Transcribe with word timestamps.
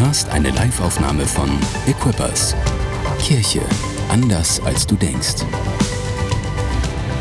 hörst 0.00 0.28
eine 0.30 0.50
Liveaufnahme 0.50 1.26
von 1.26 1.50
Equippers. 1.86 2.54
Kirche 3.20 3.60
anders 4.08 4.60
als 4.64 4.86
du 4.86 4.94
denkst. 4.94 5.44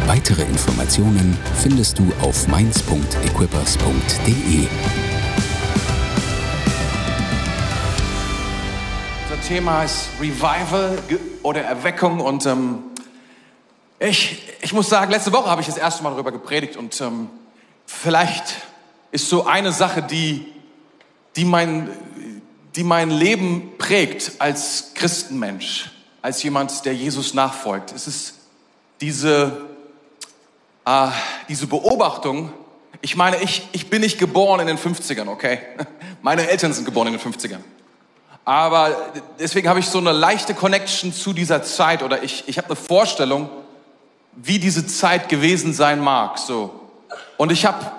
Weitere 0.06 0.44
Informationen 0.44 1.36
findest 1.56 1.98
du 1.98 2.12
auf 2.22 2.48
mainz.equippers.de. 2.48 4.68
Unser 9.24 9.42
Thema 9.48 9.84
ist 9.84 10.10
Revival 10.22 11.00
oder 11.42 11.62
Erweckung 11.62 12.20
und 12.20 12.46
ähm, 12.46 12.84
ich, 14.00 14.44
ich 14.62 14.74
muss 14.74 14.88
sagen, 14.88 15.12
letzte 15.12 15.34
Woche 15.34 15.50
habe 15.50 15.62
ich 15.62 15.68
das 15.68 15.78
erste 15.78 16.04
Mal 16.04 16.12
darüber 16.12 16.32
gepredigt 16.32 16.78
und 16.78 17.02
ähm, 17.02 17.28
vielleicht 17.88 18.54
ist 19.12 19.30
so 19.30 19.48
eine 19.48 19.72
Sache, 19.72 20.04
die, 20.04 20.46
die, 21.36 21.44
mein, 21.44 21.90
die 22.78 22.84
mein 22.84 23.10
Leben 23.10 23.72
prägt 23.80 24.34
als 24.38 24.92
Christenmensch, 24.94 25.92
als 26.22 26.44
jemand, 26.44 26.86
der 26.86 26.94
Jesus 26.94 27.34
nachfolgt. 27.34 27.92
Es 27.92 28.06
ist 28.06 28.36
diese, 29.02 29.66
äh, 30.86 31.08
diese 31.50 31.66
Beobachtung, 31.66 32.54
ich 33.02 33.16
meine, 33.16 33.42
ich, 33.42 33.68
ich 33.72 33.90
bin 33.90 34.02
nicht 34.02 34.20
geboren 34.20 34.60
in 34.60 34.68
den 34.68 34.78
50ern, 34.78 35.28
okay? 35.28 35.60
Meine 36.22 36.48
Eltern 36.50 36.72
sind 36.74 36.86
geboren 36.86 37.08
in 37.08 37.18
den 37.18 37.22
50ern. 37.22 37.60
Aber 38.46 39.12
deswegen 39.40 39.70
habe 39.70 39.80
ich 39.80 39.88
so 39.88 39.98
eine 39.98 40.12
leichte 40.12 40.54
Connection 40.54 41.12
zu 41.12 41.34
dieser 41.34 41.64
Zeit 41.64 42.04
oder 42.04 42.24
ich, 42.24 42.44
ich 42.48 42.58
habe 42.58 42.68
eine 42.68 42.76
Vorstellung, 42.76 43.50
wie 44.34 44.60
diese 44.60 44.86
Zeit 44.86 45.30
gewesen 45.30 45.74
sein 45.74 46.00
mag. 46.00 46.38
So. 46.38 46.80
Und 47.38 47.52
ich 47.52 47.66
habe 47.66 47.92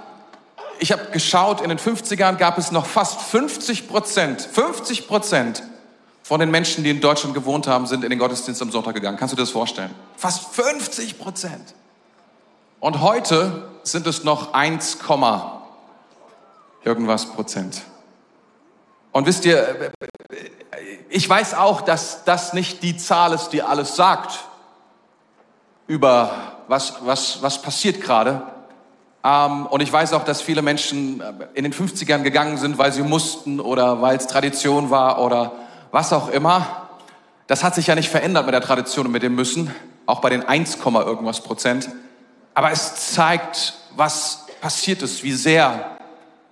ich 0.81 0.93
hab 0.93 1.13
geschaut, 1.13 1.61
in 1.61 1.69
den 1.69 1.79
50ern 1.79 2.37
gab 2.37 2.59
es 2.59 2.71
noch 2.71 2.87
fast 2.87 3.21
50 3.21 3.89
Prozent, 3.89 4.43
50 4.43 5.09
Prozent 5.09 5.63
von 6.23 6.41
den 6.41 6.51
Menschen, 6.51 6.85
die 6.85 6.91
in 6.91 7.01
Deutschland 7.01 7.35
gewohnt 7.35 7.67
haben, 7.67 7.87
sind 7.87 8.05
in 8.05 8.11
den 8.11 8.19
Gottesdienst 8.19 8.61
am 8.61 8.71
Sonntag 8.71 8.95
gegangen. 8.95 9.17
Kannst 9.17 9.33
du 9.33 9.37
dir 9.37 9.43
das 9.43 9.51
vorstellen? 9.51 9.95
Fast 10.17 10.55
50 10.55 11.19
Prozent. 11.19 11.75
Und 12.81 13.01
heute 13.01 13.69
sind 13.83 14.07
es 14.07 14.25
noch 14.25 14.53
1, 14.53 14.99
irgendwas 16.85 17.27
Prozent. 17.27 17.83
Und 19.11 19.27
wisst 19.27 19.45
ihr, 19.47 19.93
ich 21.09 21.29
weiß 21.29 21.55
auch, 21.55 21.81
dass 21.81 22.25
das 22.25 22.53
nicht 22.53 22.83
die 22.83 22.97
Zahl 22.97 23.33
ist, 23.33 23.49
die 23.51 23.63
alles 23.63 23.97
sagt 23.97 24.45
über 25.87 26.31
was, 26.69 26.95
was, 27.01 27.43
was 27.43 27.63
passiert 27.63 28.01
gerade. 28.03 28.43
Ähm, 29.25 29.67
und 29.67 29.81
ich 29.81 29.93
weiß 29.93 30.13
auch, 30.13 30.25
dass 30.25 30.41
viele 30.41 30.63
Menschen 30.63 31.21
äh, 31.21 31.49
in 31.55 31.65
den 31.65 31.73
50ern 31.73 32.23
gegangen 32.23 32.57
sind, 32.57 32.79
weil 32.79 32.93
sie 32.93 33.03
mussten 33.03 33.61
oder 33.61 34.01
weil 34.01 34.17
es 34.17 34.27
Tradition 34.27 34.91
war 34.91 35.21
oder 35.21 35.53
was 35.91 36.13
auch 36.13 36.29
immer. 36.29 36.89
Das 37.47 37.65
hat 37.65 37.75
sich 37.75 37.87
ja 37.87 37.95
nicht 37.95 38.11
verändert 38.11 38.47
mit 38.47 38.55
der 38.55 38.61
Tradition 38.61 39.07
und 39.07 39.13
mit 39.13 39.23
dem 39.23 39.35
Müssen, 39.35 39.75
auch 40.07 40.21
bei 40.21 40.31
den 40.31 40.45
1, 40.45 40.79
irgendwas 40.85 41.41
Prozent. 41.41 41.89
Aber 42.55 42.71
es 42.71 43.13
zeigt, 43.15 43.75
was 43.97 44.47
passiert 44.61 45.03
ist, 45.03 45.23
wie 45.23 45.33
sehr 45.33 45.99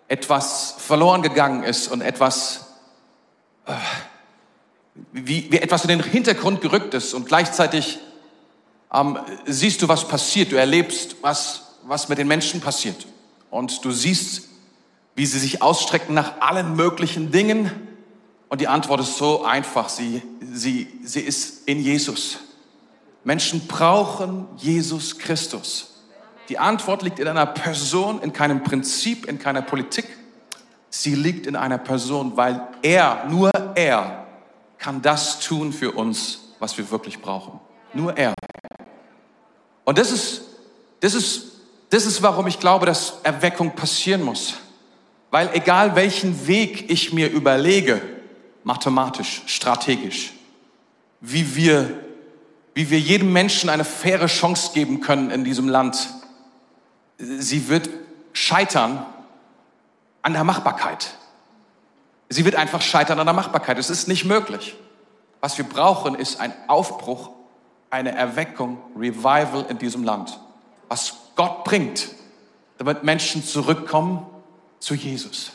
etwas 0.08 0.75
verloren 0.78 1.23
gegangen 1.23 1.64
ist 1.64 1.89
und 1.89 2.01
etwas, 2.01 2.75
äh, 3.67 3.73
wie, 5.12 5.51
wie 5.51 5.58
etwas 5.58 5.83
in 5.83 5.89
den 5.89 6.03
Hintergrund 6.03 6.61
gerückt 6.61 6.95
ist 6.95 7.12
und 7.12 7.27
gleichzeitig 7.27 7.98
ähm, 8.92 9.19
siehst 9.45 9.83
du, 9.83 9.89
was 9.89 10.06
passiert. 10.06 10.53
Du 10.53 10.56
erlebst, 10.56 11.17
was, 11.23 11.66
was 11.87 12.09
mit 12.09 12.19
den 12.19 12.29
Menschen 12.29 12.61
passiert. 12.61 13.06
Und 13.51 13.84
du 13.84 13.91
siehst, 13.91 14.48
wie 15.15 15.27
sie 15.27 15.39
sich 15.39 15.62
ausstrecken 15.62 16.15
nach 16.15 16.41
allen 16.41 16.77
möglichen 16.77 17.31
Dingen. 17.31 17.70
Und 18.48 18.61
die 18.61 18.69
Antwort 18.69 19.01
ist 19.01 19.17
so 19.17 19.45
einfach. 19.45 19.89
Sie, 19.89 20.23
sie, 20.41 20.89
sie 21.03 21.20
ist 21.20 21.67
in 21.67 21.81
Jesus. 21.81 22.39
Menschen 23.24 23.67
brauchen 23.67 24.47
Jesus 24.57 25.19
Christus. 25.19 25.95
Die 26.48 26.58
Antwort 26.58 27.02
liegt 27.02 27.19
in 27.19 27.27
einer 27.27 27.47
Person, 27.47 28.23
in 28.23 28.33
keinem 28.33 28.63
Prinzip, 28.63 29.27
in 29.27 29.39
keiner 29.39 29.63
Politik. 29.63 30.07
Sie 30.91 31.14
liegt 31.14 31.47
in 31.47 31.57
einer 31.57 31.79
Person, 31.79 32.36
weil 32.36 32.68
er, 32.83 33.24
nur 33.29 33.51
er, 33.74 34.27
kann 34.79 35.03
das 35.03 35.41
tun 35.41 35.73
für 35.73 35.92
uns, 35.92 36.53
was 36.58 36.79
wir 36.79 36.91
wirklich 36.91 37.20
brauchen. 37.20 37.58
Nur 37.95 38.17
er. 38.17 38.35
Und 39.85 39.98
das 39.98 40.13
ist, 40.13 40.42
das 41.01 41.14
ist, 41.14 41.55
das 41.91 42.07
ist, 42.07 42.23
warum 42.23 42.47
ich 42.47 42.58
glaube, 42.58 42.86
dass 42.86 43.20
Erweckung 43.23 43.73
passieren 43.73 44.23
muss. 44.23 44.55
Weil 45.30 45.51
egal 45.55 45.95
welchen 45.95 46.47
Weg 46.47 46.91
ich 46.91 47.13
mir 47.13 47.30
überlege, 47.30 48.01
mathematisch, 48.64 49.42
strategisch, 49.47 50.33
wie 51.20 51.57
wir, 51.57 51.92
wie 52.74 52.91
wir 52.91 52.98
jedem 52.98 53.33
Menschen 53.33 53.70
eine 53.70 53.85
faire 53.85 54.27
Chance 54.27 54.73
geben 54.74 55.01
können 55.01 55.30
in 55.30 55.45
diesem 55.45 55.69
Land, 55.69 56.08
sie 57.19 57.69
wird 57.69 57.89
scheitern 58.33 59.05
an 60.23 60.33
der 60.33 60.45
Machbarkeit. 60.45 61.14
Sie 62.29 62.45
wird 62.45 62.57
einfach 62.57 62.83
scheitern 62.83 63.20
an 63.20 63.27
der 63.27 63.35
Machbarkeit. 63.35 63.79
Es 63.79 63.91
ist 63.91 64.08
nicht 64.08 64.24
möglich. 64.24 64.77
Was 65.41 65.57
wir 65.58 65.64
brauchen, 65.64 66.17
ist 66.17 66.41
ein 66.41 66.53
Aufbruch 66.67 67.30
eine 67.91 68.13
Erweckung, 68.13 68.79
Revival 68.97 69.67
in 69.68 69.79
diesem 69.79 70.03
Land. 70.03 70.41
Was 70.89 71.14
Gott 71.36 71.64
bringt, 71.64 72.08
damit 72.79 73.05
Menschen 73.05 73.45
zurückkommen 73.45 74.27
zu 74.79 74.95
Jesus. 74.95 75.52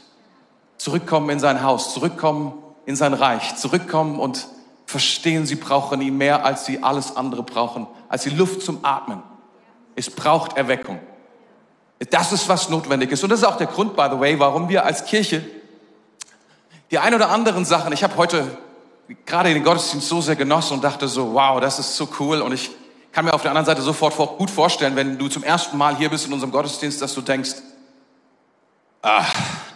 Zurückkommen 0.78 1.30
in 1.30 1.40
sein 1.40 1.64
Haus, 1.64 1.94
zurückkommen 1.94 2.54
in 2.86 2.96
sein 2.96 3.14
Reich, 3.14 3.56
zurückkommen 3.56 4.20
und 4.20 4.48
verstehen, 4.86 5.46
sie 5.46 5.56
brauchen 5.56 6.02
ihn 6.02 6.18
mehr, 6.18 6.44
als 6.44 6.66
sie 6.66 6.84
alles 6.84 7.16
andere 7.16 7.44
brauchen, 7.44 7.88
als 8.10 8.24
die 8.24 8.30
Luft 8.30 8.62
zum 8.62 8.84
Atmen. 8.84 9.24
Es 9.96 10.10
braucht 10.10 10.58
Erweckung. 10.58 11.00
Das 12.10 12.32
ist, 12.32 12.50
was 12.50 12.70
notwendig 12.70 13.12
ist. 13.12 13.24
Und 13.24 13.30
das 13.30 13.40
ist 13.40 13.46
auch 13.46 13.58
der 13.58 13.68
Grund, 13.68 13.96
by 13.96 14.08
the 14.12 14.20
way, 14.20 14.40
warum 14.40 14.70
wir 14.70 14.86
als 14.86 15.06
Kirche 15.06 15.46
die 16.92 17.00
ein 17.00 17.14
oder 17.16 17.30
anderen 17.30 17.64
Sachen, 17.64 17.94
ich 17.94 18.04
habe 18.04 18.18
heute 18.18 18.58
gerade 19.26 19.54
den 19.54 19.64
Gottesdienst 19.64 20.10
so 20.10 20.20
sehr 20.20 20.36
genossen 20.36 20.74
und 20.74 20.84
dachte 20.84 21.08
so, 21.08 21.34
wow, 21.34 21.62
das 21.62 21.80
ist 21.80 21.96
so 21.96 22.10
cool. 22.20 22.42
Und 22.42 22.52
ich 22.52 22.70
kann 23.12 23.26
mir 23.26 23.34
auf 23.34 23.42
der 23.42 23.52
anderen 23.52 23.66
Seite 23.66 23.82
sofort 23.82 24.16
gut 24.38 24.50
vorstellen, 24.50 24.96
wenn 24.96 25.18
du 25.18 25.28
zum 25.28 25.44
ersten 25.44 25.78
Mal 25.78 25.96
hier 25.98 26.10
bist 26.10 26.28
in 26.28 26.34
unserem 26.34 26.52
Gottesdienst, 26.52 27.02
dass 27.02 27.14
du 27.14 27.22
denkst, 27.22 27.56
ah, 29.02 29.26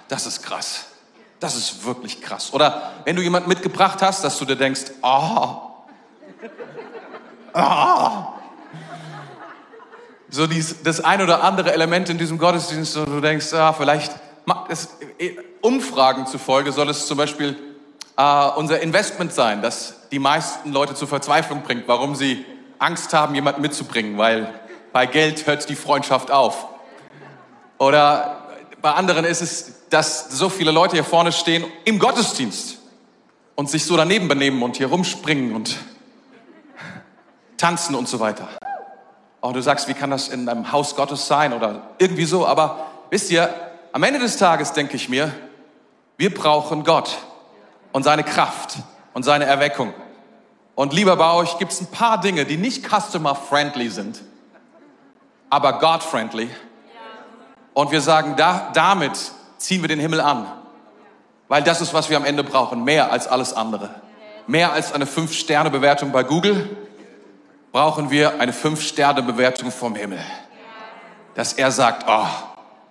das 0.07 0.25
ist 0.25 0.41
krass. 0.41 0.85
Das 1.39 1.55
ist 1.55 1.85
wirklich 1.85 2.21
krass. 2.21 2.53
Oder 2.53 2.93
wenn 3.03 3.15
du 3.15 3.21
jemanden 3.21 3.49
mitgebracht 3.49 4.01
hast, 4.01 4.23
dass 4.23 4.37
du 4.37 4.45
dir 4.45 4.55
denkst, 4.55 4.85
ah, 5.01 5.73
ah. 7.53 8.27
So 10.29 10.47
dies, 10.47 10.81
das 10.83 11.01
ein 11.01 11.21
oder 11.21 11.43
andere 11.43 11.73
Element 11.73 12.09
in 12.09 12.17
diesem 12.17 12.37
Gottesdienst, 12.37 12.99
wo 12.99 13.05
du 13.05 13.21
denkst, 13.21 13.53
ah, 13.53 13.73
vielleicht, 13.73 14.13
das, 14.69 14.89
äh, 15.17 15.35
Umfragen 15.61 16.27
zufolge 16.27 16.71
soll 16.71 16.89
es 16.89 17.07
zum 17.07 17.17
Beispiel 17.17 17.55
äh, 18.17 18.47
unser 18.55 18.81
Investment 18.81 19.33
sein, 19.33 19.61
das 19.61 19.95
die 20.11 20.19
meisten 20.19 20.71
Leute 20.71 20.93
zur 20.93 21.07
Verzweiflung 21.07 21.63
bringt, 21.63 21.87
warum 21.87 22.15
sie 22.15 22.45
Angst 22.79 23.13
haben, 23.13 23.35
jemanden 23.35 23.61
mitzubringen, 23.61 24.17
weil 24.17 24.53
bei 24.91 25.05
Geld 25.05 25.45
hört 25.47 25.67
die 25.69 25.75
Freundschaft 25.75 26.31
auf. 26.31 26.67
Oder 27.77 28.43
bei 28.81 28.91
anderen 28.93 29.25
ist 29.25 29.41
es, 29.41 29.89
dass 29.89 30.29
so 30.29 30.49
viele 30.49 30.71
Leute 30.71 30.95
hier 30.95 31.03
vorne 31.03 31.31
stehen 31.31 31.65
im 31.85 31.99
Gottesdienst 31.99 32.77
und 33.55 33.69
sich 33.69 33.85
so 33.85 33.97
daneben 33.97 34.27
benehmen 34.27 34.61
und 34.63 34.77
hier 34.77 34.87
rumspringen 34.87 35.55
und 35.55 35.77
tanzen 37.57 37.95
und 37.95 38.07
so 38.07 38.19
weiter. 38.19 38.47
Und 39.41 39.55
du 39.55 39.61
sagst, 39.61 39.87
wie 39.87 39.93
kann 39.93 40.11
das 40.11 40.29
in 40.29 40.47
einem 40.49 40.71
Haus 40.71 40.95
Gottes 40.95 41.27
sein 41.27 41.53
oder 41.53 41.89
irgendwie 41.97 42.25
so. 42.25 42.45
Aber 42.47 42.87
wisst 43.09 43.31
ihr, 43.31 43.53
am 43.91 44.03
Ende 44.03 44.19
des 44.19 44.37
Tages 44.37 44.73
denke 44.73 44.95
ich 44.95 45.07
mir, 45.07 45.31
wir 46.17 46.33
brauchen 46.33 46.83
Gott 46.83 47.17
und 47.91 48.03
seine 48.03 48.23
Kraft 48.23 48.77
und 49.13 49.23
seine 49.23 49.45
Erweckung. 49.45 49.93
Und 50.75 50.93
lieber 50.93 51.15
bei 51.15 51.33
euch 51.33 51.57
gibt 51.57 51.71
es 51.71 51.81
ein 51.81 51.87
paar 51.87 52.19
Dinge, 52.19 52.45
die 52.45 52.57
nicht 52.57 52.85
customer-friendly 52.85 53.89
sind, 53.89 54.21
aber 55.49 55.79
God-friendly. 55.79 56.49
Und 57.73 57.91
wir 57.91 58.01
sagen, 58.01 58.35
da, 58.35 58.71
damit 58.73 59.17
ziehen 59.57 59.81
wir 59.81 59.87
den 59.87 59.99
Himmel 59.99 60.21
an. 60.21 60.47
Weil 61.47 61.63
das 61.63 61.81
ist, 61.81 61.93
was 61.93 62.09
wir 62.09 62.17
am 62.17 62.25
Ende 62.25 62.43
brauchen, 62.43 62.83
mehr 62.83 63.11
als 63.11 63.27
alles 63.27 63.53
andere. 63.53 63.89
Mehr 64.47 64.73
als 64.73 64.91
eine 64.91 65.05
Fünf-Sterne-Bewertung 65.05 66.11
bei 66.11 66.23
Google 66.23 66.75
brauchen 67.71 68.09
wir 68.09 68.39
eine 68.39 68.53
Fünf-Sterne-Bewertung 68.53 69.71
vom 69.71 69.95
Himmel. 69.95 70.19
Dass 71.35 71.53
er 71.53 71.71
sagt, 71.71 72.05
oh, 72.07 72.25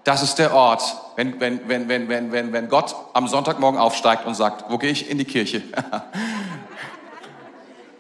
das 0.05 0.23
ist 0.23 0.39
der 0.39 0.55
Ort, 0.55 0.83
wenn, 1.17 1.41
wenn, 1.41 1.69
wenn, 1.69 1.89
wenn, 1.89 2.09
wenn, 2.09 2.33
wenn, 2.33 2.53
wenn 2.53 2.69
Gott 2.69 2.95
am 3.15 3.27
Sonntagmorgen 3.27 3.81
aufsteigt 3.81 4.27
und 4.27 4.35
sagt, 4.35 4.71
wo 4.71 4.79
gehe 4.79 4.91
ich 4.91 5.11
in 5.11 5.19
die 5.19 5.25
Kirche? 5.25 5.63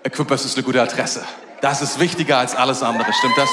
Equippers 0.05 0.45
ist 0.45 0.57
eine 0.57 0.65
gute 0.65 0.83
Adresse. 0.83 1.25
Das 1.63 1.81
ist 1.81 1.99
wichtiger 1.99 2.37
als 2.37 2.55
alles 2.55 2.83
andere. 2.83 3.11
Stimmt 3.15 3.39
das? 3.39 3.49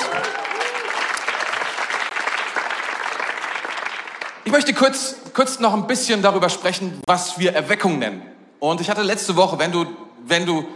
Ich 4.44 4.52
möchte 4.52 4.74
kurz, 4.74 5.16
kurz 5.34 5.60
noch 5.60 5.74
ein 5.74 5.88
bisschen 5.88 6.22
darüber 6.22 6.50
sprechen, 6.50 7.00
was 7.08 7.40
wir 7.40 7.54
Erweckung 7.56 8.00
nennen. 8.00 8.22
Und 8.60 8.82
ich 8.82 8.90
hatte 8.90 9.02
letzte 9.02 9.38
Woche, 9.38 9.60
wenn 9.60 9.72
du, 9.72 9.86
wenn 10.28 10.46
du, 10.46 10.68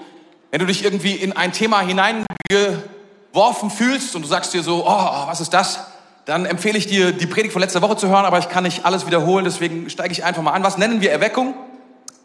wenn 0.50 0.62
du 0.62 0.66
dich 0.66 0.86
irgendwie 0.86 1.12
in 1.12 1.34
ein 1.34 1.52
Thema 1.52 1.82
hineingeworfen 1.82 3.70
fühlst 3.70 4.16
und 4.16 4.22
du 4.22 4.30
sagst 4.30 4.54
dir 4.54 4.64
so, 4.64 4.86
oh, 4.88 5.28
was 5.28 5.42
ist 5.42 5.54
das? 5.54 5.82
Dann 6.24 6.46
empfehle 6.46 6.78
ich 6.78 6.88
dir, 6.88 7.12
die 7.12 7.28
Predigt 7.28 7.52
von 7.52 7.62
letzter 7.62 7.82
Woche 7.82 7.98
zu 7.98 8.08
hören, 8.08 8.24
aber 8.24 8.40
ich 8.40 8.48
kann 8.48 8.64
nicht 8.64 8.86
alles 8.86 9.06
wiederholen, 9.08 9.44
deswegen 9.44 9.90
steige 9.90 10.14
ich 10.14 10.24
einfach 10.24 10.42
mal 10.42 10.54
an. 10.54 10.64
Was 10.64 10.78
nennen 10.78 11.02
wir 11.02 11.12
Erweckung? 11.12 11.54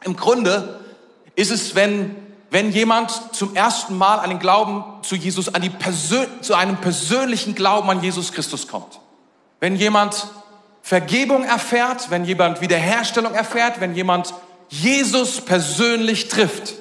Im 0.05 0.15
Grunde 0.15 0.79
ist 1.35 1.51
es, 1.51 1.75
wenn, 1.75 2.15
wenn 2.51 2.73
jemand 2.73 3.35
zum 3.35 3.55
ersten 3.55 3.97
Mal 3.97 4.17
an 4.17 4.31
den 4.31 4.39
Glauben 4.41 4.85
zu 5.03 5.15
Jesus, 5.15 5.55
an 5.55 5.63
die 5.63 5.71
Persön 5.71 6.29
zu 6.43 6.55
einem 6.55 6.77
persönlichen 6.77 7.55
Glauben 7.55 7.89
an 7.91 8.03
Jesus 8.03 8.33
Christus 8.33 8.67
kommt. 8.67 9.01
Wenn 9.61 9.77
jemand 9.77 10.27
Vergebung 10.83 11.45
erfährt, 11.45 12.11
wenn 12.11 12.25
jemand 12.25 12.61
Wiederherstellung 12.61 13.35
erfährt, 13.35 13.81
wenn 13.81 13.95
jemand 13.95 14.35
Jesus 14.69 15.41
persönlich 15.41 16.29
trifft. 16.29 16.75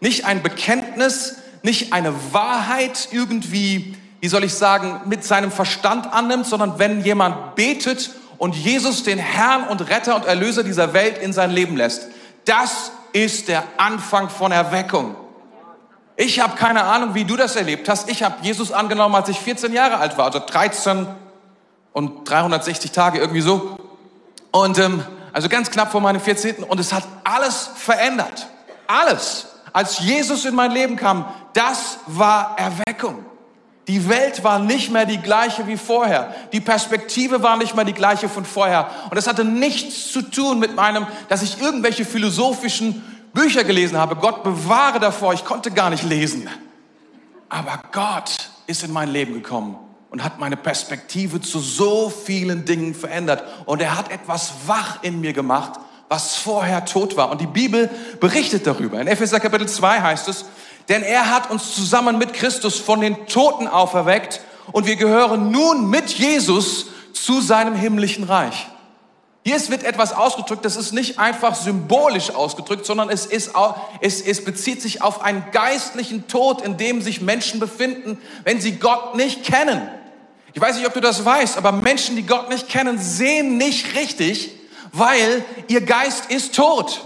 Nicht 0.00 0.24
ein 0.24 0.42
Bekenntnis, 0.42 1.36
nicht 1.62 1.92
eine 1.92 2.14
Wahrheit 2.32 3.08
irgendwie, 3.12 3.96
wie 4.20 4.28
soll 4.28 4.44
ich 4.44 4.54
sagen, 4.54 5.02
mit 5.06 5.24
seinem 5.24 5.52
Verstand 5.52 6.12
annimmt, 6.12 6.46
sondern 6.46 6.78
wenn 6.78 7.04
jemand 7.04 7.54
betet 7.54 8.10
und 8.38 8.56
Jesus 8.56 9.04
den 9.04 9.18
Herrn 9.18 9.68
und 9.68 9.88
Retter 9.90 10.16
und 10.16 10.24
Erlöser 10.24 10.64
dieser 10.64 10.92
Welt 10.92 11.18
in 11.18 11.32
sein 11.32 11.50
Leben 11.50 11.76
lässt. 11.76 12.08
Das 12.44 12.90
ist 13.12 13.48
der 13.48 13.64
Anfang 13.76 14.28
von 14.28 14.52
Erweckung. 14.52 15.16
Ich 16.16 16.40
habe 16.40 16.56
keine 16.56 16.84
Ahnung, 16.84 17.14
wie 17.14 17.24
du 17.24 17.36
das 17.36 17.56
erlebt 17.56 17.88
hast. 17.88 18.08
Ich 18.08 18.22
habe 18.22 18.36
Jesus 18.42 18.70
angenommen, 18.70 19.14
als 19.14 19.28
ich 19.28 19.38
14 19.38 19.72
Jahre 19.72 19.96
alt 19.96 20.18
war, 20.18 20.26
also 20.26 20.38
13 20.38 21.06
und 21.92 22.28
360 22.28 22.92
Tage 22.92 23.18
irgendwie 23.18 23.40
so. 23.40 23.78
Und 24.50 24.78
ähm, 24.78 25.04
also 25.32 25.48
ganz 25.48 25.70
knapp 25.70 25.90
vor 25.90 26.00
meinem 26.00 26.20
14. 26.20 26.62
Und 26.64 26.78
es 26.78 26.92
hat 26.92 27.04
alles 27.24 27.70
verändert. 27.74 28.46
Alles. 28.86 29.48
Als 29.72 30.00
Jesus 30.00 30.44
in 30.44 30.54
mein 30.54 30.70
Leben 30.70 30.96
kam, 30.96 31.24
das 31.54 31.98
war 32.06 32.56
Erweckung. 32.58 33.24
Die 33.92 34.08
Welt 34.08 34.42
war 34.42 34.58
nicht 34.58 34.90
mehr 34.90 35.04
die 35.04 35.18
gleiche 35.18 35.66
wie 35.66 35.76
vorher. 35.76 36.34
Die 36.50 36.62
Perspektive 36.62 37.42
war 37.42 37.58
nicht 37.58 37.76
mehr 37.76 37.84
die 37.84 37.92
gleiche 37.92 38.26
von 38.30 38.46
vorher. 38.46 38.90
Und 39.10 39.18
es 39.18 39.26
hatte 39.26 39.44
nichts 39.44 40.10
zu 40.10 40.22
tun 40.22 40.58
mit 40.58 40.74
meinem, 40.74 41.06
dass 41.28 41.42
ich 41.42 41.60
irgendwelche 41.60 42.06
philosophischen 42.06 43.02
Bücher 43.34 43.64
gelesen 43.64 43.98
habe. 43.98 44.16
Gott 44.16 44.44
bewahre 44.44 44.98
davor, 44.98 45.34
ich 45.34 45.44
konnte 45.44 45.70
gar 45.70 45.90
nicht 45.90 46.04
lesen. 46.04 46.48
Aber 47.50 47.82
Gott 47.92 48.48
ist 48.66 48.82
in 48.82 48.94
mein 48.94 49.10
Leben 49.10 49.34
gekommen 49.34 49.76
und 50.08 50.24
hat 50.24 50.40
meine 50.40 50.56
Perspektive 50.56 51.42
zu 51.42 51.58
so 51.58 52.08
vielen 52.08 52.64
Dingen 52.64 52.94
verändert. 52.94 53.44
Und 53.66 53.82
er 53.82 53.98
hat 53.98 54.10
etwas 54.10 54.54
wach 54.66 55.02
in 55.02 55.20
mir 55.20 55.34
gemacht, 55.34 55.72
was 56.08 56.36
vorher 56.36 56.86
tot 56.86 57.18
war. 57.18 57.30
Und 57.30 57.42
die 57.42 57.46
Bibel 57.46 57.90
berichtet 58.20 58.66
darüber. 58.66 58.98
In 59.02 59.06
Epheser 59.06 59.38
Kapitel 59.38 59.68
2 59.68 60.00
heißt 60.00 60.28
es, 60.28 60.46
denn 60.88 61.02
er 61.02 61.30
hat 61.30 61.50
uns 61.50 61.74
zusammen 61.74 62.18
mit 62.18 62.34
Christus 62.34 62.78
von 62.78 63.00
den 63.00 63.26
Toten 63.26 63.68
auferweckt 63.68 64.40
und 64.72 64.86
wir 64.86 64.96
gehören 64.96 65.50
nun 65.50 65.90
mit 65.90 66.10
Jesus 66.10 66.86
zu 67.12 67.40
seinem 67.40 67.74
himmlischen 67.74 68.24
Reich. 68.24 68.66
Hier 69.44 69.68
wird 69.70 69.82
etwas 69.82 70.12
ausgedrückt, 70.12 70.64
das 70.64 70.76
ist 70.76 70.92
nicht 70.92 71.18
einfach 71.18 71.56
symbolisch 71.56 72.30
ausgedrückt, 72.30 72.86
sondern 72.86 73.10
es, 73.10 73.26
ist, 73.26 73.52
es, 74.00 74.20
es 74.20 74.44
bezieht 74.44 74.80
sich 74.80 75.02
auf 75.02 75.22
einen 75.22 75.44
geistlichen 75.50 76.28
Tod, 76.28 76.62
in 76.62 76.76
dem 76.76 77.02
sich 77.02 77.20
Menschen 77.20 77.58
befinden, 77.58 78.18
wenn 78.44 78.60
sie 78.60 78.76
Gott 78.78 79.16
nicht 79.16 79.42
kennen. 79.42 79.88
Ich 80.52 80.60
weiß 80.60 80.76
nicht, 80.76 80.86
ob 80.86 80.94
du 80.94 81.00
das 81.00 81.24
weißt, 81.24 81.56
aber 81.56 81.72
Menschen, 81.72 82.14
die 82.14 82.26
Gott 82.26 82.50
nicht 82.50 82.68
kennen, 82.68 82.98
sehen 82.98 83.56
nicht 83.56 83.96
richtig, 83.96 84.52
weil 84.92 85.44
ihr 85.66 85.80
Geist 85.80 86.30
ist 86.30 86.54
tot. 86.54 87.04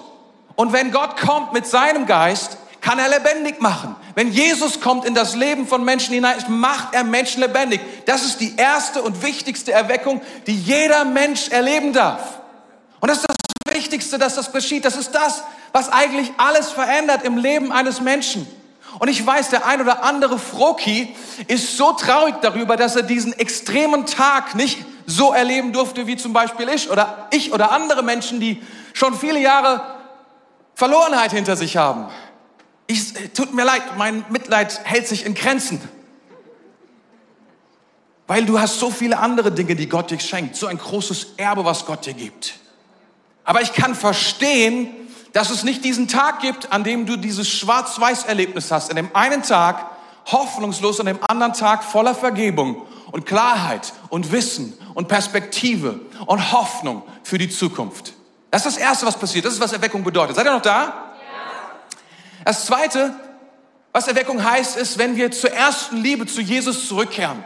Und 0.56 0.74
wenn 0.74 0.90
Gott 0.90 1.16
kommt 1.16 1.54
mit 1.54 1.66
seinem 1.66 2.04
Geist, 2.04 2.58
kann 2.86 3.00
er 3.00 3.08
lebendig 3.08 3.60
machen. 3.60 3.96
Wenn 4.14 4.30
Jesus 4.30 4.80
kommt 4.80 5.04
in 5.04 5.12
das 5.12 5.34
Leben 5.34 5.66
von 5.66 5.84
Menschen 5.84 6.14
hinein, 6.14 6.36
macht 6.46 6.94
er 6.94 7.02
Menschen 7.02 7.42
lebendig. 7.42 7.80
Das 8.04 8.24
ist 8.24 8.38
die 8.38 8.54
erste 8.56 9.02
und 9.02 9.24
wichtigste 9.24 9.72
Erweckung, 9.72 10.22
die 10.46 10.54
jeder 10.54 11.04
Mensch 11.04 11.48
erleben 11.48 11.92
darf. 11.92 12.38
Und 13.00 13.10
das 13.10 13.18
ist 13.18 13.26
das 13.26 13.74
Wichtigste, 13.74 14.18
dass 14.18 14.36
das 14.36 14.52
geschieht. 14.52 14.84
Das 14.84 14.94
ist 14.94 15.10
das, 15.10 15.42
was 15.72 15.90
eigentlich 15.90 16.32
alles 16.36 16.70
verändert 16.70 17.24
im 17.24 17.38
Leben 17.38 17.72
eines 17.72 18.00
Menschen. 18.00 18.46
Und 19.00 19.08
ich 19.08 19.26
weiß, 19.26 19.50
der 19.50 19.66
ein 19.66 19.80
oder 19.80 20.04
andere 20.04 20.38
Froki 20.38 21.12
ist 21.48 21.76
so 21.76 21.90
traurig 21.90 22.36
darüber, 22.40 22.76
dass 22.76 22.94
er 22.94 23.02
diesen 23.02 23.32
extremen 23.32 24.06
Tag 24.06 24.54
nicht 24.54 24.78
so 25.06 25.32
erleben 25.32 25.72
durfte 25.72 26.06
wie 26.06 26.16
zum 26.16 26.32
Beispiel 26.32 26.68
ich 26.68 26.88
oder 26.88 27.26
ich 27.32 27.52
oder 27.52 27.72
andere 27.72 28.04
Menschen, 28.04 28.38
die 28.38 28.62
schon 28.92 29.18
viele 29.18 29.40
Jahre 29.40 29.82
Verlorenheit 30.76 31.32
hinter 31.32 31.56
sich 31.56 31.76
haben. 31.76 32.06
Ich, 32.86 33.12
tut 33.34 33.54
mir 33.54 33.64
leid, 33.64 33.82
mein 33.96 34.24
Mitleid 34.28 34.80
hält 34.84 35.08
sich 35.08 35.26
in 35.26 35.34
Grenzen. 35.34 35.80
Weil 38.26 38.44
du 38.44 38.60
hast 38.60 38.78
so 38.78 38.90
viele 38.90 39.18
andere 39.18 39.52
Dinge, 39.52 39.76
die 39.76 39.88
Gott 39.88 40.10
dir 40.10 40.18
schenkt, 40.18 40.56
so 40.56 40.66
ein 40.66 40.78
großes 40.78 41.34
Erbe, 41.36 41.64
was 41.64 41.86
Gott 41.86 42.06
dir 42.06 42.14
gibt. 42.14 42.54
Aber 43.44 43.62
ich 43.62 43.72
kann 43.72 43.94
verstehen, 43.94 44.88
dass 45.32 45.50
es 45.50 45.62
nicht 45.62 45.84
diesen 45.84 46.08
Tag 46.08 46.40
gibt, 46.40 46.72
an 46.72 46.82
dem 46.82 47.06
du 47.06 47.16
dieses 47.16 47.48
Schwarz-Weiß-Erlebnis 47.48 48.70
hast. 48.72 48.90
An 48.90 48.96
dem 48.96 49.14
einen 49.14 49.42
Tag 49.42 49.90
hoffnungslos, 50.26 50.98
an 50.98 51.06
dem 51.06 51.18
anderen 51.28 51.52
Tag 51.52 51.84
voller 51.84 52.14
Vergebung 52.14 52.82
und 53.12 53.26
Klarheit 53.26 53.92
und 54.08 54.32
Wissen 54.32 54.74
und 54.94 55.08
Perspektive 55.08 56.00
und 56.26 56.52
Hoffnung 56.52 57.02
für 57.22 57.38
die 57.38 57.48
Zukunft. 57.48 58.14
Das 58.50 58.66
ist 58.66 58.76
das 58.76 58.82
Erste, 58.82 59.06
was 59.06 59.16
passiert. 59.16 59.44
Das 59.44 59.54
ist, 59.54 59.60
was 59.60 59.72
Erweckung 59.72 60.02
bedeutet. 60.02 60.34
Seid 60.34 60.46
ihr 60.46 60.52
noch 60.52 60.62
da? 60.62 61.05
Das 62.46 62.64
Zweite, 62.64 63.12
was 63.90 64.06
Erweckung 64.06 64.44
heißt, 64.44 64.76
ist, 64.76 64.98
wenn 64.98 65.16
wir 65.16 65.32
zur 65.32 65.50
ersten 65.50 65.96
Liebe 65.96 66.26
zu 66.26 66.40
Jesus 66.40 66.86
zurückkehren. 66.86 67.42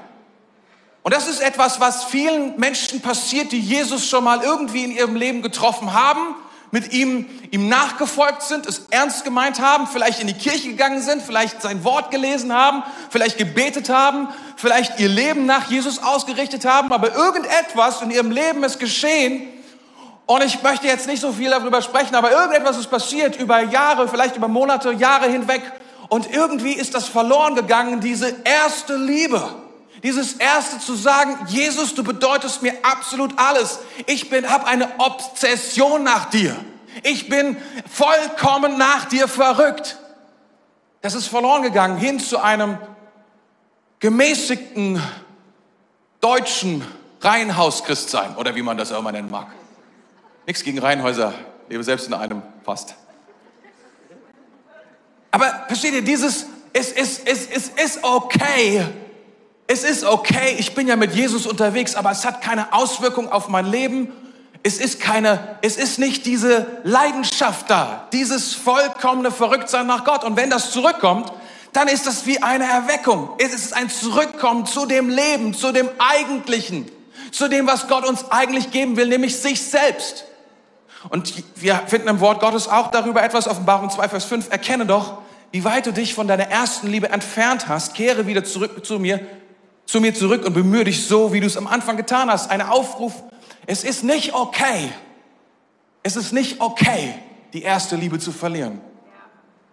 Und 1.02 1.14
das 1.14 1.26
ist 1.26 1.41
etwas, 1.41 1.81
was 1.81 2.05
vielen 2.05 2.61
Menschen 2.61 3.00
passiert, 3.00 3.50
die 3.50 3.61
Jesus 3.61 4.06
schon 4.06 4.25
mal 4.25 4.43
irgendwie 4.43 4.85
in 4.85 4.91
ihrem 4.93 5.17
Leben 5.17 5.41
getroffen 5.41 5.94
haben 5.94 6.35
mit 6.70 6.93
ihm, 6.93 7.25
ihm 7.50 7.70
nachgefolgt 7.70 8.43
sind, 8.43 8.67
es 8.67 8.88
ernst 8.91 9.25
gemeint 9.25 9.58
haben, 9.58 9.87
vielleicht 9.87 10.20
in 10.20 10.26
die 10.26 10.35
Kirche 10.35 10.69
gegangen 10.69 11.00
sind, 11.00 11.23
vielleicht 11.23 11.62
sein 11.62 11.82
Wort 11.82 12.11
gelesen 12.11 12.53
haben, 12.53 12.82
vielleicht 13.08 13.38
gebetet 13.38 13.88
haben, 13.88 14.29
vielleicht 14.56 15.00
ihr 15.00 15.08
Leben 15.08 15.46
nach 15.46 15.70
Jesus 15.70 15.99
ausgerichtet 15.99 16.67
haben, 16.67 16.93
aber 16.93 17.14
irgendetwas 17.14 18.03
in 18.03 18.11
ihrem 18.11 18.31
Leben 18.31 18.62
ist 18.64 18.79
geschehen. 18.79 19.49
Und 20.31 20.44
ich 20.44 20.62
möchte 20.62 20.87
jetzt 20.87 21.09
nicht 21.09 21.21
so 21.21 21.32
viel 21.32 21.51
darüber 21.51 21.82
sprechen, 21.82 22.15
aber 22.15 22.31
irgendetwas 22.31 22.79
ist 22.79 22.89
passiert 22.89 23.34
über 23.34 23.63
Jahre, 23.63 24.06
vielleicht 24.06 24.37
über 24.37 24.46
Monate, 24.46 24.93
Jahre 24.93 25.29
hinweg. 25.29 25.60
Und 26.08 26.31
irgendwie 26.31 26.70
ist 26.70 26.94
das 26.94 27.08
verloren 27.08 27.56
gegangen, 27.56 28.01
diese 28.01 28.37
erste 28.44 28.94
Liebe. 28.94 29.43
Dieses 30.05 30.34
erste 30.34 30.79
zu 30.79 30.94
sagen, 30.94 31.37
Jesus, 31.49 31.96
du 31.96 32.05
bedeutest 32.05 32.63
mir 32.63 32.75
absolut 32.82 33.32
alles. 33.41 33.81
Ich 34.06 34.31
bin, 34.31 34.49
habe 34.49 34.69
eine 34.69 34.89
Obsession 34.99 36.05
nach 36.05 36.27
dir. 36.27 36.55
Ich 37.03 37.29
bin 37.29 37.56
vollkommen 37.91 38.79
nach 38.79 39.06
dir 39.06 39.27
verrückt. 39.27 39.99
Das 41.01 41.17
ist 41.17 41.27
verloren 41.27 41.63
gegangen 41.63 41.96
hin 41.96 42.20
zu 42.20 42.39
einem 42.39 42.79
gemäßigten 43.99 45.03
deutschen 46.20 46.87
Reihenhaus-Christsein 47.20 48.37
oder 48.37 48.55
wie 48.55 48.63
man 48.63 48.79
das 48.79 48.93
auch 48.93 49.01
immer 49.01 49.10
nennen 49.10 49.32
mag. 49.32 49.49
Nichts 50.51 50.65
gegen 50.65 50.81
Reihenhäuser, 50.81 51.33
lebe 51.69 51.85
selbst 51.85 52.09
in 52.09 52.13
einem 52.13 52.43
fast. 52.65 52.97
Aber 55.31 55.47
versteht 55.69 55.95
ihr, 55.95 56.03
dieses, 56.03 56.47
es 56.73 56.91
ist, 56.91 57.25
es, 57.25 57.47
es 57.47 57.69
ist 57.69 58.03
okay, 58.03 58.85
es 59.69 59.85
ist 59.85 60.03
okay, 60.03 60.57
ich 60.59 60.75
bin 60.75 60.89
ja 60.89 60.97
mit 60.97 61.15
Jesus 61.15 61.47
unterwegs, 61.47 61.95
aber 61.95 62.11
es 62.11 62.25
hat 62.25 62.43
keine 62.43 62.73
Auswirkung 62.73 63.31
auf 63.31 63.47
mein 63.47 63.65
Leben. 63.65 64.13
Es 64.65 64.79
ist 64.79 64.99
keine, 64.99 65.57
es 65.63 65.77
ist 65.77 66.01
nicht 66.01 66.27
diese 66.27 66.67
Leidenschaft 66.83 67.71
da, 67.71 68.09
dieses 68.13 68.53
vollkommene 68.53 69.31
Verrücktsein 69.31 69.87
nach 69.87 70.05
Gott. 70.05 70.25
Und 70.25 70.37
wenn 70.37 70.51
das 70.51 70.73
zurückkommt, 70.73 71.33
dann 71.73 71.87
ist 71.87 72.09
das 72.09 72.27
wie 72.27 72.43
eine 72.43 72.65
Erweckung. 72.65 73.31
Es 73.39 73.55
ist 73.55 73.73
ein 73.73 73.89
Zurückkommen 73.89 74.67
zu 74.67 74.85
dem 74.85 75.11
Leben, 75.11 75.55
zu 75.55 75.71
dem 75.71 75.89
Eigentlichen, 75.99 76.91
zu 77.31 77.47
dem, 77.47 77.69
was 77.69 77.87
Gott 77.87 78.05
uns 78.05 78.33
eigentlich 78.33 78.73
geben 78.73 78.97
will, 78.97 79.07
nämlich 79.07 79.37
sich 79.37 79.63
selbst. 79.63 80.25
Und 81.09 81.43
wir 81.57 81.77
finden 81.87 82.09
im 82.09 82.21
Wort 82.21 82.41
Gottes 82.41 82.69
auch 82.69 82.91
darüber 82.91 83.23
etwas, 83.23 83.49
Offenbarung 83.49 83.91
2, 83.91 84.09
Vers 84.09 84.25
5, 84.27 84.51
erkenne 84.51 84.85
doch, 84.85 85.19
wie 85.51 85.65
weit 85.65 85.87
du 85.87 85.93
dich 85.93 86.15
von 86.15 86.29
deiner 86.29 86.49
ersten 86.49 86.89
Liebe 86.89 87.09
entfernt 87.09 87.69
hast, 87.69 87.95
kehre 87.95 88.27
wieder 88.27 88.45
zurück 88.45 88.85
zu 88.85 88.99
mir, 88.99 89.21
zu 89.87 90.01
mir 90.01 90.15
zurück 90.15 90.45
und 90.45 90.53
bemühe 90.53 90.85
dich 90.85 91.07
so, 91.07 91.33
wie 91.33 91.41
du 91.41 91.47
es 91.47 91.57
am 91.57 91.67
Anfang 91.67 91.97
getan 91.97 92.31
hast. 92.31 92.51
Ein 92.51 92.63
Aufruf. 92.63 93.15
Es 93.67 93.83
ist 93.83 94.05
nicht 94.05 94.35
okay. 94.35 94.91
Es 96.03 96.17
ist 96.17 96.33
nicht 96.33 96.61
okay, 96.61 97.15
die 97.53 97.63
erste 97.63 97.97
Liebe 97.97 98.19
zu 98.19 98.33
verlieren. 98.33 98.81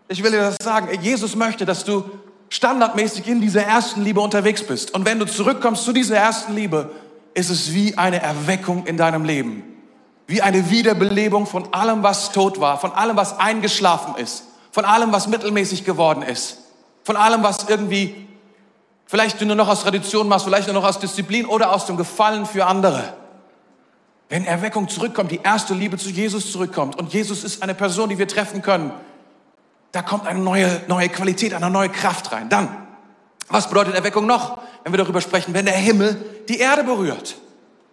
Ich 0.07 0.23
will 0.23 0.31
dir 0.31 0.39
das 0.39 0.55
sagen. 0.61 0.87
Jesus 1.01 1.35
möchte, 1.35 1.65
dass 1.65 1.83
du 1.83 2.03
standardmäßig 2.49 3.27
in 3.27 3.41
dieser 3.41 3.63
ersten 3.63 4.03
Liebe 4.03 4.21
unterwegs 4.21 4.63
bist. 4.63 4.93
Und 4.93 5.05
wenn 5.05 5.19
du 5.19 5.25
zurückkommst 5.25 5.83
zu 5.83 5.93
dieser 5.93 6.17
ersten 6.17 6.55
Liebe, 6.55 6.91
ist 7.33 7.49
es 7.49 7.73
wie 7.73 7.97
eine 7.97 8.21
Erweckung 8.21 8.85
in 8.85 8.97
deinem 8.97 9.25
Leben. 9.25 9.76
Wie 10.27 10.41
eine 10.41 10.69
Wiederbelebung 10.69 11.45
von 11.45 11.73
allem, 11.73 12.03
was 12.03 12.31
tot 12.33 12.59
war, 12.59 12.79
von 12.79 12.91
allem, 12.91 13.15
was 13.15 13.39
eingeschlafen 13.39 14.15
ist, 14.15 14.43
von 14.71 14.85
allem, 14.85 15.11
was 15.13 15.27
mittelmäßig 15.27 15.85
geworden 15.85 16.21
ist, 16.21 16.57
von 17.03 17.15
allem, 17.15 17.43
was 17.43 17.69
irgendwie 17.69 18.27
vielleicht 19.05 19.39
du 19.39 19.45
nur 19.45 19.55
noch 19.55 19.69
aus 19.69 19.83
Tradition 19.83 20.27
machst, 20.27 20.45
vielleicht 20.45 20.67
nur 20.67 20.73
noch 20.73 20.87
aus 20.87 20.99
Disziplin 20.99 21.45
oder 21.45 21.73
aus 21.73 21.85
dem 21.85 21.95
Gefallen 21.95 22.45
für 22.45 22.65
andere. 22.65 23.13
Wenn 24.29 24.43
Erweckung 24.43 24.89
zurückkommt, 24.89 25.31
die 25.31 25.39
erste 25.41 25.73
Liebe 25.73 25.97
zu 25.97 26.09
Jesus 26.09 26.51
zurückkommt 26.51 26.97
und 26.97 27.13
Jesus 27.13 27.45
ist 27.45 27.63
eine 27.63 27.73
Person, 27.73 28.09
die 28.09 28.17
wir 28.17 28.27
treffen 28.27 28.61
können, 28.61 28.91
da 29.93 30.01
kommt 30.01 30.27
eine 30.27 30.39
neue, 30.39 30.81
neue 30.87 31.07
Qualität, 31.07 31.53
eine 31.53 31.69
neue 31.69 31.87
Kraft 31.87 32.33
rein. 32.33 32.49
Dann, 32.49 32.67
was 33.47 33.69
bedeutet 33.69 33.95
Erweckung 33.95 34.25
noch, 34.25 34.57
wenn 34.83 34.91
wir 34.91 34.97
darüber 34.97 35.21
sprechen, 35.21 35.53
wenn 35.53 35.65
der 35.65 35.75
Himmel 35.75 36.43
die 36.49 36.59
Erde 36.59 36.83
berührt? 36.83 37.37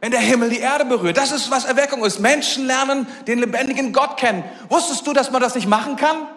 Wenn 0.04 0.10
der 0.10 0.20
Himmel 0.20 0.50
die 0.50 0.58
Erde 0.58 0.84
berührt. 0.84 1.16
Das 1.16 1.32
ist, 1.32 1.50
was 1.50 1.64
Erweckung 1.64 2.04
ist. 2.04 2.20
Menschen 2.20 2.66
lernen 2.66 3.06
den 3.26 3.38
lebendigen 3.38 3.94
Gott 3.94 4.18
kennen. 4.18 4.44
Wusstest 4.68 5.06
du, 5.06 5.14
dass 5.14 5.30
man 5.30 5.40
das 5.40 5.54
nicht 5.54 5.66
machen 5.66 5.96
kann? 5.96 6.28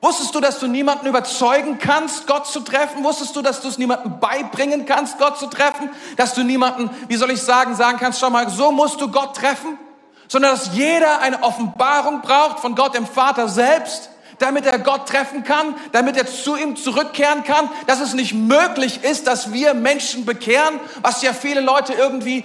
Wusstest 0.00 0.34
du, 0.34 0.40
dass 0.40 0.58
du 0.58 0.66
niemanden 0.66 1.06
überzeugen 1.06 1.78
kannst, 1.78 2.26
Gott 2.26 2.48
zu 2.48 2.58
treffen? 2.58 3.04
Wusstest 3.04 3.36
du, 3.36 3.40
dass 3.40 3.60
du 3.60 3.68
es 3.68 3.78
niemandem 3.78 4.18
beibringen 4.18 4.84
kannst, 4.84 5.18
Gott 5.18 5.38
zu 5.38 5.46
treffen? 5.46 5.90
Dass 6.16 6.34
du 6.34 6.42
niemanden, 6.42 6.90
wie 7.06 7.14
soll 7.14 7.30
ich 7.30 7.40
sagen, 7.40 7.76
sagen 7.76 7.98
kannst, 8.00 8.18
schau 8.18 8.30
mal, 8.30 8.50
so 8.50 8.72
musst 8.72 9.00
du 9.00 9.08
Gott 9.08 9.36
treffen? 9.36 9.78
Sondern 10.26 10.50
dass 10.50 10.74
jeder 10.74 11.20
eine 11.20 11.40
Offenbarung 11.44 12.20
braucht 12.20 12.58
von 12.58 12.74
Gott 12.74 12.96
dem 12.96 13.06
Vater 13.06 13.48
selbst, 13.48 14.10
damit 14.40 14.66
er 14.66 14.80
Gott 14.80 15.08
treffen 15.08 15.44
kann, 15.44 15.76
damit 15.92 16.16
er 16.16 16.26
zu 16.26 16.56
ihm 16.56 16.74
zurückkehren 16.74 17.44
kann, 17.44 17.70
dass 17.86 18.00
es 18.00 18.14
nicht 18.14 18.34
möglich 18.34 19.04
ist, 19.04 19.28
dass 19.28 19.52
wir 19.52 19.72
Menschen 19.74 20.24
bekehren, 20.24 20.80
was 21.02 21.22
ja 21.22 21.32
viele 21.32 21.60
Leute 21.60 21.92
irgendwie, 21.92 22.44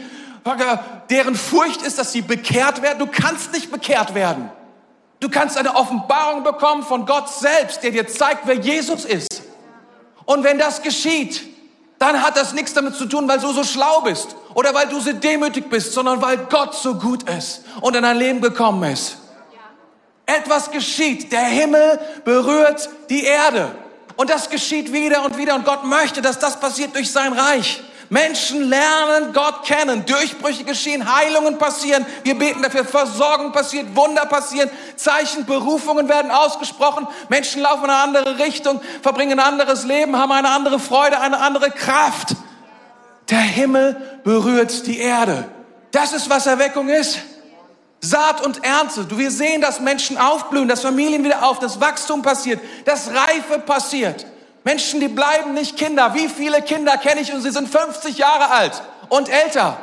deren 1.10 1.36
Furcht 1.36 1.82
ist, 1.82 1.98
dass 2.00 2.12
sie 2.12 2.22
bekehrt 2.22 2.82
werden. 2.82 3.00
Du 3.00 3.08
kannst 3.08 3.52
nicht 3.52 3.72
bekehrt 3.72 4.14
werden. 4.16 4.50
Du 5.20 5.30
kannst 5.30 5.58
eine 5.58 5.76
Offenbarung 5.76 6.44
bekommen 6.44 6.84
von 6.84 7.06
Gott 7.06 7.30
selbst, 7.30 7.84
der 7.84 7.92
dir 7.92 8.08
zeigt, 8.08 8.46
wer 8.46 8.56
Jesus 8.56 9.06
ist. 9.06 9.44
Und 10.26 10.44
wenn 10.44 10.58
das 10.58 10.82
geschieht, 10.82 11.42
dann 11.98 12.24
hat 12.24 12.38
das 12.38 12.54
nichts 12.54 12.74
damit 12.74 12.96
zu 12.96 13.06
tun, 13.06 13.28
weil 13.28 13.40
du 13.40 13.52
so 13.52 13.64
schlau 13.64 14.02
bist 14.02 14.36
oder 14.54 14.74
weil 14.74 14.88
du 14.88 15.00
so 15.00 15.12
demütig 15.12 15.70
bist, 15.70 15.92
sondern 15.92 16.22
weil 16.22 16.38
Gott 16.38 16.74
so 16.74 16.96
gut 16.96 17.30
ist 17.30 17.64
und 17.82 17.96
in 17.96 18.04
dein 18.04 18.18
Leben 18.18 18.40
gekommen 18.40 18.90
ist. 18.90 19.18
Etwas 20.26 20.72
geschieht. 20.72 21.32
Der 21.32 21.44
Himmel 21.44 22.00
berührt 22.24 22.88
die 23.10 23.24
Erde. 23.24 23.76
Und 24.16 24.30
das 24.30 24.50
geschieht 24.50 24.94
wieder 24.94 25.26
und 25.26 25.38
wieder. 25.38 25.56
Und 25.56 25.66
Gott 25.66 25.84
möchte, 25.84 26.22
dass 26.22 26.40
das 26.40 26.60
passiert 26.60 26.96
durch 26.96 27.12
sein 27.12 27.34
Reich. 27.34 27.82
Menschen 28.10 28.68
lernen 28.70 29.34
Gott 29.34 29.64
kennen. 29.66 30.06
Durchbrüche 30.06 30.64
geschehen, 30.64 31.14
Heilungen 31.14 31.60
passieren. 31.60 32.06
Wir 32.24 32.38
beten 32.38 32.64
dafür, 32.64 32.84
Versorgung 32.84 33.52
passiert, 33.52 33.96
Wunder 33.96 34.26
passieren, 34.26 34.70
Zeichen, 34.96 35.46
Berufungen 35.46 36.10
werden 36.10 36.32
ausgesprochen. 36.32 37.08
Menschen 37.30 37.62
laufen 37.62 37.86
in 37.86 37.90
eine 37.92 38.00
andere 38.00 38.40
Richtung, 38.40 38.82
verbringen 39.04 39.40
ein 39.40 39.46
anderes 39.46 39.86
Leben, 39.86 40.18
haben 40.18 40.32
eine 40.32 40.50
andere 40.50 40.80
Freude, 40.80 41.20
eine 41.20 41.40
andere 41.40 41.70
Kraft. 41.70 42.36
Der 43.30 43.38
Himmel 43.38 44.20
berührt 44.24 44.88
die 44.88 45.00
Erde. 45.00 45.46
Das 45.92 46.14
ist, 46.14 46.30
was 46.30 46.48
Erweckung 46.48 46.90
ist. 46.90 47.20
Saat 48.02 48.44
und 48.44 48.64
Ernte. 48.64 49.06
Wir 49.18 49.30
sehen, 49.30 49.62
dass 49.62 49.82
Menschen 49.82 50.18
aufblühen, 50.18 50.68
dass 50.68 50.82
Familien 50.82 51.24
wieder 51.24 51.44
auf, 51.46 51.60
das 51.60 51.80
Wachstum 51.80 52.22
passiert, 52.22 52.60
das 52.86 53.10
Reife 53.10 53.60
passiert. 53.60 54.26
Menschen, 54.70 55.00
die 55.00 55.08
bleiben 55.08 55.56
nicht 55.56 55.78
Kinder. 55.78 56.14
Wie 56.14 56.30
viele 56.30 56.62
Kinder 56.62 56.96
kenne 56.98 57.22
ich 57.22 57.34
und 57.34 57.42
sie 57.42 57.50
sind 57.50 57.68
50 57.68 58.20
Jahre 58.20 58.52
alt 58.52 58.84
und 59.10 59.28
älter 59.28 59.80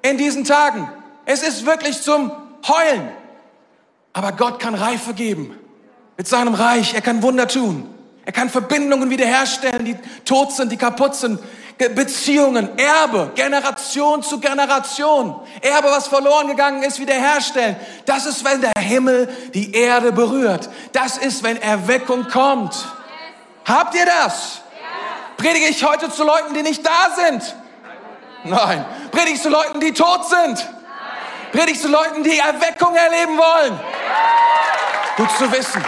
in 0.00 0.16
diesen 0.16 0.44
Tagen. 0.44 0.90
Es 1.26 1.42
ist 1.42 1.66
wirklich 1.66 2.00
zum 2.00 2.32
Heulen. 2.66 3.10
Aber 4.14 4.32
Gott 4.32 4.58
kann 4.58 4.74
Reife 4.74 5.12
geben 5.12 5.54
mit 6.16 6.26
seinem 6.26 6.54
Reich. 6.54 6.94
Er 6.94 7.02
kann 7.02 7.22
Wunder 7.22 7.46
tun. 7.46 7.92
Er 8.24 8.32
kann 8.32 8.48
Verbindungen 8.48 9.10
wiederherstellen, 9.10 9.84
die 9.84 9.96
tot 10.24 10.50
sind, 10.52 10.72
die 10.72 10.78
kaputt 10.78 11.14
sind. 11.14 11.38
Beziehungen, 11.76 12.70
Erbe, 12.78 13.32
Generation 13.34 14.22
zu 14.22 14.40
Generation. 14.40 15.38
Erbe, 15.60 15.88
was 15.88 16.08
verloren 16.08 16.48
gegangen 16.48 16.82
ist, 16.84 16.98
wiederherstellen. 16.98 17.76
Das 18.06 18.24
ist, 18.24 18.46
wenn 18.46 18.62
der 18.62 18.82
Himmel 18.82 19.28
die 19.52 19.74
Erde 19.74 20.10
berührt. 20.10 20.70
Das 20.92 21.18
ist, 21.18 21.42
wenn 21.42 21.60
Erweckung 21.60 22.28
kommt. 22.28 22.95
Habt 23.66 23.94
ihr 23.96 24.06
das? 24.06 24.60
Predige 25.36 25.66
ich 25.66 25.84
heute 25.84 26.10
zu 26.10 26.24
Leuten, 26.24 26.54
die 26.54 26.62
nicht 26.62 26.86
da 26.86 27.10
sind? 27.14 27.54
Nein. 28.44 28.84
Predige 29.10 29.34
ich 29.34 29.42
zu 29.42 29.48
Leuten, 29.48 29.80
die 29.80 29.92
tot 29.92 30.28
sind? 30.28 30.66
Predige 31.50 31.72
ich 31.72 31.80
zu 31.80 31.88
Leuten, 31.88 32.22
die 32.22 32.38
Erweckung 32.38 32.94
erleben 32.94 33.36
wollen? 33.36 33.80
Gut 35.16 35.30
zu 35.36 35.50
wissen. 35.50 35.84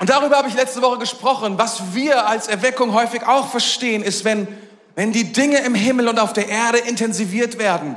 Und 0.00 0.08
darüber 0.08 0.38
habe 0.38 0.48
ich 0.48 0.54
letzte 0.54 0.80
Woche 0.80 0.98
gesprochen. 0.98 1.58
Was 1.58 1.92
wir 1.92 2.26
als 2.26 2.48
Erweckung 2.48 2.94
häufig 2.94 3.26
auch 3.26 3.50
verstehen, 3.50 4.02
ist, 4.02 4.24
wenn, 4.24 4.48
wenn 4.94 5.12
die 5.12 5.32
Dinge 5.32 5.58
im 5.58 5.74
Himmel 5.74 6.08
und 6.08 6.18
auf 6.18 6.32
der 6.32 6.48
Erde 6.48 6.78
intensiviert 6.78 7.58
werden, 7.58 7.96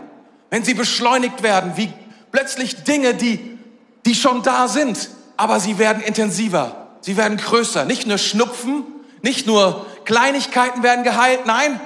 wenn 0.49 0.63
sie 0.63 0.73
beschleunigt 0.73 1.43
werden, 1.43 1.73
wie 1.75 1.93
plötzlich 2.31 2.83
Dinge, 2.83 3.13
die, 3.13 3.57
die 4.05 4.15
schon 4.15 4.41
da 4.43 4.67
sind, 4.67 5.09
aber 5.41 5.59
sie 5.59 5.79
werden 5.79 6.03
intensiver, 6.03 6.75
sie 7.01 7.17
werden 7.17 7.37
größer. 7.37 7.85
Nicht 7.85 8.05
nur 8.05 8.19
Schnupfen, 8.19 8.83
nicht 9.23 9.47
nur 9.47 9.87
Kleinigkeiten 10.05 10.83
werden 10.83 11.03
geheilt, 11.03 11.47
nein, 11.47 11.81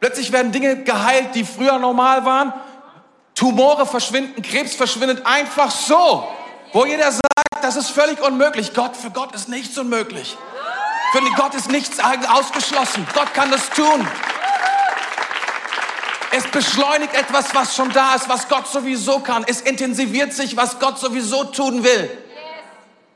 plötzlich 0.00 0.32
werden 0.32 0.52
Dinge 0.52 0.84
geheilt, 0.84 1.34
die 1.34 1.44
früher 1.44 1.78
normal 1.78 2.24
waren. 2.24 2.54
Tumore 3.34 3.84
verschwinden, 3.84 4.40
Krebs 4.40 4.74
verschwindet 4.74 5.26
einfach 5.26 5.70
so, 5.70 6.26
wo 6.72 6.86
jeder 6.86 7.12
sagt, 7.12 7.62
das 7.62 7.76
ist 7.76 7.90
völlig 7.90 8.22
unmöglich. 8.22 8.72
Gott, 8.72 8.96
für 8.96 9.10
Gott 9.10 9.34
ist 9.34 9.50
nichts 9.50 9.76
unmöglich. 9.76 10.38
Für 11.12 11.20
Gott 11.36 11.54
ist 11.54 11.70
nichts 11.70 11.98
ausgeschlossen. 12.00 13.06
Gott 13.12 13.34
kann 13.34 13.50
das 13.50 13.68
tun. 13.68 14.08
Es 16.30 16.44
beschleunigt 16.44 17.12
etwas, 17.12 17.54
was 17.54 17.76
schon 17.76 17.92
da 17.92 18.14
ist, 18.14 18.30
was 18.30 18.48
Gott 18.48 18.66
sowieso 18.66 19.18
kann. 19.18 19.44
Es 19.46 19.60
intensiviert 19.60 20.32
sich, 20.32 20.56
was 20.56 20.78
Gott 20.78 20.98
sowieso 20.98 21.44
tun 21.44 21.84
will. 21.84 22.23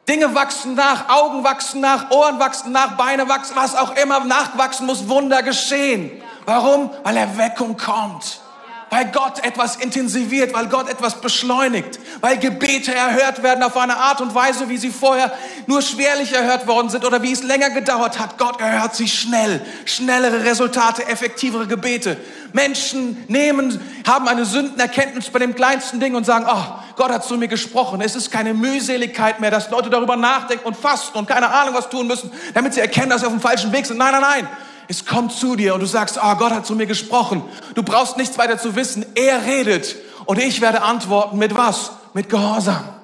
Dinge 0.08 0.34
wachsen 0.34 0.74
nach, 0.74 1.08
Augen 1.10 1.44
wachsen 1.44 1.80
nach, 1.80 2.10
Ohren 2.10 2.38
wachsen 2.38 2.72
nach, 2.72 2.96
Beine 2.96 3.28
wachsen, 3.28 3.54
was 3.54 3.76
auch 3.76 3.94
immer 3.96 4.20
nachwachsen 4.20 4.86
muss, 4.86 5.08
Wunder 5.08 5.42
geschehen. 5.42 6.10
Warum? 6.46 6.90
Weil 7.04 7.18
Erweckung 7.18 7.76
kommt 7.76 8.40
weil 8.90 9.06
Gott 9.06 9.44
etwas 9.44 9.76
intensiviert, 9.76 10.54
weil 10.54 10.66
Gott 10.66 10.88
etwas 10.88 11.20
beschleunigt, 11.20 11.98
weil 12.20 12.38
Gebete 12.38 12.94
erhört 12.94 13.42
werden 13.42 13.62
auf 13.62 13.76
eine 13.76 13.96
Art 13.96 14.20
und 14.20 14.34
Weise, 14.34 14.68
wie 14.68 14.78
sie 14.78 14.90
vorher 14.90 15.32
nur 15.66 15.82
schwerlich 15.82 16.32
erhört 16.32 16.66
worden 16.66 16.88
sind 16.88 17.04
oder 17.04 17.22
wie 17.22 17.32
es 17.32 17.42
länger 17.42 17.70
gedauert 17.70 18.18
hat. 18.18 18.38
Gott 18.38 18.60
erhört 18.60 18.94
sie 18.94 19.08
schnell, 19.08 19.64
schnellere 19.84 20.44
Resultate, 20.44 21.06
effektivere 21.06 21.66
Gebete. 21.66 22.16
Menschen 22.52 23.24
nehmen, 23.28 23.80
haben 24.06 24.26
eine 24.26 24.44
Sündenerkenntnis 24.44 25.28
bei 25.30 25.38
dem 25.38 25.54
kleinsten 25.54 26.00
Ding 26.00 26.14
und 26.14 26.24
sagen, 26.24 26.46
oh, 26.48 26.64
Gott 26.96 27.10
hat 27.10 27.24
zu 27.24 27.36
mir 27.36 27.48
gesprochen. 27.48 28.00
Es 28.00 28.16
ist 28.16 28.30
keine 28.30 28.54
Mühseligkeit 28.54 29.40
mehr, 29.40 29.50
dass 29.50 29.70
Leute 29.70 29.90
darüber 29.90 30.16
nachdenken 30.16 30.66
und 30.66 30.76
fasten 30.76 31.18
und 31.18 31.28
keine 31.28 31.50
Ahnung 31.50 31.74
was 31.74 31.90
tun 31.90 32.06
müssen, 32.06 32.30
damit 32.54 32.74
sie 32.74 32.80
erkennen, 32.80 33.10
dass 33.10 33.20
sie 33.20 33.26
auf 33.26 33.32
dem 33.32 33.40
falschen 33.40 33.72
Weg 33.72 33.86
sind. 33.86 33.98
Nein, 33.98 34.12
nein, 34.12 34.22
nein. 34.22 34.48
Es 34.88 35.04
kommt 35.04 35.32
zu 35.32 35.54
dir 35.54 35.74
und 35.74 35.80
du 35.80 35.86
sagst, 35.86 36.18
oh, 36.22 36.34
Gott 36.36 36.52
hat 36.52 36.66
zu 36.66 36.74
mir 36.74 36.86
gesprochen. 36.86 37.42
Du 37.74 37.82
brauchst 37.82 38.16
nichts 38.16 38.38
weiter 38.38 38.58
zu 38.58 38.74
wissen. 38.74 39.04
Er 39.14 39.44
redet 39.44 39.96
und 40.24 40.38
ich 40.38 40.60
werde 40.60 40.82
antworten 40.82 41.38
mit 41.38 41.56
was? 41.56 41.92
Mit 42.14 42.30
Gehorsam. 42.30 42.97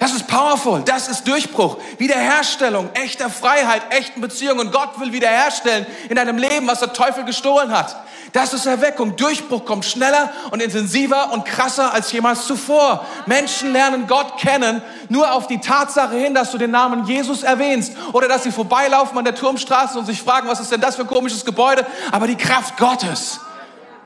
Das 0.00 0.14
ist 0.14 0.26
powerful. 0.28 0.80
Das 0.86 1.08
ist 1.08 1.28
Durchbruch. 1.28 1.76
Wiederherstellung, 1.98 2.88
echter 2.94 3.28
Freiheit, 3.28 3.82
echten 3.90 4.22
Beziehungen. 4.22 4.70
Gott 4.72 4.98
will 4.98 5.12
wiederherstellen 5.12 5.84
in 6.08 6.16
deinem 6.16 6.38
Leben, 6.38 6.66
was 6.66 6.80
der 6.80 6.94
Teufel 6.94 7.24
gestohlen 7.24 7.70
hat. 7.70 7.94
Das 8.32 8.54
ist 8.54 8.64
Erweckung. 8.64 9.16
Durchbruch 9.16 9.66
kommt 9.66 9.84
schneller 9.84 10.32
und 10.52 10.62
intensiver 10.62 11.34
und 11.34 11.44
krasser 11.44 11.92
als 11.92 12.10
jemals 12.12 12.46
zuvor. 12.46 13.04
Menschen 13.26 13.74
lernen 13.74 14.06
Gott 14.06 14.38
kennen 14.38 14.80
nur 15.10 15.34
auf 15.34 15.48
die 15.48 15.60
Tatsache 15.60 16.16
hin, 16.16 16.32
dass 16.32 16.50
du 16.50 16.56
den 16.56 16.70
Namen 16.70 17.04
Jesus 17.04 17.42
erwähnst 17.42 17.92
oder 18.14 18.26
dass 18.26 18.44
sie 18.44 18.52
vorbeilaufen 18.52 19.18
an 19.18 19.24
der 19.26 19.34
Turmstraße 19.34 19.98
und 19.98 20.06
sich 20.06 20.22
fragen, 20.22 20.48
was 20.48 20.60
ist 20.60 20.72
denn 20.72 20.80
das 20.80 20.96
für 20.96 21.02
ein 21.02 21.08
komisches 21.08 21.44
Gebäude? 21.44 21.84
Aber 22.10 22.26
die 22.26 22.36
Kraft 22.36 22.78
Gottes 22.78 23.40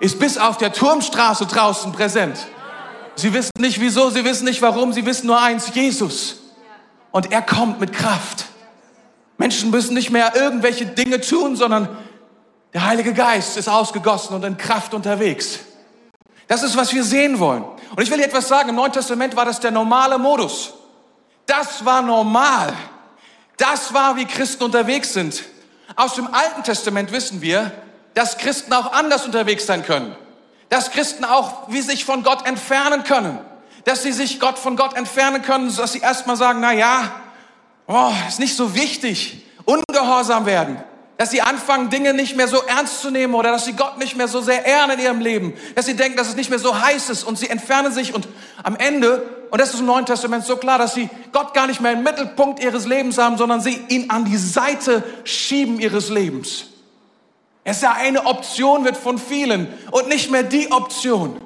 ist 0.01 0.19
bis 0.19 0.39
auf 0.39 0.59
der 0.59 0.73
Turmstraße 0.73 1.47
draußen 1.47 1.93
präsent. 1.93 2.37
Sie 3.17 3.33
wissen 3.33 3.53
nicht 3.59 3.81
wieso, 3.81 4.11
sie 4.11 4.25
wissen 4.25 4.45
nicht 4.45 4.63
warum, 4.63 4.93
sie 4.93 5.07
wissen 5.07 5.27
nur 5.27 5.41
eins, 5.41 5.75
Jesus. 5.75 6.37
Und 7.11 7.31
er 7.33 7.43
kommt 7.43 7.81
mit 7.81 7.93
Kraft. 7.93 8.47
Menschen 9.39 9.71
müssen 9.71 9.95
nicht 9.95 10.11
mehr 10.11 10.35
irgendwelche 10.35 10.87
Dinge 10.87 11.21
tun, 11.21 11.57
sondern 11.57 11.97
der 12.73 12.87
Heilige 12.87 13.13
Geist 13.13 13.57
ist 13.57 13.69
ausgegossen 13.69 14.35
und 14.35 14.45
in 14.45 14.57
Kraft 14.57 14.95
unterwegs. 14.95 15.61
Das 16.49 16.63
ist, 16.63 16.77
was 16.77 16.93
wir 16.93 17.05
sehen 17.05 17.39
wollen. 17.39 17.63
Und 17.63 18.03
ich 18.03 18.11
will 18.11 18.19
dir 18.19 18.27
etwas 18.27 18.49
sagen, 18.49 18.69
im 18.69 18.75
Neuen 18.75 18.93
Testament 18.93 19.37
war 19.37 19.45
das 19.45 19.61
der 19.61 19.71
normale 19.71 20.19
Modus. 20.19 20.75
Das 21.47 21.85
war 21.85 22.03
normal. 22.03 22.73
Das 23.57 23.95
war, 23.95 24.17
wie 24.17 24.25
Christen 24.25 24.65
unterwegs 24.65 25.13
sind. 25.13 25.45
Aus 25.95 26.15
dem 26.15 26.27
Alten 26.27 26.65
Testament 26.65 27.13
wissen 27.13 27.41
wir, 27.41 27.71
dass 28.15 28.39
Christen 28.39 28.73
auch 28.73 28.93
anders 28.93 29.25
unterwegs 29.25 29.67
sein 29.67 29.85
können 29.85 30.17
dass 30.75 30.91
Christen 30.91 31.25
auch 31.25 31.69
wie 31.69 31.83
sich 31.83 32.05
von 32.05 32.25
Gott 32.25 32.49
entfernen 32.49 33.05
können. 33.05 33.39
Dass 33.85 34.03
sie 34.03 34.11
sich 34.11 34.41
Gott 34.41 34.59
von 34.59 34.77
Gott 34.77 34.97
entfernen 34.97 35.41
können, 35.43 35.75
dass 35.77 35.93
sie 35.93 36.01
erstmal 36.01 36.35
sagen, 36.35 36.59
na 36.61 36.73
ja, 36.73 37.13
oh, 37.87 38.11
ist 38.27 38.41
nicht 38.41 38.57
so 38.57 38.75
wichtig, 38.75 39.47
ungehorsam 39.67 40.47
werden. 40.47 40.83
Dass 41.17 41.31
sie 41.31 41.43
anfangen, 41.43 41.91
Dinge 41.91 42.13
nicht 42.13 42.35
mehr 42.35 42.49
so 42.49 42.61
ernst 42.61 43.03
zu 43.03 43.13
nehmen 43.13 43.35
oder 43.35 43.53
dass 43.53 43.67
sie 43.67 43.75
Gott 43.75 43.99
nicht 43.99 44.17
mehr 44.17 44.27
so 44.27 44.41
sehr 44.41 44.67
ehren 44.67 44.91
in 44.91 44.99
ihrem 44.99 45.21
Leben. 45.21 45.55
Dass 45.77 45.87
sie 45.87 45.95
denken, 45.95 46.17
dass 46.17 46.27
es 46.27 46.35
nicht 46.35 46.51
mehr 46.51 46.59
so 46.59 46.77
heiß 46.77 47.09
ist 47.09 47.23
und 47.23 47.39
sie 47.39 47.51
entfernen 47.51 47.93
sich 47.93 48.13
und 48.13 48.27
am 48.65 48.75
Ende, 48.75 49.47
und 49.53 49.61
das 49.61 49.75
ist 49.75 49.79
im 49.79 49.87
Neuen 49.87 50.07
Testament 50.07 50.45
so 50.45 50.57
klar, 50.57 50.79
dass 50.79 50.95
sie 50.95 51.09
Gott 51.31 51.55
gar 51.55 51.69
nicht 51.69 51.83
mehr 51.83 51.93
im 51.93 52.03
Mittelpunkt 52.03 52.61
ihres 52.61 52.85
Lebens 52.85 53.17
haben, 53.17 53.39
sondern 53.39 53.61
sie 53.61 53.81
ihn 53.91 54.11
an 54.11 54.25
die 54.25 54.39
Seite 54.39 55.05
schieben 55.23 55.79
ihres 55.79 56.09
Lebens. 56.09 56.74
Es 57.65 57.81
ja 57.81 57.93
eine 57.93 58.27
Option 58.27 58.85
wird 58.85 58.97
von 58.97 59.19
vielen 59.19 59.73
und 59.91 60.09
nicht 60.09 60.31
mehr 60.31 60.43
die 60.43 60.71
Option. 60.71 61.41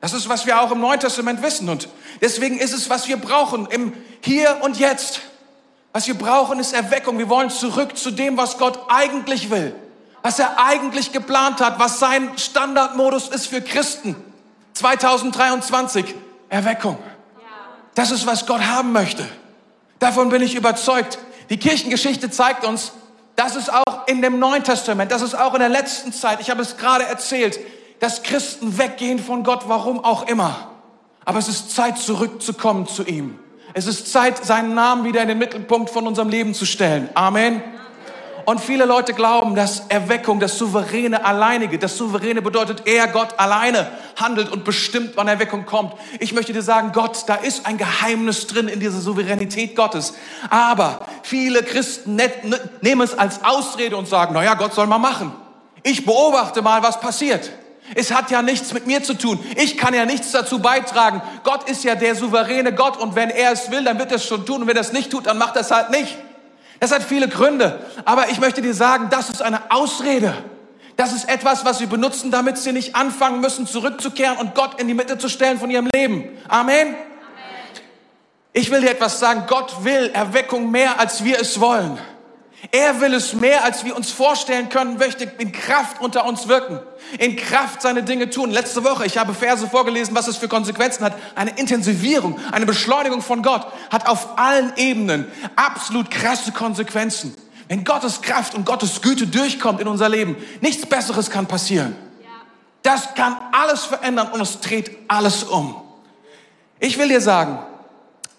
Das 0.00 0.12
ist, 0.12 0.28
was 0.28 0.46
wir 0.46 0.60
auch 0.60 0.72
im 0.72 0.80
Neuen 0.80 0.98
Testament 0.98 1.42
wissen 1.42 1.68
und 1.68 1.88
deswegen 2.20 2.58
ist 2.58 2.74
es, 2.74 2.90
was 2.90 3.06
wir 3.06 3.16
brauchen 3.16 3.66
im 3.66 3.92
Hier 4.20 4.58
und 4.62 4.78
Jetzt. 4.78 5.20
Was 5.92 6.08
wir 6.08 6.14
brauchen, 6.14 6.58
ist 6.58 6.72
Erweckung. 6.72 7.18
Wir 7.18 7.28
wollen 7.28 7.50
zurück 7.50 7.96
zu 7.96 8.10
dem, 8.10 8.36
was 8.36 8.58
Gott 8.58 8.80
eigentlich 8.88 9.50
will, 9.50 9.74
was 10.22 10.38
er 10.38 10.58
eigentlich 10.58 11.12
geplant 11.12 11.60
hat, 11.60 11.78
was 11.78 12.00
sein 12.00 12.30
Standardmodus 12.36 13.28
ist 13.28 13.46
für 13.46 13.60
Christen. 13.60 14.16
2023, 14.72 16.14
Erweckung. 16.48 16.98
Das 17.94 18.10
ist, 18.10 18.26
was 18.26 18.46
Gott 18.46 18.62
haben 18.62 18.92
möchte. 18.92 19.28
Davon 19.98 20.30
bin 20.30 20.42
ich 20.42 20.54
überzeugt. 20.54 21.18
Die 21.50 21.58
Kirchengeschichte 21.58 22.30
zeigt 22.30 22.64
uns, 22.64 22.92
dass 23.42 23.56
es 23.56 23.68
auch 23.68 24.06
in 24.06 24.22
dem 24.22 24.38
Neuen 24.38 24.62
Testament, 24.62 25.10
dass 25.10 25.20
es 25.20 25.34
auch 25.34 25.54
in 25.54 25.58
der 25.58 25.68
letzten 25.68 26.12
Zeit, 26.12 26.40
ich 26.40 26.48
habe 26.48 26.62
es 26.62 26.76
gerade 26.76 27.04
erzählt, 27.04 27.58
dass 27.98 28.22
Christen 28.22 28.78
weggehen 28.78 29.18
von 29.18 29.42
Gott, 29.42 29.64
warum 29.66 30.04
auch 30.04 30.28
immer. 30.28 30.70
Aber 31.24 31.40
es 31.40 31.48
ist 31.48 31.74
Zeit, 31.74 31.98
zurückzukommen 31.98 32.86
zu 32.86 33.04
ihm. 33.04 33.38
Es 33.74 33.88
ist 33.88 34.12
Zeit, 34.12 34.44
seinen 34.44 34.74
Namen 34.74 35.04
wieder 35.04 35.22
in 35.22 35.28
den 35.28 35.38
Mittelpunkt 35.38 35.90
von 35.90 36.06
unserem 36.06 36.28
Leben 36.28 36.54
zu 36.54 36.66
stellen. 36.66 37.08
Amen. 37.14 37.62
Und 38.44 38.60
viele 38.60 38.86
Leute 38.86 39.14
glauben, 39.14 39.54
dass 39.54 39.84
Erweckung, 39.88 40.40
das 40.40 40.58
Souveräne, 40.58 41.24
Alleinige, 41.24 41.78
das 41.78 41.96
Souveräne 41.96 42.42
bedeutet, 42.42 42.82
er, 42.86 43.06
Gott, 43.08 43.38
alleine 43.38 43.88
handelt 44.16 44.50
und 44.50 44.64
bestimmt, 44.64 45.12
wann 45.14 45.28
Erweckung 45.28 45.64
kommt. 45.64 45.94
Ich 46.18 46.32
möchte 46.32 46.52
dir 46.52 46.62
sagen, 46.62 46.90
Gott, 46.92 47.24
da 47.26 47.36
ist 47.36 47.66
ein 47.66 47.78
Geheimnis 47.78 48.46
drin 48.48 48.68
in 48.68 48.80
dieser 48.80 49.00
Souveränität 49.00 49.76
Gottes. 49.76 50.14
Aber 50.50 51.06
viele 51.22 51.62
Christen 51.62 52.20
nehmen 52.80 53.02
es 53.02 53.16
als 53.16 53.44
Ausrede 53.44 53.96
und 53.96 54.08
sagen, 54.08 54.32
na 54.34 54.42
ja, 54.42 54.54
Gott 54.54 54.74
soll 54.74 54.86
mal 54.86 54.98
machen. 54.98 55.32
Ich 55.82 56.04
beobachte 56.04 56.62
mal, 56.62 56.82
was 56.82 57.00
passiert. 57.00 57.50
Es 57.94 58.12
hat 58.12 58.30
ja 58.30 58.42
nichts 58.42 58.72
mit 58.72 58.86
mir 58.86 59.02
zu 59.02 59.14
tun. 59.14 59.38
Ich 59.56 59.76
kann 59.76 59.92
ja 59.94 60.04
nichts 60.04 60.32
dazu 60.32 60.60
beitragen. 60.60 61.20
Gott 61.44 61.68
ist 61.68 61.84
ja 61.84 61.94
der 61.94 62.14
souveräne 62.14 62.72
Gott 62.74 62.96
und 62.96 63.14
wenn 63.14 63.30
er 63.30 63.52
es 63.52 63.70
will, 63.70 63.84
dann 63.84 63.98
wird 63.98 64.10
er 64.10 64.16
es 64.16 64.26
schon 64.26 64.46
tun 64.46 64.62
und 64.62 64.68
wenn 64.68 64.76
er 64.76 64.82
es 64.82 64.92
nicht 64.92 65.10
tut, 65.10 65.26
dann 65.26 65.38
macht 65.38 65.56
er 65.56 65.62
es 65.62 65.70
halt 65.70 65.90
nicht. 65.90 66.16
Das 66.82 66.90
hat 66.90 67.04
viele 67.04 67.28
Gründe, 67.28 67.78
aber 68.04 68.30
ich 68.30 68.40
möchte 68.40 68.60
dir 68.60 68.74
sagen, 68.74 69.06
das 69.08 69.30
ist 69.30 69.40
eine 69.40 69.70
Ausrede. 69.70 70.34
Das 70.96 71.12
ist 71.12 71.28
etwas, 71.28 71.64
was 71.64 71.78
sie 71.78 71.86
benutzen, 71.86 72.32
damit 72.32 72.58
sie 72.58 72.72
nicht 72.72 72.96
anfangen 72.96 73.40
müssen, 73.40 73.68
zurückzukehren 73.68 74.36
und 74.36 74.56
Gott 74.56 74.80
in 74.80 74.88
die 74.88 74.94
Mitte 74.94 75.16
zu 75.16 75.28
stellen 75.28 75.60
von 75.60 75.70
ihrem 75.70 75.88
Leben. 75.94 76.36
Amen. 76.48 76.96
Ich 78.52 78.72
will 78.72 78.80
dir 78.80 78.90
etwas 78.90 79.20
sagen. 79.20 79.44
Gott 79.46 79.84
will 79.84 80.10
Erweckung 80.12 80.72
mehr, 80.72 80.98
als 80.98 81.22
wir 81.22 81.40
es 81.40 81.60
wollen. 81.60 82.00
Er 82.70 83.00
will 83.00 83.12
es 83.12 83.32
mehr, 83.32 83.64
als 83.64 83.84
wir 83.84 83.96
uns 83.96 84.12
vorstellen 84.12 84.68
können, 84.68 84.96
möchte 84.96 85.24
in 85.38 85.50
Kraft 85.50 86.00
unter 86.00 86.24
uns 86.24 86.46
wirken, 86.46 86.78
in 87.18 87.34
Kraft 87.34 87.82
seine 87.82 88.04
Dinge 88.04 88.30
tun. 88.30 88.50
Letzte 88.52 88.84
Woche, 88.84 89.04
ich 89.04 89.18
habe 89.18 89.34
Verse 89.34 89.66
vorgelesen, 89.68 90.14
was 90.14 90.28
es 90.28 90.36
für 90.36 90.46
Konsequenzen 90.46 91.04
hat. 91.04 91.14
Eine 91.34 91.58
Intensivierung, 91.58 92.38
eine 92.52 92.64
Beschleunigung 92.64 93.20
von 93.20 93.42
Gott 93.42 93.66
hat 93.90 94.06
auf 94.06 94.38
allen 94.38 94.72
Ebenen 94.76 95.26
absolut 95.56 96.10
krasse 96.10 96.52
Konsequenzen. 96.52 97.34
Wenn 97.66 97.84
Gottes 97.84 98.22
Kraft 98.22 98.54
und 98.54 98.64
Gottes 98.64 99.02
Güte 99.02 99.26
durchkommt 99.26 99.80
in 99.80 99.88
unser 99.88 100.08
Leben, 100.08 100.36
nichts 100.60 100.86
Besseres 100.86 101.30
kann 101.30 101.46
passieren. 101.46 101.96
Das 102.82 103.14
kann 103.14 103.36
alles 103.52 103.84
verändern 103.84 104.28
und 104.32 104.40
es 104.40 104.60
dreht 104.60 104.90
alles 105.08 105.44
um. 105.44 105.80
Ich 106.78 106.98
will 106.98 107.08
dir 107.08 107.20
sagen, 107.20 107.58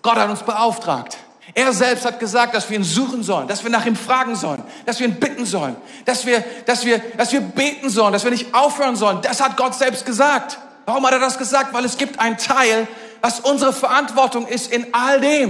Gott 0.01 0.15
hat 0.15 0.29
uns 0.29 0.43
beauftragt, 0.43 1.17
er 1.55 1.71
selbst 1.71 2.05
hat 2.05 2.19
gesagt, 2.19 2.55
dass 2.55 2.69
wir 2.69 2.77
ihn 2.77 2.83
suchen 2.83 3.21
sollen, 3.21 3.47
dass 3.47 3.63
wir 3.63 3.69
nach 3.69 3.85
ihm 3.85 3.95
fragen 3.95 4.35
sollen, 4.35 4.63
dass 4.85 4.99
wir 4.99 5.07
ihn 5.07 5.19
bitten 5.19 5.45
sollen, 5.45 5.75
dass 6.05 6.25
wir, 6.25 6.43
dass 6.65 6.83
wir, 6.83 6.97
dass 7.17 7.31
wir 7.31 7.41
beten 7.41 7.89
sollen, 7.89 8.13
dass 8.13 8.23
wir 8.23 8.31
nicht 8.31 8.55
aufhören 8.55 8.95
sollen. 8.95 9.21
Das 9.21 9.39
hat 9.39 9.55
Gott 9.55 9.75
selbst 9.75 10.05
gesagt. 10.05 10.57
Warum 10.85 11.05
hat 11.05 11.13
er 11.13 11.19
das 11.19 11.37
gesagt? 11.37 11.73
Weil 11.73 11.85
es 11.85 11.97
gibt 11.97 12.19
einen 12.19 12.37
Teil, 12.37 12.87
was 13.21 13.39
unsere 13.39 13.71
Verantwortung 13.71 14.47
ist 14.47 14.71
in 14.71 14.93
all 14.93 15.21
dem. 15.21 15.49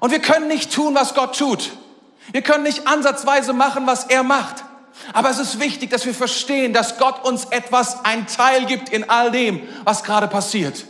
Und 0.00 0.10
wir 0.10 0.20
können 0.20 0.48
nicht 0.48 0.72
tun, 0.72 0.94
was 0.94 1.14
Gott 1.14 1.38
tut. 1.38 1.72
Wir 2.32 2.42
können 2.42 2.64
nicht 2.64 2.86
ansatzweise 2.86 3.52
machen, 3.52 3.86
was 3.86 4.04
er 4.04 4.22
macht. 4.22 4.64
Aber 5.12 5.28
es 5.30 5.38
ist 5.38 5.60
wichtig, 5.60 5.90
dass 5.90 6.06
wir 6.06 6.14
verstehen, 6.14 6.72
dass 6.72 6.98
Gott 6.98 7.24
uns 7.24 7.44
etwas, 7.46 8.04
ein 8.04 8.26
Teil 8.26 8.64
gibt 8.64 8.88
in 8.88 9.08
all 9.10 9.30
dem, 9.30 9.60
was 9.84 10.02
gerade 10.02 10.28
passiert. 10.28 10.86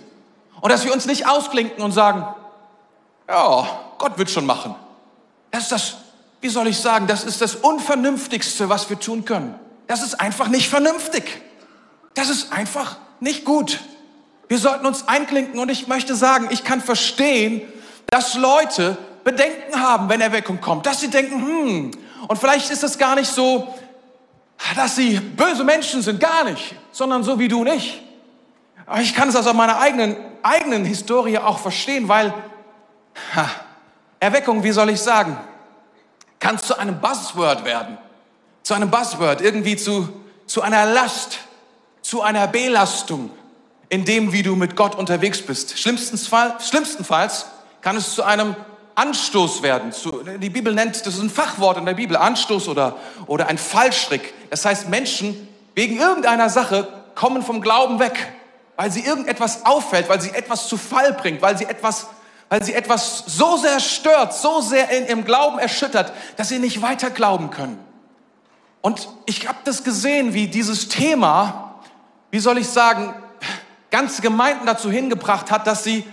Und 0.61 0.70
dass 0.70 0.85
wir 0.85 0.92
uns 0.92 1.07
nicht 1.07 1.27
ausklinken 1.27 1.83
und 1.83 1.92
sagen, 1.92 2.24
ja, 3.28 3.80
Gott 3.98 4.18
wird 4.18 4.30
schon 4.30 4.46
machen. 4.46 4.74
Das 5.50 5.64
ist 5.64 5.72
das, 5.72 5.96
wie 6.40 6.48
soll 6.48 6.66
ich 6.66 6.78
sagen, 6.78 7.06
das 7.06 7.24
ist 7.24 7.40
das 7.40 7.54
Unvernünftigste, 7.54 8.68
was 8.68 8.90
wir 8.90 8.98
tun 8.98 9.24
können. 9.24 9.54
Das 9.87 10.02
ist 10.02 10.20
einfach 10.20 10.48
nicht 10.48 10.68
vernünftig. 10.68 11.42
Das 12.14 12.28
ist 12.28 12.52
einfach 12.52 12.96
nicht 13.20 13.44
gut. 13.44 13.80
Wir 14.48 14.58
sollten 14.58 14.87
uns 14.87 15.08
einklinken 15.08 15.58
und 15.58 15.70
ich 15.70 15.88
möchte 15.88 16.14
sagen, 16.14 16.48
ich 16.50 16.64
kann 16.64 16.80
verstehen, 16.80 17.62
dass 18.06 18.34
Leute 18.34 18.96
Bedenken 19.24 19.80
haben, 19.80 20.08
wenn 20.08 20.20
Erweckung 20.20 20.60
kommt. 20.60 20.87
Dass 20.87 21.00
sie 21.00 21.08
denken, 21.08 21.40
hm, 21.40 21.90
und 22.28 22.38
vielleicht 22.38 22.70
ist 22.70 22.84
es 22.84 22.98
gar 22.98 23.14
nicht 23.14 23.30
so, 23.30 23.74
dass 24.76 24.96
sie 24.96 25.18
böse 25.18 25.64
Menschen 25.64 26.02
sind, 26.02 26.20
gar 26.20 26.44
nicht, 26.44 26.74
sondern 26.92 27.24
so 27.24 27.38
wie 27.38 27.48
du 27.48 27.64
nicht. 27.64 28.02
Aber 28.87 29.00
ich 29.00 29.14
kann 29.14 29.28
es 29.28 29.37
aus 29.37 29.52
meiner 29.54 29.78
eigenen, 29.78 30.16
eigenen 30.42 30.84
Historie 30.84 31.38
auch 31.38 31.58
verstehen, 31.58 32.08
weil 32.08 32.34
ha, 33.35 33.50
Erweckung, 34.20 34.62
wie 34.62 34.72
soll 34.72 34.90
ich 34.90 35.00
sagen, 35.00 35.38
kann 36.40 36.59
zu 36.59 36.79
einem 36.79 37.00
Buzzword 37.00 37.64
werden. 37.64 37.98
Zu 38.62 38.74
einem 38.74 38.90
Buzzword, 38.90 39.40
irgendwie 39.40 39.77
zu, 39.77 40.09
zu 40.46 40.62
einer 40.62 40.87
Last, 40.87 41.38
zu 42.03 42.22
einer 42.22 42.46
Belastung 42.46 43.31
in 43.88 44.05
dem, 44.05 44.33
wie 44.33 44.42
du 44.42 44.57
mit 44.57 44.77
Gott 44.77 44.94
unterwegs 44.94 45.42
bist. 45.42 45.79
Schlimmstenfalls, 45.79 46.68
schlimmstenfalls 46.68 47.46
kann 47.81 47.96
es 47.96 48.14
zu 48.14 48.22
einem 48.22 48.57
Anstoß 48.94 49.62
werden. 49.62 49.92
Die 50.40 50.50
Bibel 50.50 50.74
nennt, 50.74 51.07
das 51.07 51.14
ist 51.14 51.20
ein 51.20 51.31
Fachwort 51.31 51.79
in 51.79 51.87
der 51.87 51.94
Bibel, 51.94 52.16
Anstoß 52.16 52.68
oder, 52.68 52.96
oder 53.27 53.48
ein 53.48 53.59
Fallstrick. 53.59 54.33
Das 54.50 54.64
heißt, 54.64 54.88
Menschen 54.88 55.48
wegen 55.74 55.98
irgendeiner 55.98 56.48
Sache 56.48 56.88
kommen 57.14 57.42
vom 57.42 57.61
Glauben 57.61 57.98
weg, 57.98 58.33
weil 58.77 58.90
sie 58.90 59.00
irgendetwas 59.00 59.66
auffällt, 59.66 60.09
weil 60.09 60.20
sie 60.20 60.31
etwas 60.31 60.68
zu 60.68 60.77
Fall 60.77 61.12
bringt, 61.12 61.42
weil 61.42 61.59
sie 61.59 61.64
etwas 61.64 62.07
weil 62.55 62.62
sie 62.62 62.75
etwas 62.75 63.25
so 63.27 63.57
sehr 63.57 63.81
stört, 63.81 64.33
so 64.33 64.61
sehr 64.61 64.88
in 64.90 65.09
ihrem 65.09 65.25
Glauben 65.25 65.59
erschüttert, 65.59 66.12
dass 66.37 66.51
sie 66.51 66.61
nicht 66.61 66.83
weiter 66.83 67.11
glauben 67.11 67.51
können. 67.51 67.81
Und 68.81 69.09
ich 69.27 69.49
habe 69.49 69.59
das 69.64 69.83
gesehen, 69.83 70.35
wie 70.35 70.47
dieses 70.47 70.88
Thema, 70.88 71.81
wie 72.31 72.38
soll 72.38 72.59
ich 72.59 72.69
sagen, 72.69 73.12
ganze 73.90 74.23
Gemeinden 74.23 74.67
dazu 74.67 74.88
hingebracht 74.88 75.51
hat, 75.51 75.67
dass 75.67 75.83
sie, 75.83 76.05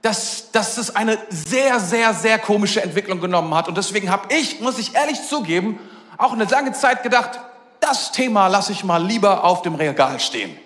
dass, 0.00 0.50
dass 0.52 0.78
es 0.78 0.96
eine 0.96 1.18
sehr, 1.28 1.78
sehr, 1.80 2.14
sehr 2.14 2.38
komische 2.38 2.82
Entwicklung 2.82 3.20
genommen 3.20 3.54
hat. 3.54 3.68
Und 3.68 3.76
deswegen 3.76 4.10
habe 4.10 4.34
ich, 4.34 4.60
muss 4.60 4.78
ich 4.78 4.94
ehrlich 4.94 5.22
zugeben, 5.28 5.78
auch 6.16 6.32
eine 6.32 6.44
lange 6.44 6.72
Zeit 6.72 7.02
gedacht, 7.02 7.38
das 7.80 8.10
Thema 8.10 8.46
lasse 8.46 8.72
ich 8.72 8.84
mal 8.84 9.04
lieber 9.04 9.44
auf 9.44 9.60
dem 9.60 9.74
Regal 9.74 10.18
stehen 10.18 10.56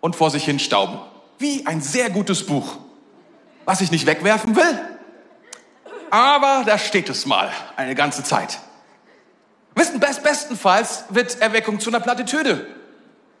und 0.00 0.14
vor 0.14 0.30
sich 0.30 0.44
hin 0.44 0.60
stauben. 0.60 1.00
Wie 1.40 1.66
ein 1.66 1.80
sehr 1.80 2.10
gutes 2.10 2.46
Buch 2.46 2.76
was 3.64 3.80
ich 3.80 3.90
nicht 3.90 4.06
wegwerfen 4.06 4.56
will. 4.56 4.80
Aber 6.10 6.62
da 6.66 6.78
steht 6.78 7.08
es 7.08 7.26
mal 7.26 7.50
eine 7.76 7.94
ganze 7.94 8.22
Zeit. 8.22 8.58
Wissen, 9.74 10.00
best, 10.00 10.22
bestenfalls 10.22 11.04
wird 11.08 11.40
Erweckung 11.40 11.80
zu 11.80 11.90
einer 11.90 12.00
Plattitüde. 12.00 12.66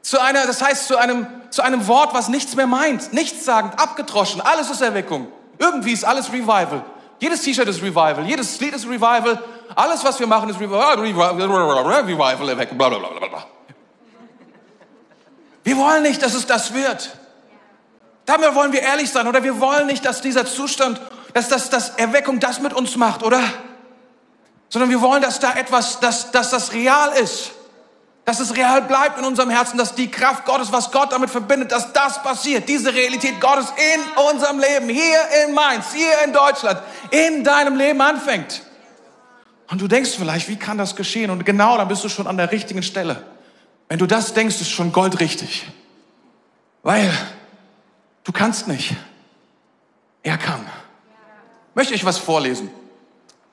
Zu 0.00 0.20
einer, 0.20 0.46
das 0.46 0.62
heißt 0.62 0.86
zu 0.86 0.96
einem, 0.96 1.26
zu 1.50 1.62
einem 1.62 1.86
Wort, 1.86 2.14
was 2.14 2.28
nichts 2.28 2.56
mehr 2.56 2.66
meint. 2.66 3.12
Nichts 3.12 3.44
sagend, 3.44 3.78
abgedroschen. 3.78 4.40
Alles 4.40 4.70
ist 4.70 4.80
Erweckung. 4.80 5.28
Irgendwie 5.58 5.92
ist 5.92 6.04
alles 6.04 6.32
Revival. 6.32 6.84
Jedes 7.20 7.42
T-Shirt 7.42 7.68
ist 7.68 7.82
Revival. 7.82 8.24
Jedes 8.26 8.58
Lied 8.58 8.74
ist 8.74 8.86
Revival. 8.86 9.42
Alles, 9.76 10.02
was 10.02 10.18
wir 10.18 10.26
machen, 10.26 10.48
ist 10.48 10.58
Revival. 10.58 10.98
Revival, 10.98 12.48
Erweckung, 12.48 12.78
bla, 12.78 12.88
bla, 12.88 12.98
bla, 12.98 13.28
bla. 13.28 13.46
Wir 15.62 15.76
wollen 15.76 16.02
nicht, 16.02 16.22
dass 16.22 16.34
es 16.34 16.46
das 16.46 16.74
wird. 16.74 17.16
Damit 18.32 18.54
wollen 18.54 18.72
wir 18.72 18.80
ehrlich 18.80 19.10
sein, 19.10 19.26
oder 19.26 19.42
wir 19.42 19.60
wollen 19.60 19.86
nicht, 19.86 20.06
dass 20.06 20.22
dieser 20.22 20.46
Zustand, 20.46 20.98
dass 21.34 21.48
das, 21.48 21.68
dass 21.68 21.90
Erweckung 21.90 22.40
das 22.40 22.60
mit 22.60 22.72
uns 22.72 22.96
macht, 22.96 23.22
oder? 23.22 23.42
Sondern 24.70 24.88
wir 24.88 25.02
wollen, 25.02 25.20
dass 25.20 25.38
da 25.38 25.52
etwas, 25.52 26.00
dass, 26.00 26.30
dass 26.30 26.48
das 26.48 26.72
real 26.72 27.12
ist. 27.18 27.52
dass 28.24 28.38
es 28.38 28.56
real 28.56 28.82
bleibt 28.82 29.18
in 29.18 29.24
unserem 29.24 29.50
Herzen, 29.50 29.76
dass 29.78 29.94
die 29.94 30.10
Kraft 30.10 30.44
Gottes, 30.44 30.70
was 30.70 30.92
Gott 30.92 31.12
damit 31.12 31.30
verbindet, 31.30 31.72
dass 31.72 31.92
das 31.92 32.22
passiert, 32.22 32.68
diese 32.68 32.94
Realität 32.94 33.40
Gottes 33.40 33.66
in 33.94 34.22
unserem 34.30 34.60
Leben, 34.60 34.88
hier 34.88 35.18
in 35.44 35.54
Mainz, 35.54 35.92
hier 35.92 36.22
in 36.24 36.32
Deutschland, 36.32 36.80
in 37.10 37.42
deinem 37.42 37.76
Leben 37.76 38.00
anfängt. 38.00 38.62
Und 39.68 39.80
du 39.80 39.88
denkst 39.88 40.10
vielleicht, 40.16 40.48
wie 40.48 40.56
kann 40.56 40.78
das 40.78 40.94
geschehen? 40.94 41.30
Und 41.30 41.44
genau, 41.44 41.76
dann 41.76 41.88
bist 41.88 42.04
du 42.04 42.08
schon 42.08 42.26
an 42.26 42.36
der 42.36 42.52
richtigen 42.52 42.82
Stelle. 42.82 43.24
Wenn 43.88 43.98
du 43.98 44.06
das 44.06 44.34
denkst, 44.34 44.60
ist 44.60 44.70
schon 44.70 44.92
goldrichtig. 44.92 45.66
Weil 46.82 47.10
du 48.24 48.32
kannst 48.32 48.68
nicht. 48.68 48.96
Er 50.22 50.38
kann. 50.38 50.66
Möchte 51.74 51.94
ich 51.94 52.04
was 52.04 52.18
vorlesen? 52.18 52.70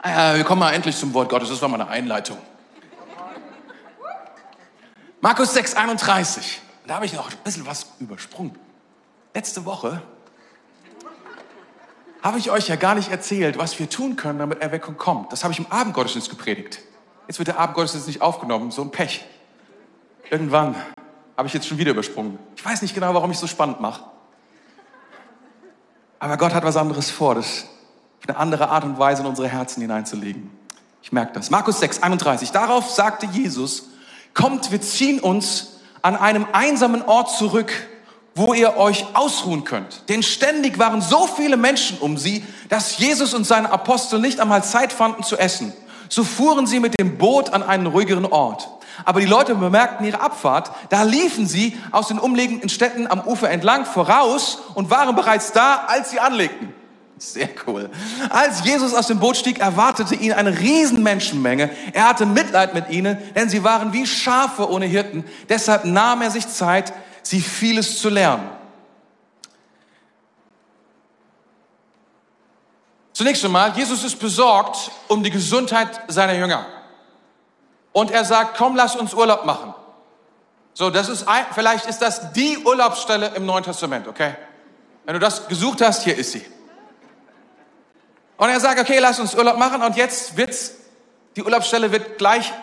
Äh, 0.03 0.35
wir 0.35 0.43
kommen 0.43 0.59
mal 0.59 0.71
endlich 0.71 0.97
zum 0.97 1.13
Wort 1.13 1.29
Gottes. 1.29 1.49
Das 1.49 1.61
war 1.61 1.69
meine 1.69 1.87
Einleitung. 1.87 2.37
Markus 5.21 5.53
6, 5.53 5.75
31. 5.75 6.61
Da 6.87 6.95
habe 6.95 7.05
ich 7.05 7.13
noch 7.13 7.29
ein 7.29 7.37
bisschen 7.43 7.65
was 7.65 7.87
übersprungen. 7.99 8.57
Letzte 9.33 9.65
Woche 9.65 10.01
habe 12.21 12.37
ich 12.37 12.51
euch 12.51 12.67
ja 12.67 12.75
gar 12.75 12.95
nicht 12.95 13.11
erzählt, 13.11 13.57
was 13.57 13.79
wir 13.79 13.89
tun 13.89 14.15
können, 14.15 14.39
damit 14.39 14.61
Erweckung 14.61 14.97
kommt. 14.97 15.31
Das 15.31 15.43
habe 15.43 15.53
ich 15.53 15.59
im 15.59 15.67
Abendgottesdienst 15.71 16.29
gepredigt. 16.29 16.79
Jetzt 17.27 17.39
wird 17.39 17.47
der 17.47 17.59
Abendgottesdienst 17.59 18.07
nicht 18.07 18.21
aufgenommen, 18.21 18.71
so 18.71 18.81
ein 18.81 18.91
Pech. 18.91 19.23
Irgendwann 20.29 20.75
habe 21.37 21.47
ich 21.47 21.53
jetzt 21.53 21.67
schon 21.67 21.77
wieder 21.77 21.91
übersprungen. 21.91 22.37
Ich 22.55 22.65
weiß 22.65 22.81
nicht 22.81 22.93
genau, 22.93 23.13
warum 23.13 23.31
ich 23.31 23.37
so 23.37 23.47
spannend 23.47 23.79
mache. 23.79 24.03
Aber 26.19 26.37
Gott 26.37 26.53
hat 26.53 26.63
was 26.63 26.77
anderes 26.77 27.09
vor, 27.09 27.35
das 27.35 27.65
auf 28.21 28.27
eine 28.29 28.37
andere 28.37 28.69
Art 28.69 28.83
und 28.83 28.99
Weise 28.99 29.21
in 29.21 29.27
unsere 29.27 29.47
Herzen 29.47 29.81
hineinzulegen. 29.81 30.51
Ich 31.01 31.11
merke 31.11 31.33
das. 31.33 31.49
Markus 31.49 31.79
6, 31.79 32.03
31. 32.03 32.51
Darauf 32.51 32.89
sagte 32.89 33.25
Jesus, 33.27 33.89
kommt, 34.33 34.71
wir 34.71 34.81
ziehen 34.81 35.19
uns 35.19 35.79
an 36.01 36.15
einem 36.15 36.45
einsamen 36.51 37.01
Ort 37.03 37.31
zurück, 37.31 37.71
wo 38.35 38.53
ihr 38.53 38.77
euch 38.77 39.05
ausruhen 39.13 39.63
könnt. 39.63 40.07
Denn 40.09 40.23
ständig 40.23 40.77
waren 40.77 41.01
so 41.01 41.27
viele 41.27 41.57
Menschen 41.57 41.97
um 41.99 42.17
sie, 42.17 42.45
dass 42.67 42.97
Jesus 42.97 43.33
und 43.33 43.45
seine 43.45 43.71
Apostel 43.71 44.19
nicht 44.19 44.39
einmal 44.39 44.63
Zeit 44.63 44.93
fanden 44.93 45.23
zu 45.23 45.37
essen. 45.37 45.73
So 46.09 46.23
fuhren 46.23 46.67
sie 46.67 46.79
mit 46.79 46.99
dem 46.99 47.17
Boot 47.17 47.51
an 47.51 47.63
einen 47.63 47.87
ruhigeren 47.87 48.25
Ort. 48.25 48.67
Aber 49.05 49.19
die 49.19 49.25
Leute 49.25 49.55
bemerkten 49.55 50.05
ihre 50.05 50.21
Abfahrt. 50.21 50.71
Da 50.89 51.03
liefen 51.03 51.47
sie 51.47 51.77
aus 51.91 52.09
den 52.09 52.19
umliegenden 52.19 52.69
Städten 52.69 53.07
am 53.07 53.21
Ufer 53.21 53.49
entlang 53.49 53.85
voraus 53.85 54.59
und 54.73 54.89
waren 54.89 55.15
bereits 55.15 55.51
da, 55.51 55.85
als 55.87 56.11
sie 56.11 56.19
anlegten. 56.19 56.73
Sehr 57.19 57.49
cool. 57.67 57.89
Als 58.29 58.63
Jesus 58.63 58.93
aus 58.93 59.07
dem 59.07 59.19
Boot 59.19 59.35
stieg, 59.35 59.59
erwartete 59.59 60.15
ihn 60.15 60.31
eine 60.31 60.57
riesen 60.57 61.03
Menschenmenge. 61.03 61.69
Er 61.91 62.07
hatte 62.07 62.25
Mitleid 62.25 62.73
mit 62.73 62.89
ihnen, 62.89 63.17
denn 63.35 63.49
sie 63.49 63.63
waren 63.63 63.91
wie 63.91 64.07
Schafe 64.07 64.69
ohne 64.69 64.85
Hirten. 64.85 65.25
Deshalb 65.49 65.83
nahm 65.83 66.21
er 66.21 66.31
sich 66.31 66.47
Zeit, 66.47 66.93
sie 67.21 67.41
vieles 67.41 67.99
zu 67.99 68.07
lernen. 68.07 68.49
Zunächst 73.11 73.43
einmal, 73.43 73.75
Jesus 73.75 74.05
ist 74.05 74.17
besorgt 74.17 74.89
um 75.09 75.21
die 75.21 75.29
Gesundheit 75.29 75.89
seiner 76.07 76.35
Jünger. 76.35 76.65
Und 77.91 78.11
er 78.11 78.25
sagt, 78.25 78.57
komm, 78.57 78.75
lass 78.75 78.95
uns 78.95 79.13
Urlaub 79.13 79.45
machen. 79.45 79.73
So, 80.73 80.89
das 80.89 81.09
ist 81.09 81.27
ein, 81.27 81.45
vielleicht 81.53 81.87
ist 81.87 81.99
das 81.99 82.31
die 82.33 82.57
Urlaubsstelle 82.59 83.31
im 83.35 83.45
Neuen 83.45 83.63
Testament, 83.63 84.07
okay? 84.07 84.35
Wenn 85.05 85.13
du 85.13 85.19
das 85.19 85.47
gesucht 85.47 85.81
hast, 85.81 86.03
hier 86.03 86.15
ist 86.15 86.31
sie. 86.31 86.45
Und 88.37 88.49
er 88.49 88.59
sagt, 88.59 88.79
okay, 88.79 88.99
lass 88.99 89.19
uns 89.19 89.35
Urlaub 89.35 89.57
machen 89.57 89.81
und 89.81 89.97
jetzt 89.97 90.37
wird's, 90.37 90.75
die 91.35 91.43
Urlaubsstelle 91.43 91.91
wird 91.91 92.17
gleich 92.17 92.53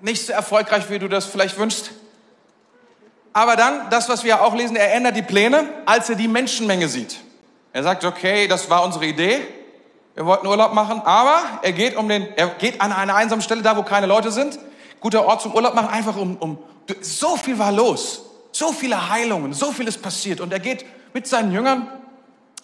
nicht 0.00 0.24
so 0.24 0.32
erfolgreich, 0.32 0.88
wie 0.90 0.98
du 0.98 1.08
das 1.08 1.26
vielleicht 1.26 1.58
wünschst. 1.58 1.90
Aber 3.32 3.56
dann, 3.56 3.90
das, 3.90 4.08
was 4.08 4.24
wir 4.24 4.42
auch 4.42 4.54
lesen, 4.54 4.76
er 4.76 4.92
ändert 4.94 5.16
die 5.16 5.22
Pläne, 5.22 5.68
als 5.86 6.08
er 6.08 6.16
die 6.16 6.28
Menschenmenge 6.28 6.88
sieht. 6.88 7.16
Er 7.72 7.82
sagt, 7.82 8.04
okay, 8.04 8.48
das 8.48 8.70
war 8.70 8.84
unsere 8.84 9.06
Idee. 9.06 9.46
Wir 10.18 10.26
wollten 10.26 10.48
Urlaub 10.48 10.74
machen, 10.74 11.00
aber 11.04 11.60
er 11.62 11.70
geht 11.70 11.96
um 11.96 12.08
den, 12.08 12.26
er 12.34 12.48
geht 12.48 12.80
an 12.80 12.90
eine 12.90 13.14
einsame 13.14 13.40
Stelle, 13.40 13.62
da 13.62 13.76
wo 13.76 13.84
keine 13.84 14.06
Leute 14.06 14.32
sind. 14.32 14.58
Guter 14.98 15.24
Ort 15.24 15.42
zum 15.42 15.54
Urlaub 15.54 15.76
machen, 15.76 15.90
einfach 15.90 16.16
um, 16.16 16.36
um, 16.38 16.58
so 17.00 17.36
viel 17.36 17.56
war 17.60 17.70
los. 17.70 18.22
So 18.50 18.72
viele 18.72 19.10
Heilungen, 19.10 19.52
so 19.52 19.70
vieles 19.70 19.96
passiert. 19.96 20.40
Und 20.40 20.52
er 20.52 20.58
geht 20.58 20.84
mit 21.14 21.28
seinen 21.28 21.52
Jüngern 21.52 21.86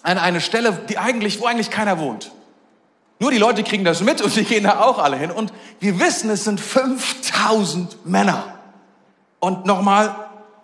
an 0.03 0.19
eine 0.19 0.41
Stelle, 0.41 0.73
die 0.89 0.99
eigentlich, 0.99 1.41
wo 1.41 1.47
eigentlich 1.47 1.71
keiner 1.71 2.01
wohnt. 2.01 2.33
Nur 3.21 3.31
die 3.31 3.39
Leute 3.39 3.63
kriegen 3.63 3.85
das 3.85 4.01
mit 4.01 4.21
und 4.21 4.35
die 4.35 4.43
gehen 4.43 4.65
da 4.65 4.81
auch 4.81 4.99
alle 4.99 5.17
hin. 5.17 5.31
Und 5.31 5.53
wir 5.79 6.01
wissen, 6.01 6.31
es 6.31 6.43
sind 6.43 6.59
5000 6.59 8.05
Männer. 8.05 8.59
Und 9.39 9.65
nochmal 9.65 10.13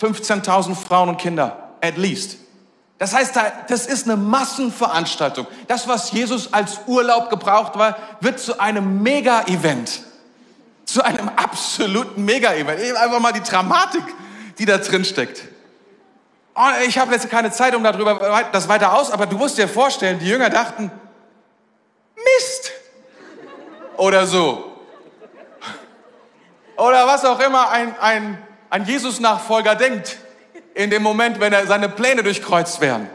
15.000 0.01 0.75
Frauen 0.75 1.11
und 1.11 1.19
Kinder. 1.19 1.71
At 1.81 1.97
least. 1.97 2.39
Das 3.01 3.15
heißt, 3.15 3.33
das 3.69 3.87
ist 3.87 4.05
eine 4.05 4.19
Massenveranstaltung. 4.19 5.47
Das, 5.69 5.89
was 5.89 6.13
Jesus 6.13 6.53
als 6.53 6.81
Urlaub 6.87 7.31
gebraucht 7.31 7.79
war, 7.79 7.97
wird 8.21 8.39
zu 8.39 8.61
einem 8.61 9.03
Mega-Event. 9.03 10.03
Zu 10.85 11.03
einem 11.03 11.31
absoluten 11.31 12.27
Mega-Event. 12.27 12.97
Einfach 12.99 13.19
mal 13.21 13.33
die 13.33 13.41
Dramatik, 13.41 14.05
die 14.59 14.67
da 14.67 14.77
drin 14.77 15.07
steckt. 15.07 15.45
Oh, 16.55 16.61
ich 16.87 16.99
habe 16.99 17.15
jetzt 17.15 17.31
keine 17.31 17.51
Zeit, 17.51 17.75
um 17.75 17.83
darüber 17.83 18.45
das 18.53 18.69
weiter 18.69 18.93
aus, 18.93 19.11
aber 19.11 19.25
du 19.25 19.39
musst 19.39 19.57
dir 19.57 19.67
vorstellen, 19.67 20.19
die 20.19 20.29
Jünger 20.29 20.51
dachten, 20.51 20.91
Mist. 22.17 22.71
Oder 23.97 24.27
so. 24.27 24.77
Oder 26.77 27.07
was 27.07 27.25
auch 27.25 27.41
immer 27.41 27.71
ein, 27.71 27.99
ein, 27.99 28.39
ein 28.69 28.85
Jesus-Nachfolger 28.85 29.75
denkt, 29.75 30.19
in 30.83 30.91
dem 30.91 31.03
Moment, 31.03 31.41
wenn 31.41 31.53
er 31.53 31.67
seine 31.67 31.89
Pläne 31.89 32.23
durchkreuzt 32.23 32.81
werden. 32.81 33.09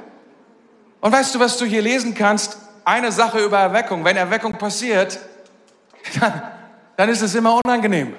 Und 1.02 1.12
weißt 1.12 1.36
du, 1.36 1.40
was 1.40 1.58
du 1.58 1.66
hier 1.66 1.82
lesen 1.82 2.14
kannst? 2.14 2.58
Eine 2.84 3.12
Sache 3.12 3.40
über 3.40 3.60
Erweckung. 3.60 4.04
Wenn 4.06 4.18
Erweckung 4.18 4.54
passiert, 4.54 5.20
dann, 6.20 6.42
dann 6.98 7.10
ist 7.10 7.22
es 7.22 7.36
immer 7.36 7.60
unangenehm. 7.64 8.14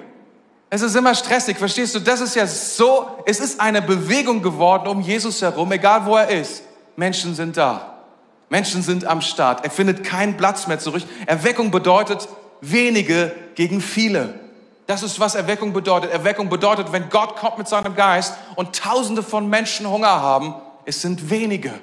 Es 0.68 0.82
ist 0.82 0.96
immer 0.96 1.14
stressig, 1.14 1.56
verstehst 1.56 1.94
du? 1.94 2.00
Das 2.00 2.20
ist 2.20 2.34
ja 2.34 2.46
so, 2.46 3.08
es 3.24 3.38
ist 3.38 3.60
eine 3.60 3.82
Bewegung 3.82 4.42
geworden 4.42 4.88
um 4.88 5.00
Jesus 5.00 5.40
herum, 5.40 5.70
egal 5.70 6.06
wo 6.06 6.16
er 6.16 6.28
ist. 6.28 6.64
Menschen 6.96 7.34
sind 7.34 7.56
da. 7.56 7.98
Menschen 8.48 8.82
sind 8.82 9.04
am 9.04 9.20
Start. 9.20 9.64
Er 9.64 9.70
findet 9.70 10.04
keinen 10.04 10.36
Platz 10.36 10.66
mehr 10.66 10.78
zurück. 10.78 11.02
Erweckung 11.26 11.70
bedeutet 11.70 12.28
wenige 12.60 13.32
gegen 13.54 13.80
viele. 13.80 14.45
Das 14.86 15.02
ist, 15.02 15.18
was 15.18 15.34
Erweckung 15.34 15.72
bedeutet. 15.72 16.12
Erweckung 16.12 16.48
bedeutet, 16.48 16.92
wenn 16.92 17.08
Gott 17.08 17.36
kommt 17.36 17.58
mit 17.58 17.68
seinem 17.68 17.94
Geist 17.94 18.34
und 18.54 18.76
tausende 18.76 19.22
von 19.22 19.48
Menschen 19.48 19.88
Hunger 19.88 20.20
haben, 20.20 20.54
es 20.84 21.02
sind 21.02 21.28
wenige. 21.30 21.74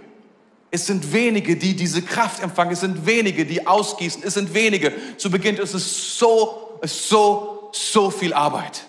Es 0.72 0.88
sind 0.88 1.12
wenige, 1.12 1.58
die 1.58 1.76
diese 1.76 2.02
Kraft 2.02 2.42
empfangen. 2.42 2.72
Es 2.72 2.80
sind 2.80 3.06
wenige, 3.06 3.46
die 3.46 3.68
ausgießen. 3.68 4.24
Es 4.24 4.34
sind 4.36 4.54
wenige. 4.54 4.94
Zu 5.18 5.30
Beginn 5.30 5.58
ist 5.58 5.74
es 5.74 6.18
so, 6.18 6.80
so 6.84 7.54
so 7.74 8.10
viel 8.10 8.34
Arbeit. 8.34 8.86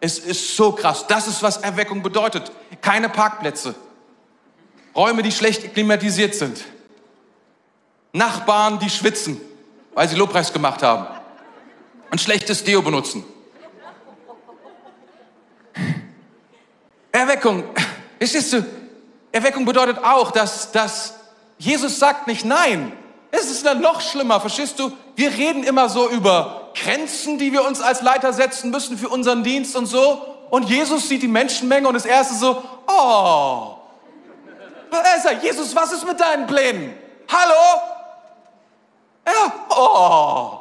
Es 0.00 0.18
ist 0.18 0.56
so 0.56 0.72
krass. 0.72 1.06
Das 1.06 1.26
ist, 1.26 1.42
was 1.42 1.58
Erweckung 1.58 2.02
bedeutet. 2.02 2.50
Keine 2.80 3.08
Parkplätze. 3.08 3.74
Räume, 4.94 5.22
die 5.22 5.32
schlecht 5.32 5.74
klimatisiert 5.74 6.34
sind. 6.34 6.64
Nachbarn, 8.12 8.78
die 8.78 8.90
schwitzen, 8.90 9.40
weil 9.94 10.08
sie 10.08 10.14
Lobpreis 10.14 10.52
gemacht 10.52 10.82
haben. 10.82 11.06
Ein 12.10 12.18
schlechtes 12.18 12.62
Deo 12.62 12.80
benutzen. 12.82 13.24
Erweckung. 17.24 17.64
Verstehst 18.18 18.52
du? 18.52 18.64
Erweckung 19.32 19.64
bedeutet 19.64 19.98
auch, 20.04 20.30
dass, 20.30 20.72
dass 20.72 21.14
Jesus 21.58 21.98
sagt 21.98 22.26
nicht 22.26 22.44
nein. 22.44 22.92
Es 23.30 23.50
ist 23.50 23.64
dann 23.66 23.80
noch 23.80 24.00
schlimmer, 24.00 24.40
verstehst 24.40 24.78
du? 24.78 24.92
Wir 25.16 25.30
reden 25.30 25.64
immer 25.64 25.88
so 25.88 26.08
über 26.08 26.70
Grenzen, 26.74 27.38
die 27.38 27.52
wir 27.52 27.64
uns 27.64 27.80
als 27.80 28.02
Leiter 28.02 28.32
setzen 28.32 28.70
müssen 28.70 28.98
für 28.98 29.08
unseren 29.08 29.42
Dienst 29.42 29.74
und 29.74 29.86
so. 29.86 30.22
Und 30.50 30.68
Jesus 30.68 31.08
sieht 31.08 31.22
die 31.22 31.28
Menschenmenge 31.28 31.88
und 31.88 31.94
das 31.94 32.04
erste 32.04 32.34
so, 32.34 32.62
oh. 32.86 33.78
Jesus, 35.42 35.74
was 35.74 35.92
ist 35.92 36.06
mit 36.06 36.20
deinen 36.20 36.46
Plänen? 36.46 36.94
Hallo? 37.28 37.80
Ja, 39.26 39.52
oh. 39.70 40.58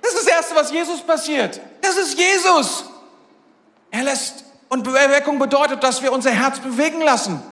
Das 0.00 0.12
ist 0.14 0.26
das 0.26 0.28
Erste, 0.28 0.54
was 0.54 0.70
Jesus 0.70 1.00
passiert. 1.00 1.60
Das 1.82 1.96
ist 1.96 2.18
Jesus. 2.18 2.84
Er 3.90 4.04
lässt, 4.04 4.44
und 4.68 4.86
Erweckung 4.86 5.38
bedeutet, 5.38 5.82
dass 5.82 6.02
wir 6.02 6.12
unser 6.12 6.30
Herz 6.30 6.60
bewegen 6.60 7.00
lassen 7.00 7.42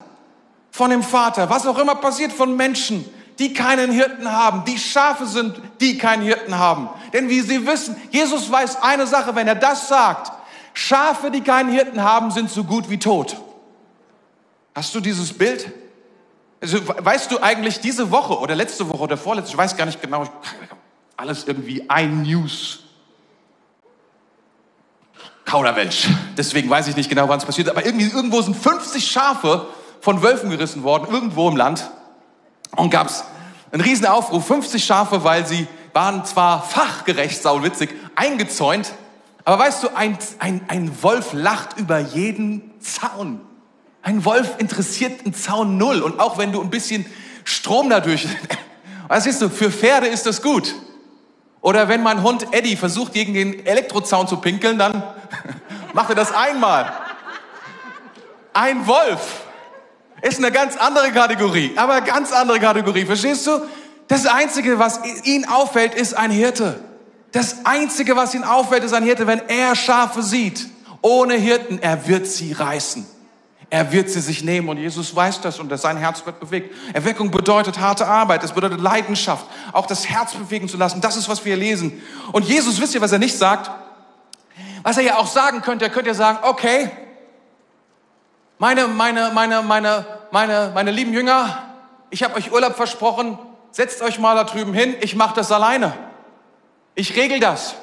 von 0.71 0.91
dem 0.91 1.03
Vater. 1.03 1.51
Was 1.51 1.67
auch 1.67 1.79
immer 1.79 1.95
passiert 1.95 2.33
von 2.33 2.57
Menschen, 2.57 3.05
die 3.39 3.55
keinen 3.55 3.91
Hirten 3.91 4.31
haben, 4.31 4.65
die 4.65 4.79
Schafe 4.79 5.27
sind, 5.27 5.61
die 5.81 5.99
keinen 5.99 6.23
Hirten 6.23 6.59
haben. 6.59 6.89
Denn 7.13 7.29
wie 7.29 7.41
Sie 7.41 7.67
wissen, 7.67 7.97
Jesus 8.11 8.51
weiß 8.51 8.83
eine 8.83 9.07
Sache, 9.07 9.35
wenn 9.35 9.49
er 9.49 9.55
das 9.55 9.89
sagt, 9.89 10.33
Schafe, 10.75 11.31
die 11.31 11.43
keinen 11.43 11.71
Hirten 11.71 12.03
haben, 12.03 12.31
sind 12.31 12.51
so 12.51 12.65
gut 12.65 12.89
wie 12.89 12.99
tot. 12.99 13.37
Hast 14.75 14.95
du 14.95 15.01
dieses 15.01 15.33
Bild? 15.37 15.71
Also, 16.61 16.79
weißt 16.87 17.31
du 17.31 17.43
eigentlich 17.43 17.81
diese 17.81 18.11
Woche 18.11 18.39
oder 18.39 18.55
letzte 18.55 18.89
Woche 18.89 19.03
oder 19.03 19.17
vorletzte, 19.17 19.53
ich 19.53 19.59
weiß 19.59 19.77
gar 19.77 19.85
nicht 19.85 20.01
genau, 20.01 20.27
alles 21.17 21.45
irgendwie 21.47 21.91
ein 21.91 22.23
News. 22.23 22.85
Kauderwelsch. 25.53 26.09
Deswegen 26.39 26.71
weiß 26.71 26.89
ich 26.89 26.97
nicht 26.97 27.11
genau, 27.11 27.29
wann 27.29 27.37
es 27.37 27.45
passiert. 27.45 27.69
Aber 27.69 27.85
irgendwie, 27.85 28.07
irgendwo 28.07 28.41
sind 28.41 28.57
50 28.57 29.07
Schafe 29.07 29.67
von 30.01 30.23
Wölfen 30.23 30.49
gerissen 30.49 30.83
worden, 30.83 31.13
irgendwo 31.13 31.47
im 31.47 31.59
Land. 31.59 31.91
Und 32.75 32.89
gab 32.89 33.09
es 33.09 33.25
einen 33.71 33.83
riesen 33.83 34.07
Aufruf, 34.07 34.47
50 34.47 34.83
Schafe, 34.83 35.25
weil 35.25 35.47
sie 35.47 35.67
waren 35.93 36.25
zwar 36.25 36.63
fachgerecht, 36.63 37.43
sauwitzig, 37.43 37.91
eingezäunt, 38.15 38.93
aber 39.45 39.59
weißt 39.59 39.83
du, 39.83 39.89
ein, 39.95 40.17
ein, 40.39 40.63
ein 40.69 41.03
Wolf 41.03 41.35
lacht 41.35 41.79
über 41.79 41.99
jeden 41.99 42.73
Zaun. 42.81 43.43
Ein 44.01 44.25
Wolf 44.25 44.53
interessiert 44.57 45.23
einen 45.23 45.35
Zaun 45.35 45.77
null. 45.77 46.01
Und 46.01 46.19
auch 46.19 46.39
wenn 46.39 46.53
du 46.53 46.63
ein 46.63 46.71
bisschen 46.71 47.05
Strom 47.45 47.91
dadurch, 47.91 48.27
was 49.09 49.25
siehst 49.25 49.43
du, 49.43 49.51
für 49.51 49.71
Pferde 49.71 50.07
ist 50.07 50.25
das 50.25 50.41
gut. 50.41 50.75
Oder 51.61 51.89
wenn 51.89 52.03
mein 52.03 52.23
Hund 52.23 52.49
Eddie 52.53 52.75
versucht, 52.75 53.13
gegen 53.13 53.35
den 53.35 53.67
Elektrozaun 53.67 54.27
zu 54.27 54.39
pinkeln, 54.39 54.79
dann 54.79 55.03
macht 55.93 56.11
er 56.11 56.15
das 56.15 56.33
einmal. 56.33 56.93
Ein 58.53 58.87
Wolf 58.87 59.43
ist 60.21 60.39
eine 60.39 60.53
ganz 60.53 60.77
andere 60.77 61.11
Kategorie, 61.11 61.73
aber 61.77 62.01
ganz 62.01 62.33
andere 62.33 62.61
Kategorie. 62.61 63.05
Verstehst 63.05 63.47
du? 63.47 63.61
Das 64.09 64.27
Einzige, 64.27 64.79
was 64.79 65.01
ihn 65.25 65.47
auffällt, 65.47 65.95
ist 65.95 66.15
ein 66.15 66.31
Hirte. 66.31 66.81
Das 67.33 67.65
Einzige, 67.65 68.15
was 68.15 68.35
ihn 68.35 68.45
auffällt, 68.45 68.85
ist 68.85 68.93
ein 68.93 69.05
Hirte, 69.05 69.27
wenn 69.27 69.41
er 69.49 69.75
Schafe 69.75 70.23
sieht. 70.23 70.67
Ohne 71.01 71.35
Hirten, 71.35 71.79
er 71.81 72.07
wird 72.07 72.27
sie 72.27 72.53
reißen. 72.53 73.07
Er 73.71 73.91
wird 73.91 74.11
sie 74.11 74.21
sich 74.21 74.45
nehmen 74.45 74.69
und 74.69 74.77
Jesus 74.77 75.17
weiß 75.17 75.41
das 75.41 75.59
und 75.59 75.75
sein 75.79 75.97
Herz 75.97 76.27
wird 76.27 76.39
bewegt. 76.39 76.77
Erweckung 76.93 77.31
bedeutet 77.31 77.81
harte 77.81 78.07
Arbeit, 78.07 78.45
es 78.45 78.53
bedeutet 78.53 78.83
Leidenschaft, 78.83 79.47
auch 79.73 79.87
das 79.87 80.07
Herz 80.11 80.35
bewegen 80.35 80.69
zu 80.69 80.77
lassen. 80.77 81.01
Das 81.01 81.17
ist, 81.17 81.27
was 81.31 81.43
wir 81.47 81.57
lesen. 81.57 82.03
Und 82.33 82.45
Jesus, 82.45 82.79
wisst 82.83 82.95
ihr, 82.95 83.01
was 83.01 83.13
er 83.13 83.19
nicht 83.19 83.37
sagt? 83.37 83.71
Was 84.83 84.97
er 84.97 85.05
ja 85.05 85.17
auch 85.19 85.27
sagen 85.27 85.63
könnte, 85.63 85.85
er 85.85 85.91
könnte 85.91 86.09
ja 86.09 86.15
sagen, 86.15 86.39
okay, 86.43 86.91
meine, 88.59 88.89
meine, 88.89 89.31
meine, 89.33 89.63
meine, 89.63 90.07
meine, 90.31 90.71
meine 90.75 90.91
lieben 90.91 91.13
Jünger, 91.13 91.65
ich 92.11 92.23
habe 92.23 92.35
euch 92.37 92.53
Urlaub 92.53 92.77
versprochen, 92.77 93.39
setzt 93.71 94.03
euch 94.03 94.19
mal 94.19 94.35
da 94.35 94.45
drüben 94.45 94.75
hin, 94.75 94.95
ich 95.01 95.17
mache 95.17 95.35
das 95.35 95.51
alleine. 95.53 95.93
Ich 96.95 97.17
regel 97.17 97.41
das. 97.41 97.75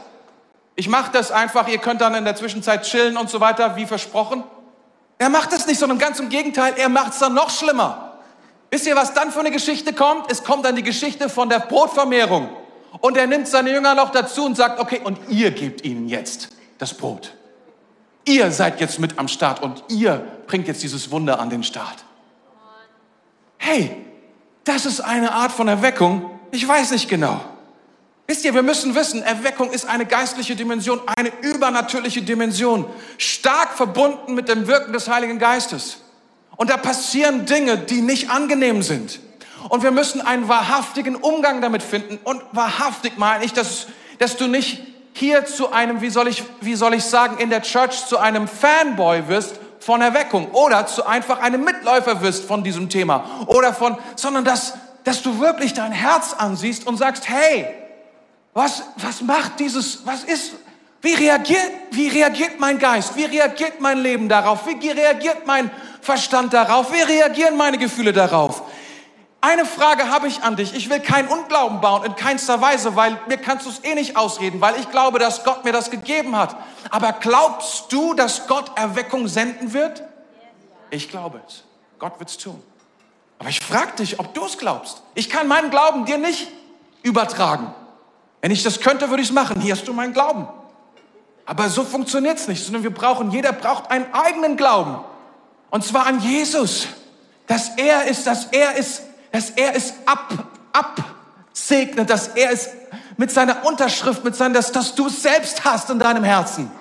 Ich 0.76 0.88
mache 0.88 1.12
das 1.12 1.32
einfach, 1.32 1.68
ihr 1.68 1.80
könnt 1.80 2.02
dann 2.02 2.16
in 2.16 2.26
der 2.26 2.36
Zwischenzeit 2.36 2.84
chillen 2.84 3.18
und 3.18 3.30
so 3.30 3.42
weiter, 3.42 3.76
wie 3.76 3.86
versprochen. 3.86 4.44
Er 5.18 5.30
macht 5.30 5.52
es 5.52 5.68
nicht, 5.68 5.80
sondern 5.80 5.98
ganz 5.98 6.20
im 6.20 6.30
Gegenteil, 6.30 6.74
er 6.78 6.90
macht 6.90 7.14
es 7.14 7.20
dann 7.20 7.34
noch 7.34 7.50
schlimmer. 7.50 8.14
Wisst 8.72 8.88
ihr, 8.88 8.96
was 8.96 9.14
dann 9.14 9.32
für 9.32 9.40
eine 9.40 9.52
Geschichte 9.52 9.94
kommt? 9.94 10.32
Es 10.32 10.44
kommt 10.44 10.64
dann 10.64 10.76
die 10.76 10.84
Geschichte 10.84 11.28
von 11.28 11.50
der 11.50 11.60
Brotvermehrung. 11.60 12.50
Und 13.02 13.18
er 13.18 13.28
nimmt 13.28 13.48
seine 13.48 13.72
Jünger 13.72 13.96
noch 13.96 14.12
dazu 14.12 14.46
und 14.46 14.56
sagt, 14.56 14.80
okay, 14.80 15.02
und 15.04 15.18
ihr 15.30 15.52
gebt 15.52 15.84
ihnen 15.84 16.08
jetzt 16.08 16.50
das 16.80 16.96
Brot. 16.96 17.34
Ihr 18.26 18.52
seid 18.52 18.82
jetzt 18.82 19.00
mit 19.00 19.20
am 19.20 19.28
Start 19.28 19.62
und 19.62 19.84
ihr 19.90 20.26
bringt 20.48 20.68
jetzt 20.68 20.82
dieses 20.82 21.12
Wunder 21.12 21.40
an 21.40 21.50
den 21.50 21.64
Start. 21.64 22.04
Hey, 23.58 23.96
das 24.64 24.86
ist 24.86 25.02
eine 25.02 25.32
Art 25.32 25.52
von 25.52 25.68
Erweckung. 25.68 26.40
Ich 26.52 26.68
weiß 26.68 26.92
nicht 26.92 27.10
genau. 27.10 27.40
Wisst 28.28 28.46
ihr, 28.46 28.54
wir 28.54 28.62
müssen 28.62 28.94
wissen, 28.94 29.24
Erweckung 29.24 29.72
ist 29.72 29.88
eine 29.88 30.06
geistliche 30.06 30.56
Dimension, 30.56 31.02
eine 31.18 31.32
übernatürliche 31.42 32.22
Dimension, 32.22 32.86
stark 33.18 33.76
verbunden 33.76 34.36
mit 34.36 34.48
dem 34.48 34.68
Wirken 34.68 34.94
des 34.94 35.08
Heiligen 35.08 35.40
Geistes. 35.40 36.02
Und 36.56 36.70
da 36.70 36.78
passieren 36.78 37.46
Dinge, 37.46 37.78
die 37.78 38.02
nicht 38.02 38.30
angenehm 38.30 38.84
sind. 38.84 39.20
Und 39.70 39.82
wir 39.82 39.92
müssen 39.92 40.22
einen 40.22 40.48
wahrhaftigen 40.48 41.16
Umgang 41.16 41.62
damit 41.62 41.82
finden. 41.82 42.20
Und 42.24 42.42
wahrhaftig 42.52 43.14
meine 43.18 43.44
ich, 43.44 43.54
dass, 43.54 43.88
dass 44.20 44.38
du 44.38 44.48
nicht 44.48 44.84
hier 45.20 45.46
zu 45.46 45.72
einem, 45.72 46.00
wie 46.02 46.10
soll 46.10 46.30
ich, 46.30 46.44
wie 46.62 46.76
soll 46.76 46.94
ich 46.94 47.04
sagen, 47.04 47.38
in 47.40 47.50
der 47.50 47.62
Church 47.62 48.06
zu 48.06 48.18
einem 48.18 48.48
Fanboy 48.48 49.28
wirst 49.28 49.60
von 49.80 50.02
Erweckung 50.02 50.52
oder 50.52 50.88
zu 50.88 51.06
einfach 51.06 51.40
einem 51.42 51.64
Mitläufer 51.64 52.22
wirst 52.22 52.46
von 52.46 52.64
diesem 52.64 52.90
Thema 52.90 53.26
oder 53.48 53.74
von, 53.74 53.98
sondern 54.16 54.46
dass, 54.46 54.76
dass 55.04 55.22
du 55.22 55.40
wirklich 55.40 55.74
dein 55.74 55.92
Herz 55.92 56.34
ansiehst 56.38 56.88
und 56.88 56.98
sagst, 56.98 57.28
hey, 57.28 57.68
was, 58.54 58.84
was 58.96 59.22
macht 59.22 59.60
dieses, 59.60 60.06
was 60.06 60.24
ist, 60.24 60.54
wie 61.02 61.14
reagiert, 61.14 61.72
wie 61.92 62.08
reagiert 62.08 62.60
mein 62.60 62.80
Geist? 62.80 63.16
Wie 63.16 63.26
reagiert 63.26 63.80
mein 63.80 64.00
Leben 64.00 64.28
darauf? 64.28 64.66
Wie 64.68 64.90
reagiert 64.90 65.46
mein 65.46 65.70
Verstand 66.02 66.54
darauf? 66.54 66.94
Wie 66.94 67.02
reagieren 67.02 67.56
meine 67.58 67.78
Gefühle 67.78 68.14
darauf? 68.14 68.64
Eine 69.42 69.66
Frage 69.66 70.10
habe 70.10 70.28
ich 70.28 70.44
an 70.44 70.58
dich. 70.58 70.74
Ich 70.74 70.90
will 70.90 71.00
keinen 71.00 71.30
Unglauben 71.30 71.80
bauen 71.80 72.04
in 72.04 72.16
keinster 72.16 72.60
Weise, 72.60 72.96
weil 72.98 73.18
mir 73.28 73.38
kannst 73.38 73.66
du 73.66 73.70
es 73.70 73.84
eh 73.84 73.96
nicht 73.96 74.18
ausreden, 74.18 74.60
weil 74.60 74.78
ich 74.80 74.92
glaube, 74.92 75.18
dass 75.18 75.46
Gott 75.46 75.64
mir 75.64 75.72
das 75.72 75.90
gegeben 75.92 76.36
hat. 76.36 76.58
Aber 76.90 77.14
glaubst 77.14 77.92
du, 77.92 78.14
dass 78.14 78.48
Gott 78.48 78.78
Erweckung 78.78 79.30
senden 79.30 79.72
wird? 79.72 80.04
Ich 80.90 81.10
glaube 81.10 81.42
es. 81.48 81.64
Gott 82.00 82.20
wird 82.20 82.30
es 82.30 82.38
tun. 82.38 82.62
Aber 83.38 83.48
ich 83.48 83.62
frage 83.62 83.94
dich, 83.98 84.20
ob 84.20 84.34
du 84.34 84.44
es 84.46 84.58
glaubst. 84.58 85.02
Ich 85.16 85.30
kann 85.30 85.48
meinen 85.48 85.70
Glauben 85.70 86.06
dir 86.06 86.18
nicht 86.18 86.50
übertragen. 87.04 87.74
Wenn 88.42 88.52
ich 88.52 88.64
das 88.64 88.82
könnte, 88.82 89.10
würde 89.10 89.22
ich 89.22 89.30
es 89.30 89.34
machen. 89.34 89.62
Hier 89.62 89.74
hast 89.74 89.88
du 89.88 89.94
meinen 89.94 90.12
Glauben. 90.12 90.48
Aber 91.46 91.70
so 91.70 91.86
funktioniert 91.86 92.38
es 92.38 92.48
nicht, 92.50 92.64
sondern 92.64 92.84
wir 92.84 92.94
brauchen, 92.94 93.32
jeder 93.32 93.54
braucht 93.54 93.90
einen 93.90 94.14
eigenen 94.14 94.58
Glauben. 94.58 95.00
Und 95.70 95.86
zwar 95.86 96.06
an 96.06 96.20
Jesus. 96.20 96.88
Dass 97.48 97.70
er 97.78 98.04
ist, 98.04 98.28
dass 98.28 98.46
er 98.52 98.76
ist, 98.76 99.02
dass 99.32 99.50
er 99.52 99.76
es 99.76 99.94
ab, 100.06 100.34
absegnet, 100.74 102.10
dass 102.10 102.30
er 102.30 102.52
es 102.52 102.70
mit 103.18 103.32
seiner 103.32 103.66
Unterschrift, 103.66 104.24
mit 104.24 104.36
seinem, 104.36 104.54
dass, 104.54 104.72
dass 104.72 104.96
du 104.96 105.08
es 105.08 105.22
selbst 105.22 105.66
hast 105.66 105.90
in 105.90 106.00
deinem 106.00 106.24
Herzen. 106.24 106.72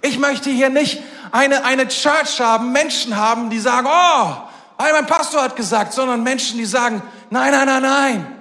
Ich 0.00 0.18
möchte 0.18 0.50
hier 0.50 0.70
nicht 0.70 1.02
eine, 1.30 1.64
eine 1.64 1.88
Church 1.88 2.40
haben, 2.40 2.72
Menschen 2.72 3.16
haben, 3.16 3.50
die 3.50 3.60
sagen, 3.60 3.86
oh, 3.88 4.34
mein 4.78 5.06
Pastor 5.06 5.42
hat 5.42 5.56
gesagt, 5.56 5.92
sondern 5.92 6.22
Menschen, 6.22 6.58
die 6.58 6.64
sagen, 6.64 7.02
nein, 7.30 7.52
nein, 7.52 7.66
nein, 7.66 7.82
nein. 7.82 8.38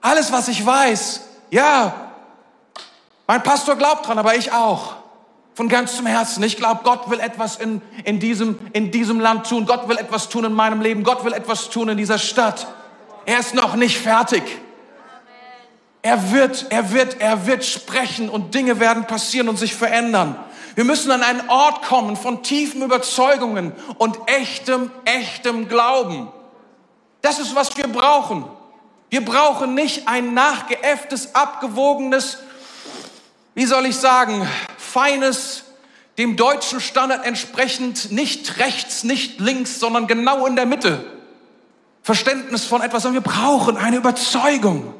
Alles, 0.00 0.32
was 0.32 0.48
ich 0.48 0.64
weiß, 0.64 1.20
ja, 1.50 1.94
mein 3.26 3.42
Pastor 3.42 3.76
glaubt 3.76 4.06
dran, 4.06 4.18
aber 4.18 4.34
ich 4.34 4.52
auch. 4.52 5.01
Von 5.54 5.68
ganzem 5.68 6.06
Herzen. 6.06 6.42
Ich 6.42 6.56
glaube, 6.56 6.80
Gott 6.82 7.10
will 7.10 7.20
etwas 7.20 7.56
in, 7.56 7.82
in, 8.04 8.20
diesem, 8.20 8.58
in 8.72 8.90
diesem 8.90 9.20
Land 9.20 9.48
tun. 9.48 9.66
Gott 9.66 9.88
will 9.88 9.98
etwas 9.98 10.28
tun 10.28 10.44
in 10.44 10.52
meinem 10.54 10.80
Leben. 10.80 11.04
Gott 11.04 11.24
will 11.24 11.34
etwas 11.34 11.68
tun 11.68 11.90
in 11.90 11.98
dieser 11.98 12.18
Stadt. 12.18 12.66
Er 13.26 13.38
ist 13.38 13.54
noch 13.54 13.76
nicht 13.76 13.98
fertig. 13.98 14.42
Er 16.02 16.32
wird, 16.32 16.66
er 16.70 16.92
wird, 16.92 17.20
er 17.20 17.46
wird 17.46 17.64
sprechen 17.64 18.28
und 18.28 18.54
Dinge 18.54 18.80
werden 18.80 19.06
passieren 19.06 19.48
und 19.48 19.56
sich 19.56 19.74
verändern. 19.74 20.36
Wir 20.74 20.84
müssen 20.84 21.10
an 21.10 21.22
einen 21.22 21.48
Ort 21.48 21.82
kommen 21.82 22.16
von 22.16 22.42
tiefen 22.42 22.82
Überzeugungen 22.82 23.72
und 23.98 24.18
echtem, 24.26 24.90
echtem 25.04 25.68
Glauben. 25.68 26.28
Das 27.20 27.38
ist, 27.38 27.54
was 27.54 27.76
wir 27.76 27.86
brauchen. 27.86 28.44
Wir 29.10 29.24
brauchen 29.24 29.74
nicht 29.74 30.08
ein 30.08 30.34
nachgeäfftes, 30.34 31.34
abgewogenes, 31.34 32.38
wie 33.54 33.66
soll 33.66 33.86
ich 33.86 33.96
sagen, 33.96 34.48
feines, 34.92 35.64
dem 36.18 36.36
deutschen 36.36 36.80
Standard 36.80 37.24
entsprechend 37.24 38.12
nicht 38.12 38.58
rechts, 38.58 39.04
nicht 39.04 39.40
links, 39.40 39.80
sondern 39.80 40.06
genau 40.06 40.46
in 40.46 40.56
der 40.56 40.66
Mitte. 40.66 41.04
Verständnis 42.02 42.64
von 42.64 42.82
etwas, 42.82 43.02
sondern 43.02 43.24
wir 43.24 43.32
brauchen 43.32 43.76
eine 43.76 43.96
Überzeugung. 43.96 44.94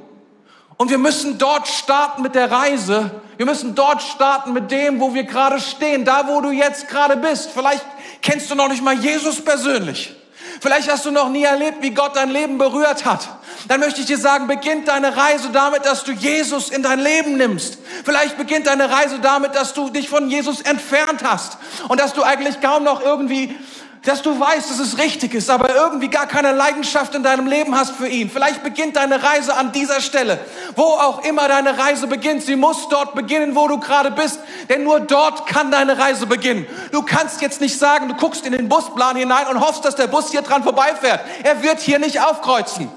Und 0.79 0.91
wir 0.91 0.99
müssen 0.99 1.39
dort 1.39 1.69
starten 1.69 2.23
mit 2.23 2.35
der 2.35 2.51
Reise. 2.51 3.11
Wir 3.37 3.47
müssen 3.47 3.75
dort 3.75 4.03
starten 4.03 4.53
mit 4.53 4.71
dem, 4.71 5.01
wo 5.01 5.13
wir 5.15 5.25
gerade 5.25 5.61
stehen, 5.61 6.05
da 6.05 6.27
wo 6.27 6.41
du 6.41 6.51
jetzt 6.51 6.89
gerade 6.89 7.17
bist. 7.17 7.51
Vielleicht 7.53 7.85
kennst 8.23 8.51
du 8.51 8.55
noch 8.55 8.69
nicht 8.69 8.83
mal 8.83 8.95
Jesus 8.95 9.45
persönlich. 9.45 10.15
Vielleicht 10.63 10.89
hast 10.89 11.05
du 11.05 11.11
noch 11.11 11.29
nie 11.29 11.43
erlebt, 11.43 11.79
wie 11.81 11.91
Gott 11.91 12.15
dein 12.15 12.31
Leben 12.31 12.57
berührt 12.57 13.05
hat. 13.05 13.29
Dann 13.67 13.81
möchte 13.81 14.01
ich 14.01 14.07
dir 14.07 14.17
sagen, 14.17 14.47
beginnt 14.47 14.87
deine 14.87 15.17
Reise 15.17 15.49
damit, 15.53 15.85
dass 15.85 16.05
du 16.05 16.13
Jesus 16.13 16.71
in 16.71 16.85
dein 16.85 17.01
Leben 17.01 17.37
nimmst. 17.37 17.79
Vielleicht 18.05 18.39
beginnt 18.39 18.69
deine 18.69 18.89
Reise 18.89 19.19
damit, 19.19 19.57
dass 19.57 19.75
du 19.75 19.91
dich 19.91 20.09
von 20.09 20.31
Jesus 20.31 20.61
entfernt 20.61 21.25
hast 21.25 21.59
und 21.89 21.99
dass 21.99 22.13
du 22.13 22.23
eigentlich 22.23 22.61
kaum 22.61 22.85
noch 22.85 23.03
irgendwie 23.03 23.57
dass 24.03 24.21
du 24.21 24.39
weißt, 24.39 24.69
dass 24.69 24.81
es 24.81 24.99
richtig 24.99 25.33
ist, 25.33 25.49
aber 25.49 25.75
irgendwie 25.75 26.09
gar 26.09 26.27
keine 26.27 26.53
Leidenschaft 26.53 27.15
in 27.15 27.23
deinem 27.23 27.47
Leben 27.47 27.77
hast 27.77 27.95
für 27.95 28.09
ihn. 28.09 28.31
Vielleicht 28.31 28.65
beginnt 28.65 28.97
deine 28.97 29.23
Reise 29.23 29.55
an 29.57 29.71
dieser 29.71 30.01
Stelle. 30.01 30.41
Wo 30.75 30.83
auch 30.83 31.25
immer 31.25 31.47
deine 31.47 31.79
Reise 31.79 32.09
beginnt, 32.09 32.43
sie 32.43 32.57
muss 32.57 32.89
dort 32.89 33.15
beginnen, 33.15 33.55
wo 33.55 33.69
du 33.69 33.79
gerade 33.79 34.11
bist, 34.11 34.41
denn 34.69 34.83
nur 34.83 35.01
dort 35.01 35.47
kann 35.47 35.71
deine 35.71 35.99
Reise 35.99 36.27
beginnen. 36.27 36.67
Du 36.91 37.03
kannst 37.03 37.41
jetzt 37.43 37.61
nicht 37.61 37.79
sagen, 37.79 38.09
du 38.09 38.15
guckst 38.15 38.45
in 38.45 38.53
den 38.53 38.69
Busplan 38.69 39.17
hinein 39.17 39.47
und 39.47 39.61
hoffst, 39.61 39.85
dass 39.85 39.95
der 39.95 40.09
Bus 40.09 40.33
hier 40.33 40.43
dran 40.43 40.65
vorbeifährt. 40.65 41.21
Er 41.45 41.63
wird 41.63 41.81
hier 41.81 41.99
nicht 41.99 42.21
aufkreuzen 42.21 42.91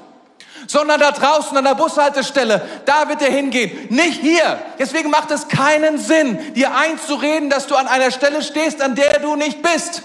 sondern 0.68 1.00
da 1.00 1.12
draußen 1.12 1.56
an 1.56 1.63
der 1.63 1.76
Bushaltestelle, 1.76 2.60
da 2.86 3.08
wird 3.08 3.22
er 3.22 3.30
hingehen, 3.30 3.88
nicht 3.89 4.20
hier. 4.20 4.58
Deswegen 4.80 5.12
macht 5.12 5.30
es 5.30 5.48
keinen 5.48 6.00
Sinn, 6.00 6.56
dir 6.56 6.76
einzureden, 6.76 7.52
dass 7.52 7.68
du 7.68 7.76
an 7.76 7.88
einer 7.88 8.10
Stelle 8.10 8.41
stehst, 8.41 8.82
an 8.82 8.96
der 8.96 9.20
du 9.20 9.36
nicht 9.36 9.62
bist. 9.62 10.02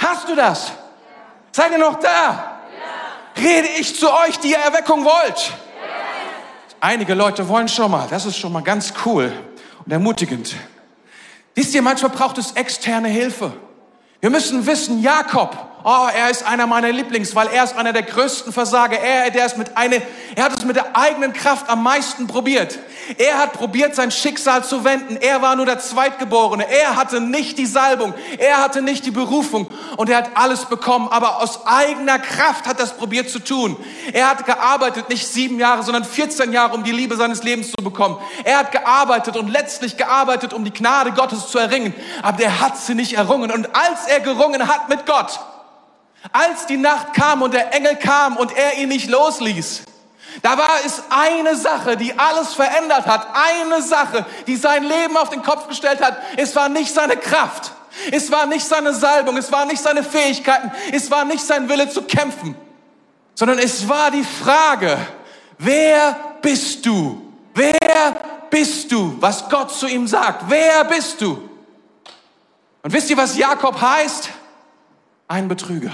Hast 0.00 0.28
du 0.28 0.34
das? 0.34 0.72
Seid 1.52 1.72
ihr 1.72 1.78
noch 1.78 2.00
da? 2.00 2.60
Rede 3.36 3.68
ich 3.78 3.98
zu 3.98 4.10
euch, 4.10 4.38
die 4.38 4.50
ihr 4.50 4.58
Erweckung 4.58 5.04
wollt? 5.04 5.52
Einige 6.80 7.14
Leute 7.14 7.46
wollen 7.48 7.68
schon 7.68 7.90
mal. 7.90 8.06
Das 8.08 8.24
ist 8.24 8.38
schon 8.38 8.52
mal 8.52 8.62
ganz 8.62 8.94
cool 9.04 9.32
und 9.84 9.92
ermutigend. 9.92 10.54
Wisst 11.54 11.74
ihr, 11.74 11.82
manchmal 11.82 12.10
braucht 12.10 12.38
es 12.38 12.52
externe 12.52 13.08
Hilfe. 13.08 13.52
Wir 14.20 14.30
müssen 14.30 14.66
wissen, 14.66 15.02
Jakob, 15.02 15.56
oh, 15.84 16.08
er 16.14 16.30
ist 16.30 16.44
einer 16.46 16.66
meiner 16.66 16.92
Lieblings, 16.92 17.34
weil 17.34 17.48
er 17.48 17.64
ist 17.64 17.76
einer 17.76 17.92
der 17.92 18.02
größten 18.02 18.52
Versager. 18.52 18.98
Er, 18.98 19.30
der 19.30 19.46
ist 19.46 19.56
mit 19.56 19.76
eine, 19.76 20.02
er 20.34 20.44
hat 20.44 20.58
es 20.58 20.64
mit 20.64 20.76
der 20.76 20.96
eigenen 20.96 21.32
Kraft 21.32 21.68
am 21.68 21.82
meisten 21.82 22.26
probiert. 22.26 22.78
Er 23.18 23.38
hat 23.38 23.54
probiert, 23.54 23.94
sein 23.94 24.10
Schicksal 24.10 24.64
zu 24.64 24.84
wenden. 24.84 25.16
Er 25.16 25.42
war 25.42 25.56
nur 25.56 25.66
der 25.66 25.78
Zweitgeborene. 25.78 26.68
Er 26.68 26.96
hatte 26.96 27.20
nicht 27.20 27.58
die 27.58 27.66
Salbung. 27.66 28.14
Er 28.38 28.58
hatte 28.58 28.82
nicht 28.82 29.04
die 29.04 29.10
Berufung. 29.10 29.68
Und 29.96 30.10
er 30.10 30.18
hat 30.18 30.30
alles 30.34 30.66
bekommen. 30.66 31.08
Aber 31.10 31.42
aus 31.42 31.66
eigener 31.66 32.18
Kraft 32.18 32.66
hat 32.66 32.78
er 32.78 32.84
es 32.84 32.92
probiert 32.92 33.28
zu 33.28 33.40
tun. 33.40 33.76
Er 34.12 34.30
hat 34.30 34.46
gearbeitet, 34.46 35.08
nicht 35.08 35.26
sieben 35.26 35.58
Jahre, 35.58 35.82
sondern 35.82 36.04
14 36.04 36.52
Jahre, 36.52 36.74
um 36.74 36.84
die 36.84 36.92
Liebe 36.92 37.16
seines 37.16 37.42
Lebens 37.42 37.72
zu 37.72 37.82
bekommen. 37.82 38.16
Er 38.44 38.58
hat 38.58 38.72
gearbeitet 38.72 39.36
und 39.36 39.48
letztlich 39.48 39.96
gearbeitet, 39.96 40.52
um 40.52 40.64
die 40.64 40.72
Gnade 40.72 41.12
Gottes 41.12 41.48
zu 41.48 41.58
erringen. 41.58 41.94
Aber 42.22 42.40
er 42.42 42.60
hat 42.60 42.76
sie 42.78 42.94
nicht 42.94 43.14
errungen. 43.14 43.50
Und 43.50 43.74
als 43.74 44.06
er 44.06 44.20
gerungen 44.20 44.68
hat 44.68 44.88
mit 44.88 45.06
Gott, 45.06 45.40
als 46.32 46.66
die 46.66 46.76
Nacht 46.76 47.14
kam 47.14 47.42
und 47.42 47.54
der 47.54 47.74
Engel 47.74 47.96
kam 47.96 48.36
und 48.36 48.56
er 48.56 48.78
ihn 48.78 48.88
nicht 48.88 49.08
losließ, 49.08 49.82
da 50.42 50.56
war 50.56 50.78
es 50.84 51.02
eine 51.10 51.56
Sache, 51.56 51.96
die 51.96 52.18
alles 52.18 52.54
verändert 52.54 53.06
hat. 53.06 53.26
Eine 53.34 53.82
Sache, 53.82 54.24
die 54.46 54.56
sein 54.56 54.84
Leben 54.84 55.16
auf 55.16 55.30
den 55.30 55.42
Kopf 55.42 55.68
gestellt 55.68 56.00
hat. 56.00 56.16
Es 56.36 56.54
war 56.54 56.68
nicht 56.68 56.94
seine 56.94 57.16
Kraft. 57.16 57.72
Es 58.12 58.30
war 58.30 58.46
nicht 58.46 58.64
seine 58.64 58.94
Salbung. 58.94 59.36
Es 59.36 59.50
war 59.50 59.66
nicht 59.66 59.82
seine 59.82 60.04
Fähigkeiten. 60.04 60.70
Es 60.92 61.10
war 61.10 61.24
nicht 61.24 61.44
sein 61.44 61.68
Wille 61.68 61.90
zu 61.90 62.02
kämpfen. 62.02 62.54
Sondern 63.34 63.58
es 63.58 63.88
war 63.88 64.10
die 64.10 64.24
Frage, 64.24 64.98
wer 65.58 66.16
bist 66.40 66.86
du? 66.86 67.20
Wer 67.54 68.16
bist 68.48 68.92
du? 68.92 69.16
Was 69.20 69.48
Gott 69.48 69.72
zu 69.72 69.88
ihm 69.88 70.06
sagt. 70.06 70.44
Wer 70.48 70.84
bist 70.84 71.20
du? 71.20 71.48
Und 72.82 72.92
wisst 72.92 73.10
ihr, 73.10 73.16
was 73.16 73.36
Jakob 73.36 73.80
heißt? 73.80 74.30
Ein 75.30 75.46
Betrüger. 75.46 75.92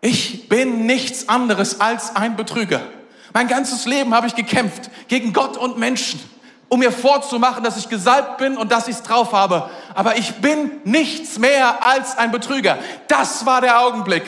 Ich 0.00 0.48
bin 0.48 0.86
nichts 0.86 1.28
anderes 1.28 1.82
als 1.82 2.16
ein 2.16 2.34
Betrüger. 2.34 2.80
Mein 3.34 3.46
ganzes 3.46 3.84
Leben 3.84 4.14
habe 4.14 4.26
ich 4.26 4.34
gekämpft 4.34 4.90
gegen 5.08 5.34
Gott 5.34 5.58
und 5.58 5.78
Menschen, 5.78 6.18
um 6.70 6.80
mir 6.80 6.92
vorzumachen, 6.92 7.62
dass 7.62 7.76
ich 7.76 7.90
gesalbt 7.90 8.38
bin 8.38 8.56
und 8.56 8.72
dass 8.72 8.88
ich 8.88 8.96
es 8.96 9.02
drauf 9.02 9.34
habe. 9.34 9.68
Aber 9.94 10.16
ich 10.16 10.36
bin 10.36 10.70
nichts 10.84 11.38
mehr 11.38 11.86
als 11.86 12.16
ein 12.16 12.30
Betrüger. 12.30 12.78
Das 13.06 13.44
war 13.44 13.60
der 13.60 13.82
Augenblick, 13.82 14.24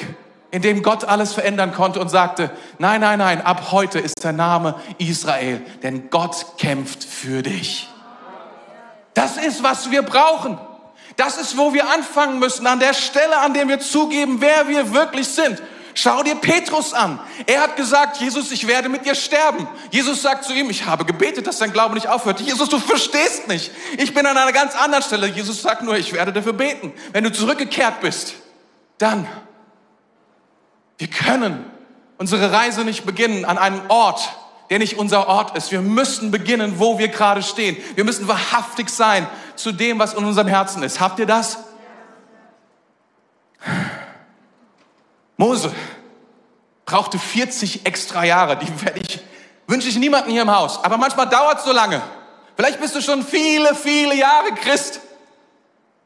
in 0.50 0.60
dem 0.60 0.82
Gott 0.82 1.04
alles 1.04 1.32
verändern 1.32 1.72
konnte 1.72 1.98
und 1.98 2.10
sagte, 2.10 2.50
nein, 2.78 3.00
nein, 3.00 3.20
nein, 3.20 3.40
ab 3.40 3.72
heute 3.72 4.00
ist 4.00 4.22
der 4.22 4.34
Name 4.34 4.74
Israel, 4.98 5.62
denn 5.82 6.10
Gott 6.10 6.58
kämpft 6.58 7.04
für 7.04 7.42
dich. 7.42 7.88
Das 9.14 9.38
ist, 9.38 9.62
was 9.62 9.90
wir 9.90 10.02
brauchen. 10.02 10.58
Das 11.16 11.36
ist, 11.36 11.56
wo 11.56 11.74
wir 11.74 11.88
anfangen 11.88 12.38
müssen, 12.38 12.66
an 12.66 12.80
der 12.80 12.94
Stelle, 12.94 13.38
an 13.38 13.54
der 13.54 13.68
wir 13.68 13.80
zugeben, 13.80 14.40
wer 14.40 14.68
wir 14.68 14.92
wirklich 14.94 15.28
sind. 15.28 15.62
Schau 15.94 16.22
dir 16.22 16.36
Petrus 16.36 16.94
an. 16.94 17.20
Er 17.46 17.60
hat 17.60 17.76
gesagt, 17.76 18.16
Jesus, 18.16 18.50
ich 18.50 18.66
werde 18.66 18.88
mit 18.88 19.04
dir 19.04 19.14
sterben. 19.14 19.68
Jesus 19.90 20.22
sagt 20.22 20.44
zu 20.44 20.54
ihm, 20.54 20.70
ich 20.70 20.86
habe 20.86 21.04
gebetet, 21.04 21.46
dass 21.46 21.58
dein 21.58 21.72
Glaube 21.72 21.94
nicht 21.94 22.08
aufhört. 22.08 22.40
Jesus, 22.40 22.68
du 22.70 22.78
verstehst 22.78 23.46
nicht. 23.48 23.70
Ich 23.98 24.14
bin 24.14 24.24
an 24.24 24.38
einer 24.38 24.52
ganz 24.52 24.74
anderen 24.74 25.02
Stelle. 25.02 25.26
Jesus 25.26 25.60
sagt 25.60 25.82
nur, 25.82 25.96
ich 25.96 26.14
werde 26.14 26.32
dafür 26.32 26.54
beten. 26.54 26.94
Wenn 27.12 27.24
du 27.24 27.32
zurückgekehrt 27.32 28.00
bist, 28.00 28.34
dann, 28.96 29.28
wir 30.96 31.08
können 31.08 31.70
unsere 32.16 32.52
Reise 32.52 32.84
nicht 32.84 33.04
beginnen 33.04 33.44
an 33.44 33.58
einem 33.58 33.82
Ort, 33.88 34.30
der 34.70 34.78
nicht 34.78 34.96
unser 34.98 35.28
Ort 35.28 35.58
ist. 35.58 35.72
Wir 35.72 35.82
müssen 35.82 36.30
beginnen, 36.30 36.78
wo 36.78 36.98
wir 36.98 37.08
gerade 37.08 37.42
stehen. 37.42 37.76
Wir 37.96 38.04
müssen 38.04 38.28
wahrhaftig 38.28 38.88
sein 38.88 39.26
zu 39.56 39.72
dem, 39.72 39.98
was 39.98 40.14
in 40.14 40.24
unserem 40.24 40.48
Herzen 40.48 40.82
ist. 40.82 41.00
Habt 41.00 41.18
ihr 41.18 41.26
das? 41.26 41.58
Mose 45.36 45.72
brauchte 46.84 47.18
40 47.18 47.86
extra 47.86 48.24
Jahre. 48.24 48.56
Die 48.56 48.84
werde 48.84 49.00
ich, 49.00 49.20
wünsche 49.66 49.88
ich 49.88 49.96
niemanden 49.96 50.30
hier 50.30 50.42
im 50.42 50.54
Haus. 50.54 50.82
Aber 50.84 50.96
manchmal 50.98 51.28
dauert 51.28 51.58
es 51.58 51.64
so 51.64 51.72
lange. 51.72 52.02
Vielleicht 52.56 52.80
bist 52.80 52.94
du 52.94 53.00
schon 53.00 53.22
viele, 53.22 53.74
viele 53.74 54.14
Jahre 54.14 54.52
Christ. 54.54 55.00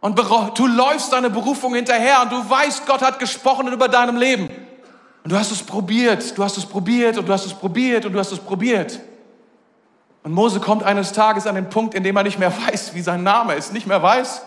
Und 0.00 0.18
du 0.18 0.66
läufst 0.66 1.12
deine 1.12 1.30
Berufung 1.30 1.74
hinterher 1.74 2.22
und 2.22 2.30
du 2.30 2.48
weißt, 2.48 2.86
Gott 2.86 3.02
hat 3.02 3.18
gesprochen 3.18 3.66
über 3.72 3.88
deinem 3.88 4.16
Leben. 4.16 4.48
Und 5.24 5.32
du 5.32 5.36
hast 5.36 5.50
es 5.50 5.62
probiert, 5.62 6.38
du 6.38 6.44
hast 6.44 6.56
es 6.56 6.64
probiert 6.64 7.18
und 7.18 7.28
du 7.28 7.32
hast 7.32 7.46
es 7.46 7.54
probiert 7.54 8.04
und 8.04 8.12
du 8.12 8.18
hast 8.18 8.30
es 8.30 8.38
probiert. 8.38 9.00
Und 10.26 10.32
Mose 10.32 10.58
kommt 10.58 10.82
eines 10.82 11.12
Tages 11.12 11.46
an 11.46 11.54
den 11.54 11.70
Punkt, 11.70 11.94
in 11.94 12.02
dem 12.02 12.16
er 12.16 12.24
nicht 12.24 12.40
mehr 12.40 12.52
weiß, 12.66 12.96
wie 12.96 13.00
sein 13.00 13.22
Name 13.22 13.54
ist, 13.54 13.72
nicht 13.72 13.86
mehr 13.86 14.02
weiß, 14.02 14.42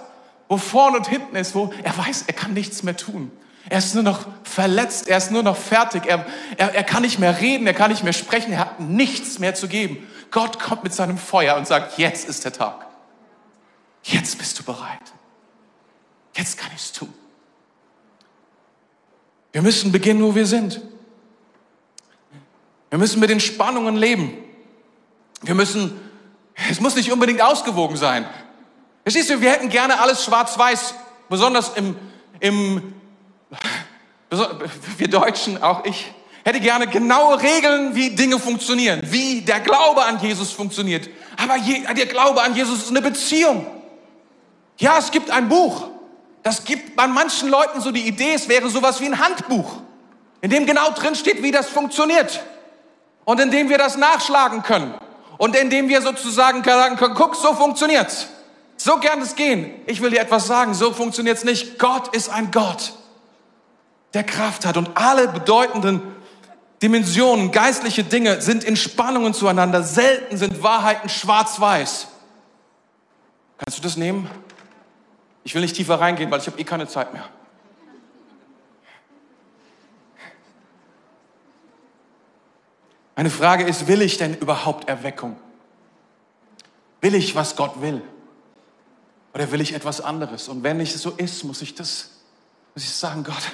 wo 0.49 0.57
vorne 0.57 0.97
und 0.97 1.07
hinten 1.07 1.37
ist, 1.37 1.55
wo 1.55 1.71
er 1.81 1.97
weiß, 1.97 2.25
er 2.27 2.33
kann 2.33 2.51
nichts 2.53 2.83
mehr 2.83 2.97
tun. 2.97 3.31
Er 3.69 3.77
ist 3.77 3.95
nur 3.95 4.03
noch 4.03 4.27
verletzt, 4.43 5.07
er 5.07 5.19
ist 5.19 5.31
nur 5.31 5.41
noch 5.41 5.55
fertig, 5.55 6.03
er, 6.05 6.25
er, 6.57 6.75
er 6.75 6.83
kann 6.83 7.03
nicht 7.03 7.17
mehr 7.17 7.39
reden, 7.39 7.65
er 7.65 7.73
kann 7.73 7.91
nicht 7.91 8.03
mehr 8.03 8.11
sprechen, 8.11 8.51
er 8.51 8.59
hat 8.59 8.81
nichts 8.81 9.39
mehr 9.39 9.55
zu 9.55 9.69
geben. 9.69 10.05
Gott 10.31 10.59
kommt 10.59 10.83
mit 10.83 10.93
seinem 10.93 11.17
Feuer 11.17 11.55
und 11.55 11.65
sagt, 11.65 11.97
jetzt 11.97 12.27
ist 12.27 12.43
der 12.43 12.51
Tag. 12.51 12.85
Jetzt 14.03 14.37
bist 14.37 14.59
du 14.59 14.63
bereit. 14.63 14.99
Jetzt 16.35 16.57
kann 16.57 16.71
ich 16.75 16.81
es 16.81 16.91
tun. 16.91 17.13
Wir 19.53 19.61
müssen 19.61 19.93
beginnen, 19.93 20.21
wo 20.23 20.35
wir 20.35 20.45
sind. 20.45 20.81
Wir 22.89 22.99
müssen 22.99 23.21
mit 23.21 23.29
den 23.29 23.39
Spannungen 23.39 23.95
leben. 23.95 24.48
Wir 25.41 25.55
müssen, 25.55 25.99
es 26.69 26.79
muss 26.79 26.95
nicht 26.95 27.11
unbedingt 27.11 27.41
ausgewogen 27.41 27.97
sein. 27.97 28.27
Verstehst 29.03 29.29
du, 29.29 29.41
wir 29.41 29.51
hätten 29.51 29.69
gerne 29.69 29.99
alles 29.99 30.23
schwarz-weiß, 30.25 30.93
besonders 31.29 31.69
im, 31.75 31.95
im, 32.39 32.93
wir 34.97 35.07
Deutschen, 35.07 35.61
auch 35.63 35.85
ich, 35.85 36.13
hätte 36.43 36.59
gerne 36.59 36.87
genaue 36.87 37.41
Regeln, 37.41 37.95
wie 37.95 38.11
Dinge 38.11 38.39
funktionieren, 38.39 39.01
wie 39.03 39.41
der 39.41 39.59
Glaube 39.59 40.03
an 40.03 40.19
Jesus 40.19 40.51
funktioniert. 40.51 41.09
Aber 41.37 41.55
je, 41.57 41.81
der 41.93 42.05
Glaube 42.05 42.41
an 42.41 42.55
Jesus 42.55 42.79
ist 42.79 42.89
eine 42.89 43.01
Beziehung. 43.01 43.65
Ja, 44.77 44.97
es 44.97 45.11
gibt 45.11 45.31
ein 45.31 45.49
Buch, 45.49 45.87
das 46.43 46.63
gibt 46.63 46.95
bei 46.95 47.07
manchen 47.07 47.49
Leuten 47.49 47.81
so 47.81 47.91
die 47.91 48.07
Idee, 48.07 48.33
es 48.33 48.47
wäre 48.47 48.69
sowas 48.69 49.01
wie 49.01 49.05
ein 49.05 49.19
Handbuch, 49.19 49.71
in 50.41 50.49
dem 50.49 50.65
genau 50.65 50.91
drin 50.91 51.15
steht, 51.15 51.43
wie 51.43 51.51
das 51.51 51.69
funktioniert. 51.69 52.41
Und 53.25 53.39
in 53.39 53.51
dem 53.51 53.69
wir 53.69 53.77
das 53.77 53.95
nachschlagen 53.95 54.63
können. 54.63 54.95
Und 55.39 55.55
in 55.55 55.69
dem 55.69 55.87
wir 55.87 56.01
sozusagen 56.01 56.63
sagen 56.65 56.97
können, 56.97 57.15
guck, 57.15 57.33
so 57.33 57.53
funktioniert's. 57.53 58.27
So 58.75 58.97
gern 58.97 59.21
es 59.21 59.35
gehen. 59.35 59.71
Ich 59.85 60.01
will 60.01 60.09
dir 60.09 60.19
etwas 60.19 60.47
sagen, 60.47 60.73
so 60.73 60.91
funktioniert's 60.91 61.45
nicht. 61.45 61.79
Gott 61.79 62.13
ist 62.13 62.27
ein 62.27 62.51
Gott, 62.51 62.91
der 64.13 64.25
Kraft 64.25 64.65
hat. 64.65 64.75
Und 64.75 64.89
alle 64.95 65.29
bedeutenden 65.29 66.01
Dimensionen, 66.81 67.51
geistliche 67.51 68.03
Dinge 68.03 68.41
sind 68.41 68.65
in 68.65 68.75
Spannungen 68.75 69.33
zueinander. 69.33 69.81
Selten 69.81 70.35
sind 70.35 70.61
Wahrheiten 70.61 71.07
schwarz-weiß. 71.07 72.07
Kannst 73.59 73.77
du 73.77 73.81
das 73.81 73.95
nehmen? 73.95 74.29
Ich 75.45 75.55
will 75.55 75.61
nicht 75.61 75.77
tiefer 75.77 76.01
reingehen, 76.01 76.29
weil 76.31 76.41
ich 76.41 76.47
habe 76.47 76.59
eh 76.59 76.65
keine 76.65 76.89
Zeit 76.89 77.13
mehr. 77.13 77.23
Meine 83.19 83.31
Frage 83.31 83.65
ist, 83.65 83.85
will 83.87 84.01
ich 84.01 84.15
denn 84.15 84.33
überhaupt 84.33 84.87
Erweckung? 84.87 85.35
Will 87.01 87.13
ich, 87.15 87.35
was 87.35 87.57
Gott 87.57 87.81
will? 87.81 88.01
Oder 89.33 89.51
will 89.51 89.59
ich 89.59 89.73
etwas 89.73 89.99
anderes? 89.99 90.47
Und 90.47 90.63
wenn 90.63 90.79
es 90.79 90.93
so 91.01 91.09
ist, 91.09 91.43
muss 91.43 91.61
ich 91.61 91.75
das, 91.75 92.11
muss 92.73 92.85
ich 92.85 92.91
sagen, 92.91 93.25
Gott, 93.25 93.51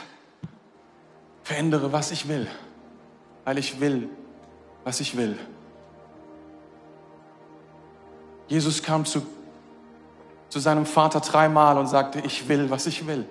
verändere, 1.41 1.91
was 1.91 2.11
ich 2.11 2.27
will, 2.27 2.47
weil 3.43 3.57
ich 3.57 3.79
will, 3.79 4.07
was 4.83 4.99
ich 4.99 5.17
will. 5.17 5.35
Jesus 8.47 8.83
kam 8.83 9.03
zu 9.03 9.25
zu 10.49 10.59
seinem 10.59 10.85
Vater 10.85 11.21
dreimal 11.21 11.79
und 11.79 11.87
sagte, 11.87 12.19
ich 12.19 12.47
will, 12.47 12.69
was 12.69 12.85
ich 12.85 13.07
will. 13.07 13.25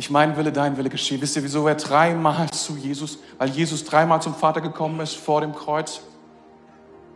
Nicht 0.00 0.08
mein 0.08 0.34
Wille, 0.38 0.50
dein 0.50 0.78
Wille 0.78 0.88
geschehe. 0.88 1.20
Wisst 1.20 1.36
ihr, 1.36 1.42
wieso 1.42 1.68
er 1.68 1.74
dreimal 1.74 2.48
zu 2.48 2.74
Jesus, 2.74 3.18
weil 3.36 3.50
Jesus 3.50 3.84
dreimal 3.84 4.22
zum 4.22 4.34
Vater 4.34 4.62
gekommen 4.62 4.98
ist 5.00 5.14
vor 5.14 5.42
dem 5.42 5.54
Kreuz? 5.54 6.00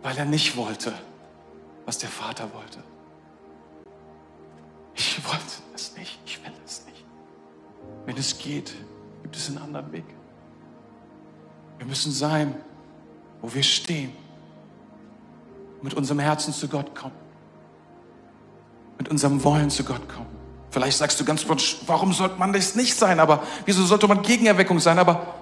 Weil 0.03 0.19
er 0.19 0.27
nicht 0.27 0.55
wollte, 0.55 0.93
was 1.87 1.97
der 1.97 2.11
Vater 2.11 2.53
wollte. 2.53 2.81
Ich 4.95 5.27
wollte 5.27 5.63
es 5.75 5.97
nicht, 5.97 6.19
ich 6.27 6.45
will 6.45 6.53
es 6.67 6.85
nicht. 6.85 7.07
Wenn 8.05 8.19
es 8.19 8.37
geht, 8.37 8.75
gibt 9.23 9.35
es 9.35 9.49
einen 9.49 9.57
anderen 9.57 9.91
Weg. 9.91 10.05
Wir 11.79 11.87
müssen 11.87 12.13
sein, 12.13 12.55
wo 13.41 13.55
wir 13.55 13.63
stehen, 13.63 14.13
mit 15.81 15.95
unserem 15.95 16.19
Herzen 16.19 16.53
zu 16.53 16.69
Gott 16.69 16.95
kommen 16.95 17.17
mit 18.99 19.09
unserem 19.09 19.43
Wollen 19.43 19.71
zu 19.71 19.85
Gott 19.85 20.07
kommen. 20.09 20.34
Vielleicht 20.75 20.99
sagst 20.99 21.21
du 21.21 21.25
ganz 21.25 21.45
plötzlich, 21.45 21.79
warum 21.87 22.13
sollte 22.13 22.37
man 22.37 22.53
das 22.53 22.75
nicht 22.75 22.97
sein? 22.97 23.21
Aber 23.21 23.45
wieso 23.65 23.85
sollte 23.85 24.09
man 24.09 24.23
Gegenerweckung 24.23 24.81
sein? 24.81 24.99
Aber 24.99 25.35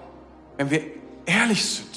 wenn 0.58 0.70
wir 0.70 0.82
ehrlich 1.24 1.64
sind, 1.64 1.88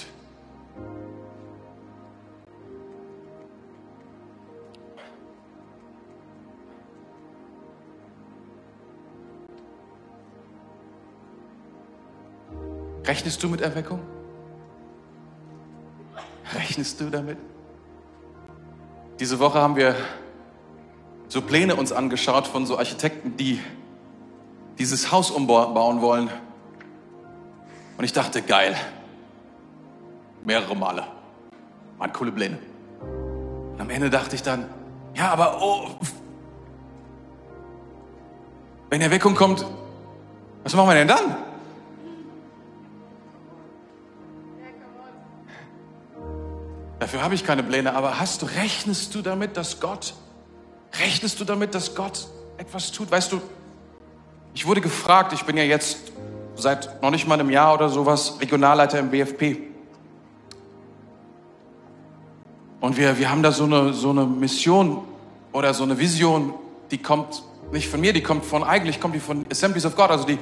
Rechnest 13.05 13.43
du 13.43 13.49
mit 13.49 13.59
Erweckung? 13.59 13.99
Rechnest 16.53 17.01
du 17.01 17.09
damit? 17.09 17.37
Diese 19.19 19.37
Woche 19.39 19.59
haben 19.59 19.75
wir 19.75 19.95
so 21.27 21.41
Pläne 21.41 21.75
uns 21.75 21.91
angeschaut 21.91 22.47
von 22.47 22.65
so 22.65 22.77
Architekten, 22.77 23.37
die 23.37 23.59
dieses 24.77 25.11
Haus 25.11 25.31
umbauen 25.31 26.01
wollen. 26.01 26.29
Und 27.97 28.03
ich 28.03 28.13
dachte, 28.13 28.41
geil. 28.41 28.75
Mehrere 30.43 30.75
Male. 30.75 31.03
Waren 31.97 32.13
coole 32.13 32.31
Pläne. 32.31 32.59
Und 33.73 33.81
am 33.81 33.89
Ende 33.89 34.09
dachte 34.09 34.35
ich 34.35 34.43
dann, 34.43 34.69
ja, 35.15 35.31
aber 35.31 35.61
oh, 35.61 35.89
wenn 38.89 39.01
Erweckung 39.01 39.35
kommt, 39.35 39.65
was 40.63 40.75
machen 40.75 40.89
wir 40.89 40.95
denn 40.95 41.07
dann? 41.07 41.35
Dafür 46.99 47.21
habe 47.21 47.35
ich 47.35 47.45
keine 47.45 47.61
Pläne, 47.61 47.93
aber 47.93 48.19
hast 48.19 48.41
du, 48.41 48.45
rechnest 48.45 49.13
du 49.15 49.21
damit, 49.21 49.57
dass 49.57 49.79
Gott, 49.79 50.15
rechnest 50.99 51.39
du 51.39 51.45
damit, 51.45 51.75
dass 51.75 51.95
Gott 51.95 52.27
etwas 52.57 52.91
tut? 52.91 53.11
Weißt 53.11 53.31
du, 53.31 53.41
ich 54.53 54.65
wurde 54.65 54.81
gefragt, 54.81 55.33
ich 55.33 55.43
bin 55.43 55.57
ja 55.57 55.63
jetzt 55.63 56.11
seit 56.55 57.01
noch 57.01 57.11
nicht 57.11 57.27
mal 57.27 57.39
einem 57.39 57.49
Jahr 57.49 57.73
oder 57.73 57.89
sowas 57.89 58.37
Regionalleiter 58.39 58.99
im 58.99 59.09
BFP. 59.09 59.57
Und 62.79 62.97
wir, 62.97 63.17
wir 63.17 63.29
haben 63.29 63.43
da 63.43 63.51
so 63.51 63.65
eine, 63.65 63.93
so 63.93 64.11
eine 64.11 64.25
Mission 64.25 65.03
oder 65.51 65.73
so 65.73 65.83
eine 65.83 65.97
Vision, 65.97 66.53
die 66.91 66.99
kommt 66.99 67.43
nicht 67.71 67.89
von 67.89 67.99
mir, 67.99 68.13
die 68.13 68.21
kommt 68.21 68.45
von, 68.45 68.63
eigentlich 68.63 68.99
kommt 68.99 69.15
die 69.15 69.19
von 69.19 69.45
Assemblies 69.51 69.85
of 69.85 69.95
God, 69.95 70.11
also 70.11 70.25
die, 70.25 70.37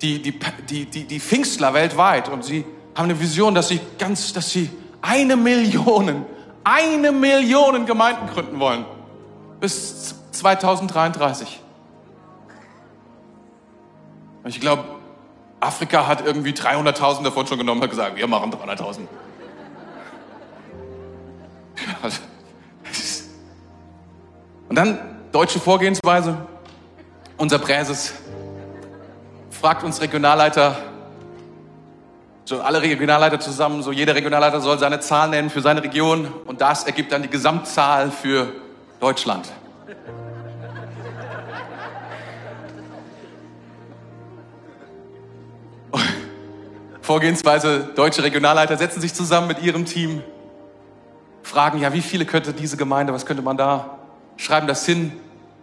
die, 0.00 0.22
die, 0.22 0.38
die, 0.68 0.86
die, 0.86 1.04
die 1.04 1.20
Pfingstler 1.20 1.74
weltweit. 1.74 2.28
Und 2.28 2.44
sie 2.44 2.64
haben 2.94 3.04
eine 3.04 3.18
Vision, 3.18 3.54
dass 3.54 3.68
sie 3.68 3.80
ganz, 3.98 4.32
dass 4.32 4.50
sie 4.50 4.70
eine 5.00 5.36
Million, 5.36 6.24
eine 6.64 7.12
Million 7.12 7.84
Gemeinden 7.84 8.28
gründen 8.28 8.60
wollen. 8.60 8.84
Bis 9.62 10.16
2033. 10.32 11.62
Ich 14.46 14.60
glaube, 14.60 14.82
Afrika 15.60 16.08
hat 16.08 16.26
irgendwie 16.26 16.50
300.000 16.50 17.22
davon 17.22 17.46
schon 17.46 17.58
genommen 17.58 17.78
und 17.78 17.84
hat 17.84 17.90
gesagt, 17.90 18.16
wir 18.16 18.26
machen 18.26 18.52
300.000. 18.52 19.02
Und 24.68 24.74
dann 24.74 24.98
deutsche 25.30 25.60
Vorgehensweise. 25.60 26.38
Unser 27.36 27.60
Präses 27.60 28.14
fragt 29.50 29.84
uns 29.84 30.00
Regionalleiter, 30.00 30.76
so 32.46 32.60
alle 32.62 32.82
Regionalleiter 32.82 33.38
zusammen, 33.38 33.84
so 33.84 33.92
jeder 33.92 34.16
Regionalleiter 34.16 34.60
soll 34.60 34.80
seine 34.80 34.98
Zahl 34.98 35.28
nennen 35.28 35.50
für 35.50 35.60
seine 35.60 35.84
Region 35.84 36.26
und 36.46 36.60
das 36.60 36.82
ergibt 36.82 37.12
dann 37.12 37.22
die 37.22 37.30
Gesamtzahl 37.30 38.10
für 38.10 38.61
Deutschland. 39.02 39.50
Vorgehensweise, 47.02 47.90
deutsche 47.96 48.22
Regionalleiter 48.22 48.76
setzen 48.76 49.00
sich 49.00 49.12
zusammen 49.12 49.48
mit 49.48 49.60
ihrem 49.60 49.86
Team, 49.86 50.22
fragen, 51.42 51.80
ja, 51.80 51.92
wie 51.92 52.00
viele 52.00 52.24
könnte 52.24 52.52
diese 52.52 52.76
Gemeinde, 52.76 53.12
was 53.12 53.26
könnte 53.26 53.42
man 53.42 53.56
da, 53.56 53.98
schreiben 54.36 54.68
das 54.68 54.86
hin, 54.86 55.10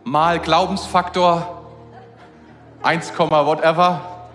mal 0.04 0.42
Glaubensfaktor 0.42 1.66
1, 2.84 3.18
whatever, 3.18 4.28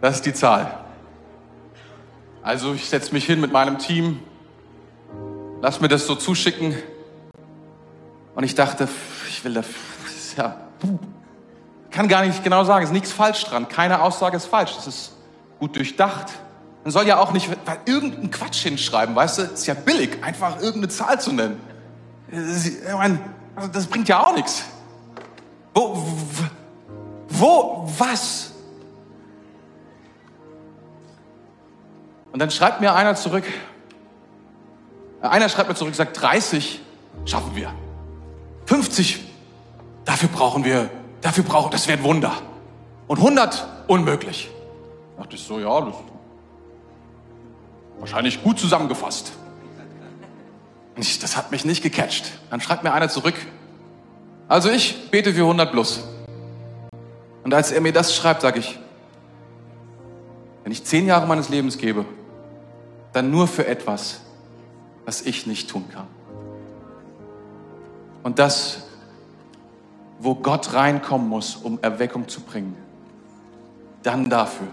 das 0.00 0.16
ist 0.16 0.26
die 0.26 0.34
Zahl. 0.34 0.76
Also 2.42 2.74
ich 2.74 2.88
setze 2.88 3.12
mich 3.12 3.24
hin 3.24 3.40
mit 3.40 3.52
meinem 3.52 3.78
Team, 3.78 4.18
lass 5.62 5.80
mir 5.80 5.86
das 5.86 6.08
so 6.08 6.16
zuschicken 6.16 6.74
und 8.36 8.44
ich 8.44 8.54
dachte, 8.54 8.86
ich 9.28 9.44
will 9.44 9.54
das, 9.54 9.66
ja, 10.36 10.56
kann 11.90 12.06
gar 12.06 12.22
nicht 12.24 12.44
genau 12.44 12.64
sagen, 12.64 12.84
es 12.84 12.90
ist 12.90 12.94
nichts 12.94 13.10
falsch 13.10 13.42
dran, 13.44 13.66
keine 13.66 14.02
Aussage 14.02 14.36
ist 14.36 14.44
falsch, 14.44 14.74
es 14.78 14.86
ist 14.86 15.12
gut 15.58 15.74
durchdacht. 15.74 16.26
Man 16.84 16.92
soll 16.92 17.06
ja 17.06 17.18
auch 17.18 17.32
nicht 17.32 17.48
irgendeinen 17.86 18.30
Quatsch 18.30 18.62
hinschreiben, 18.62 19.16
weißt 19.16 19.38
du? 19.38 19.42
Ist 19.42 19.66
ja 19.66 19.72
billig, 19.72 20.22
einfach 20.22 20.56
irgendeine 20.56 20.88
Zahl 20.88 21.18
zu 21.18 21.32
nennen. 21.32 21.58
Ich 22.30 22.92
meine, 22.92 23.18
also 23.56 23.68
das 23.70 23.86
bringt 23.86 24.08
ja 24.08 24.22
auch 24.22 24.34
nichts. 24.34 24.64
Wo, 25.74 26.06
wo, 27.30 27.90
was? 27.98 28.52
Und 32.32 32.38
dann 32.38 32.50
schreibt 32.50 32.82
mir 32.82 32.94
einer 32.94 33.14
zurück, 33.14 33.44
einer 35.22 35.48
schreibt 35.48 35.70
mir 35.70 35.74
zurück, 35.74 35.94
sagt 35.94 36.20
30 36.20 36.82
schaffen 37.24 37.56
wir. 37.56 37.72
50, 38.66 39.20
dafür 40.04 40.28
brauchen 40.28 40.64
wir, 40.64 40.90
dafür 41.20 41.44
brauchen, 41.44 41.70
das 41.70 41.88
wäre 41.88 41.98
ein 41.98 42.04
Wunder. 42.04 42.32
Und 43.06 43.18
100 43.18 43.66
unmöglich. 43.86 44.50
Da 45.16 45.22
dachte 45.22 45.36
ich 45.36 45.42
so, 45.42 45.58
ja, 45.60 45.80
das 45.80 45.94
ist 45.94 46.02
wahrscheinlich 47.98 48.42
gut 48.42 48.58
zusammengefasst. 48.58 49.32
Ich, 50.96 51.18
das 51.18 51.36
hat 51.36 51.50
mich 51.50 51.64
nicht 51.64 51.82
gecatcht. 51.82 52.32
Dann 52.50 52.60
schreibt 52.60 52.82
mir 52.82 52.92
einer 52.92 53.08
zurück. 53.08 53.34
Also 54.48 54.70
ich 54.70 55.10
bete 55.10 55.34
für 55.34 55.42
100 55.42 55.70
plus. 55.70 56.04
Und 57.44 57.54
als 57.54 57.70
er 57.70 57.80
mir 57.80 57.92
das 57.92 58.14
schreibt, 58.16 58.42
sage 58.42 58.58
ich, 58.58 58.78
wenn 60.64 60.72
ich 60.72 60.84
zehn 60.84 61.06
Jahre 61.06 61.26
meines 61.26 61.48
Lebens 61.48 61.78
gebe, 61.78 62.04
dann 63.12 63.30
nur 63.30 63.46
für 63.46 63.66
etwas, 63.66 64.20
was 65.04 65.22
ich 65.22 65.46
nicht 65.46 65.70
tun 65.70 65.84
kann. 65.92 66.06
Und 68.26 68.40
das, 68.40 68.78
wo 70.18 70.34
Gott 70.34 70.74
reinkommen 70.74 71.28
muss, 71.28 71.54
um 71.54 71.78
Erweckung 71.80 72.26
zu 72.26 72.40
bringen, 72.40 72.76
dann 74.02 74.28
dafür. 74.28 74.66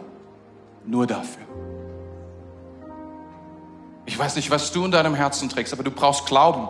Nur 0.88 1.06
dafür. 1.06 1.44
Ich 4.08 4.18
weiß 4.18 4.38
nicht, 4.38 4.50
was 4.50 4.72
du 4.72 4.86
in 4.86 4.90
deinem 4.90 5.14
Herzen 5.14 5.50
trägst, 5.50 5.72
aber 5.72 5.84
du 5.84 5.92
brauchst 5.92 6.26
Glauben. 6.26 6.68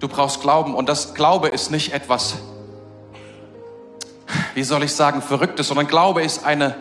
Du 0.00 0.08
brauchst 0.08 0.40
Glauben. 0.40 0.74
Und 0.74 0.88
das 0.88 1.14
Glaube 1.14 1.46
ist 1.46 1.70
nicht 1.70 1.92
etwas, 1.92 2.34
wie 4.54 4.64
soll 4.64 4.82
ich 4.82 4.92
sagen, 4.92 5.22
Verrücktes, 5.22 5.68
sondern 5.68 5.86
Glaube 5.86 6.24
ist 6.24 6.44
eine, 6.44 6.74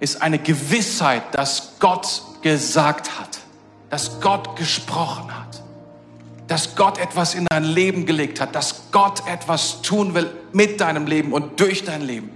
ist 0.00 0.20
eine 0.20 0.38
Gewissheit, 0.38 1.22
dass 1.34 1.78
Gott 1.80 2.20
gesagt 2.42 3.18
hat, 3.18 3.38
dass 3.88 4.20
Gott 4.20 4.54
gesprochen 4.56 5.34
hat, 5.34 5.45
dass 6.46 6.76
Gott 6.76 6.98
etwas 6.98 7.34
in 7.34 7.46
dein 7.50 7.64
Leben 7.64 8.06
gelegt 8.06 8.40
hat, 8.40 8.54
dass 8.54 8.90
Gott 8.92 9.22
etwas 9.28 9.82
tun 9.82 10.14
will 10.14 10.30
mit 10.52 10.80
deinem 10.80 11.06
Leben 11.06 11.32
und 11.32 11.58
durch 11.60 11.84
dein 11.84 12.02
Leben. 12.02 12.30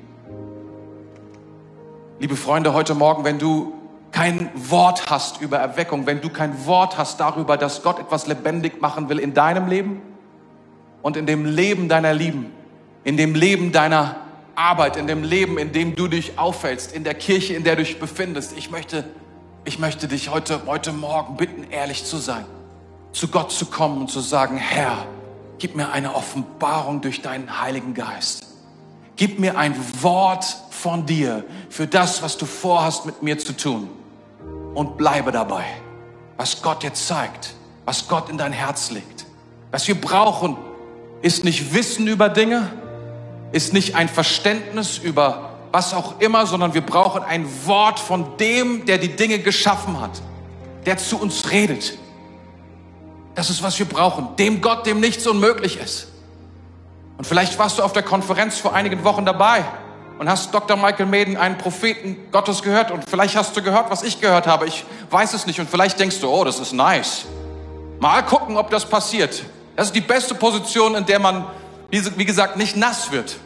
Liebe 2.19 2.37
Freunde, 2.37 2.75
heute 2.75 2.95
Morgen, 2.95 3.25
wenn 3.25 3.39
du 3.39 3.73
kein 4.13 4.51
Wort 4.55 5.09
hast 5.09 5.41
über 5.41 5.59
Erweckung, 5.59 6.07
wenn 6.07 6.21
du 6.21 6.29
kein 6.29 6.67
Wort 6.67 6.99
hast 6.99 7.21
darüber, 7.21 7.57
dass 7.57 7.83
Gott 7.83 7.99
etwas 8.01 8.27
lebendig 8.27 8.81
machen 8.81 9.09
will 9.09 9.19
in 9.19 9.33
deinem 9.35 9.69
Leben 9.69 10.03
und 11.03 11.17
in 11.17 11.27
dem 11.27 11.45
Leben 11.45 11.89
deiner 11.89 12.13
Lieben, 12.13 12.53
in 13.05 13.17
dem 13.17 13.35
Leben 13.35 13.71
deiner 13.71 14.17
Arbeit, 14.57 14.97
in 14.97 15.07
dem 15.07 15.23
Leben, 15.23 15.57
in 15.57 15.73
dem 15.73 15.95
du 15.95 16.09
dich 16.09 16.39
auffällst, 16.39 16.93
in 16.93 17.05
der 17.05 17.15
Kirche, 17.15 17.55
in 17.55 17.65
der 17.65 17.77
du 17.77 17.83
dich 17.83 18.01
befindest. 18.01 18.59
Ich 18.59 18.71
möchte, 18.71 19.05
ich 19.65 19.79
möchte 19.79 20.09
dich 20.09 20.31
heute, 20.31 20.63
heute 20.67 20.93
Morgen 20.93 21.37
bitten, 21.37 21.71
ehrlich 21.71 22.05
zu 22.05 22.17
sein, 22.17 22.45
zu 23.13 23.29
Gott 23.29 23.51
zu 23.53 23.67
kommen 23.67 24.01
und 24.01 24.11
zu 24.11 24.21
sagen, 24.21 24.57
Herr, 24.57 25.07
gib 25.59 25.77
mir 25.77 25.91
eine 25.93 26.15
Offenbarung 26.15 27.01
durch 27.01 27.23
deinen 27.23 27.61
Heiligen 27.61 27.95
Geist. 27.95 28.47
Gib 29.17 29.39
mir 29.39 29.59
ein 29.59 29.75
Wort 30.03 30.45
von 30.71 31.07
dir 31.07 31.45
für 31.69 31.87
das, 31.87 32.23
was 32.23 32.39
du 32.39 32.47
vorhast 32.47 33.07
mit 33.07 33.23
mir 33.23 33.39
zu 33.39 33.53
tun. 33.53 33.89
Und 34.75 34.97
bleibe 34.97 35.33
dabei, 35.33 35.65
was 36.37 36.63
Gott 36.63 36.83
dir 36.83 36.95
zeigt, 36.95 37.55
was 37.85 38.09
Gott 38.09 38.29
in 38.29 38.39
dein 38.39 38.53
Herz 38.53 38.91
legt. 38.91 39.27
Was 39.73 39.87
wir 39.89 40.01
brauchen, 40.01 40.57
ist 41.23 41.45
nicht 41.45 41.75
Wissen 41.75 42.07
über 42.07 42.29
Dinge, 42.29 42.71
ist 43.53 43.73
nicht 43.73 43.97
ein 43.97 44.09
Verständnis 44.09 44.97
über 44.99 45.51
was 45.73 45.95
auch 45.95 46.21
immer, 46.21 46.47
sondern 46.47 46.75
wir 46.75 46.81
brauchen 46.81 47.23
ein 47.23 47.47
Wort 47.67 48.01
von 48.01 48.37
dem, 48.39 48.87
der 48.87 48.99
die 48.99 49.15
Dinge 49.15 49.39
geschaffen 49.39 50.01
hat, 50.01 50.23
der 50.87 50.97
zu 50.97 51.19
uns 51.19 51.51
redet. 51.51 51.97
Das 53.35 53.51
ist, 53.51 53.63
was 53.63 53.79
wir 53.79 53.87
brauchen. 53.87 54.37
Dem 54.37 54.61
Gott, 54.61 54.87
dem 54.87 55.01
nichts 55.01 55.27
unmöglich 55.27 55.79
ist. 55.79 56.09
Und 57.17 57.27
vielleicht 57.27 57.59
warst 57.59 57.79
du 57.79 57.83
auf 57.83 57.93
der 57.93 58.03
Konferenz 58.03 58.59
vor 58.59 58.75
einigen 58.75 59.05
Wochen 59.05 59.25
dabei 59.25 59.65
und 60.19 60.29
hast 60.29 60.53
Dr. 60.53 60.77
Michael 60.77 61.07
Maiden, 61.07 61.37
einen 61.37 61.59
Propheten 61.59 62.17
Gottes, 62.33 62.63
gehört. 62.63 62.91
Und 62.91 63.09
vielleicht 63.09 63.37
hast 63.37 63.57
du 63.57 63.63
gehört, 63.63 63.91
was 63.91 64.03
ich 64.03 64.21
gehört 64.21 64.47
habe. 64.47 64.67
Ich 64.67 64.85
weiß 65.11 65.35
es 65.35 65.47
nicht. 65.47 65.61
Und 65.61 65.71
vielleicht 65.71 65.99
denkst 66.01 66.21
du, 66.21 66.29
oh, 66.31 66.45
das 66.45 66.61
ist 66.61 66.73
nice. 66.73 67.25
Mal 68.01 68.23
gucken, 68.23 68.57
ob 68.57 68.71
das 68.71 68.87
passiert. 68.87 69.43
Das 69.77 69.87
ist 69.87 69.95
die 69.95 70.01
beste 70.01 70.35
Position, 70.35 70.95
in 70.95 71.07
der 71.07 71.19
man, 71.21 71.47
wie 71.91 72.25
gesagt, 72.25 72.57
nicht 72.57 72.77
nass 72.77 73.13
wird. 73.13 73.37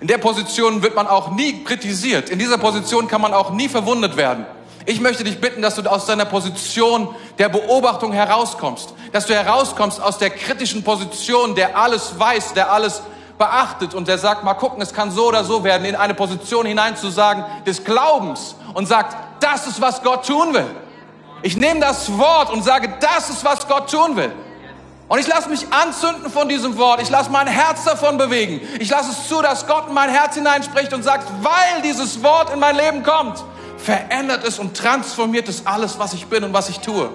In 0.00 0.06
der 0.06 0.18
Position 0.18 0.82
wird 0.82 0.94
man 0.94 1.06
auch 1.06 1.30
nie 1.30 1.62
kritisiert. 1.62 2.30
In 2.30 2.38
dieser 2.38 2.56
Position 2.58 3.06
kann 3.06 3.20
man 3.20 3.34
auch 3.34 3.50
nie 3.50 3.68
verwundet 3.68 4.16
werden. 4.16 4.46
Ich 4.86 5.00
möchte 5.00 5.24
dich 5.24 5.40
bitten, 5.40 5.62
dass 5.62 5.74
du 5.74 5.82
aus 5.82 6.06
deiner 6.06 6.24
Position 6.24 7.14
der 7.38 7.48
Beobachtung 7.48 8.12
herauskommst. 8.12 8.94
Dass 9.12 9.26
du 9.26 9.34
herauskommst 9.34 10.00
aus 10.00 10.18
der 10.18 10.30
kritischen 10.30 10.82
Position, 10.82 11.54
der 11.54 11.76
alles 11.76 12.18
weiß, 12.18 12.54
der 12.54 12.72
alles 12.72 13.02
beachtet 13.38 13.94
und 13.94 14.08
der 14.08 14.18
sagt, 14.18 14.44
mal 14.44 14.54
gucken, 14.54 14.82
es 14.82 14.92
kann 14.92 15.10
so 15.10 15.28
oder 15.28 15.44
so 15.44 15.64
werden, 15.64 15.84
in 15.84 15.96
eine 15.96 16.14
Position 16.14 16.66
hinein 16.66 16.96
zu 16.96 17.08
sagen 17.10 17.44
des 17.66 17.84
Glaubens 17.84 18.54
und 18.74 18.86
sagt, 18.86 19.16
das 19.40 19.66
ist, 19.66 19.80
was 19.80 20.02
Gott 20.02 20.26
tun 20.26 20.52
will. 20.54 20.66
Ich 21.42 21.56
nehme 21.56 21.80
das 21.80 22.18
Wort 22.18 22.50
und 22.50 22.62
sage, 22.62 22.92
das 23.00 23.30
ist, 23.30 23.44
was 23.44 23.66
Gott 23.66 23.90
tun 23.90 24.16
will. 24.16 24.32
Und 25.08 25.18
ich 25.18 25.26
lasse 25.26 25.48
mich 25.48 25.66
anzünden 25.72 26.30
von 26.30 26.48
diesem 26.48 26.76
Wort. 26.76 27.02
Ich 27.02 27.10
lasse 27.10 27.30
mein 27.30 27.48
Herz 27.48 27.84
davon 27.84 28.16
bewegen. 28.16 28.60
Ich 28.78 28.90
lasse 28.90 29.10
es 29.10 29.26
zu, 29.26 29.42
dass 29.42 29.66
Gott 29.66 29.88
in 29.88 29.94
mein 29.94 30.10
Herz 30.10 30.34
hineinspricht 30.34 30.92
und 30.92 31.02
sagt, 31.02 31.26
weil 31.42 31.82
dieses 31.82 32.22
Wort 32.22 32.50
in 32.50 32.60
mein 32.60 32.76
Leben 32.76 33.02
kommt, 33.02 33.42
verändert 33.82 34.44
es 34.44 34.58
und 34.58 34.76
transformiert 34.76 35.48
es 35.48 35.66
alles, 35.66 35.98
was 35.98 36.12
ich 36.14 36.26
bin 36.26 36.44
und 36.44 36.52
was 36.52 36.68
ich 36.68 36.80
tue. 36.80 37.10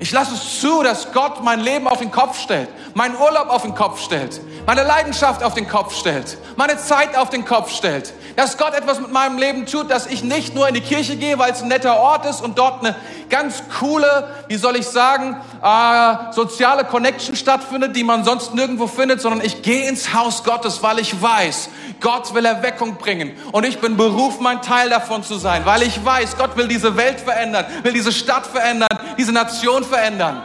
Ich 0.00 0.10
lasse 0.10 0.34
es 0.34 0.60
zu, 0.60 0.82
dass 0.82 1.12
Gott 1.12 1.42
mein 1.44 1.60
Leben 1.60 1.86
auf 1.86 2.00
den 2.00 2.10
Kopf 2.10 2.38
stellt, 2.38 2.68
meinen 2.94 3.16
Urlaub 3.16 3.48
auf 3.48 3.62
den 3.62 3.74
Kopf 3.74 4.00
stellt, 4.02 4.40
meine 4.66 4.82
Leidenschaft 4.82 5.42
auf 5.42 5.54
den 5.54 5.68
Kopf 5.68 5.94
stellt, 5.96 6.36
meine 6.56 6.76
Zeit 6.78 7.16
auf 7.16 7.30
den 7.30 7.44
Kopf 7.44 7.70
stellt. 7.70 8.12
Dass 8.36 8.58
Gott 8.58 8.74
etwas 8.74 8.98
mit 8.98 9.12
meinem 9.12 9.38
Leben 9.38 9.64
tut, 9.64 9.92
dass 9.92 10.06
ich 10.06 10.24
nicht 10.24 10.56
nur 10.56 10.66
in 10.66 10.74
die 10.74 10.80
Kirche 10.80 11.16
gehe, 11.16 11.38
weil 11.38 11.52
es 11.52 11.62
ein 11.62 11.68
netter 11.68 11.96
Ort 11.96 12.26
ist 12.26 12.42
und 12.42 12.58
dort 12.58 12.84
eine 12.84 12.96
ganz 13.30 13.62
coole, 13.78 14.28
wie 14.48 14.56
soll 14.56 14.74
ich 14.74 14.86
sagen, 14.88 15.36
äh, 15.62 16.32
soziale 16.32 16.84
Connection 16.84 17.36
stattfindet, 17.36 17.94
die 17.94 18.02
man 18.02 18.24
sonst 18.24 18.52
nirgendwo 18.52 18.88
findet, 18.88 19.20
sondern 19.20 19.46
ich 19.46 19.62
gehe 19.62 19.88
ins 19.88 20.12
Haus 20.12 20.42
Gottes, 20.42 20.82
weil 20.82 20.98
ich 20.98 21.22
weiß, 21.22 21.68
Gott 22.00 22.34
will 22.34 22.44
Erweckung 22.44 22.96
bringen 22.96 23.32
und 23.52 23.64
ich 23.64 23.78
bin 23.78 23.96
berufen, 23.96 24.42
mein 24.42 24.62
Teil 24.62 24.90
davon 24.90 25.22
zu 25.22 25.36
sein, 25.36 25.64
weil 25.64 25.82
ich 25.82 26.04
weiß, 26.04 26.36
Gott 26.36 26.56
will 26.56 26.68
diese 26.68 26.96
Welt 26.96 27.20
verändern, 27.20 27.66
will 27.82 27.92
diese 27.92 28.12
Stadt 28.12 28.46
verändern, 28.46 28.88
diese 29.18 29.32
Nation 29.32 29.84
verändern. 29.84 30.42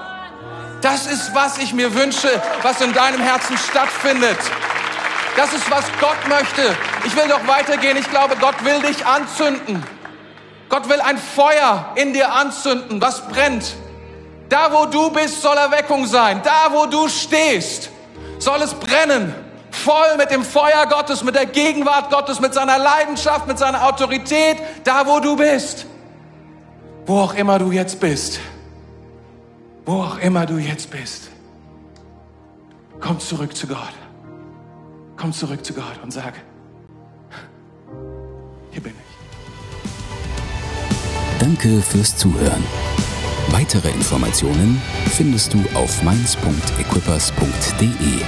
Das 0.81 1.07
ist, 1.07 1.35
was 1.35 1.57
ich 1.57 1.73
mir 1.73 1.93
wünsche, 1.93 2.29
was 2.61 2.79
in 2.79 2.93
deinem 2.93 3.21
Herzen 3.21 3.57
stattfindet. 3.57 4.37
Das 5.35 5.53
ist, 5.53 5.69
was 5.69 5.85
Gott 5.99 6.27
möchte. 6.27 6.75
Ich 7.05 7.15
will 7.15 7.27
noch 7.27 7.45
weitergehen. 7.47 7.97
Ich 7.97 8.09
glaube, 8.09 8.35
Gott 8.37 8.63
will 8.63 8.81
dich 8.81 9.05
anzünden. 9.05 9.83
Gott 10.69 10.87
will 10.87 11.01
ein 11.01 11.17
Feuer 11.17 11.93
in 11.95 12.13
dir 12.13 12.33
anzünden, 12.33 13.01
was 13.01 13.27
brennt. 13.27 13.75
Da, 14.49 14.71
wo 14.71 14.85
du 14.85 15.11
bist, 15.11 15.41
soll 15.41 15.57
Erweckung 15.57 16.05
sein. 16.07 16.41
Da, 16.43 16.71
wo 16.71 16.85
du 16.85 17.07
stehst, 17.07 17.89
soll 18.39 18.61
es 18.61 18.73
brennen. 18.73 19.33
Voll 19.71 20.17
mit 20.17 20.31
dem 20.31 20.43
Feuer 20.43 20.85
Gottes, 20.89 21.23
mit 21.23 21.35
der 21.35 21.45
Gegenwart 21.45 22.09
Gottes, 22.09 22.39
mit 22.39 22.53
seiner 22.53 22.77
Leidenschaft, 22.77 23.47
mit 23.47 23.59
seiner 23.59 23.85
Autorität. 23.85 24.57
Da, 24.83 25.05
wo 25.05 25.19
du 25.19 25.35
bist. 25.35 25.85
Wo 27.05 27.19
auch 27.19 27.33
immer 27.33 27.59
du 27.59 27.71
jetzt 27.71 27.99
bist. 27.99 28.39
Wo 29.85 30.03
auch 30.03 30.19
immer 30.19 30.45
du 30.45 30.57
jetzt 30.57 30.89
bist. 30.91 31.29
Komm 32.99 33.19
zurück 33.19 33.55
zu 33.55 33.67
Gott. 33.67 33.93
Komm 35.17 35.33
zurück 35.33 35.65
zu 35.65 35.73
Gott 35.73 35.99
und 36.03 36.11
sag, 36.11 36.33
hier 38.71 38.81
bin 38.81 38.93
ich. 38.93 38.99
Danke 41.39 41.81
fürs 41.81 42.15
Zuhören. 42.15 42.63
Weitere 43.51 43.89
Informationen 43.89 44.81
findest 45.11 45.53
du 45.53 45.63
auf 45.73 46.01
mainz.equippers.de. 46.03 48.23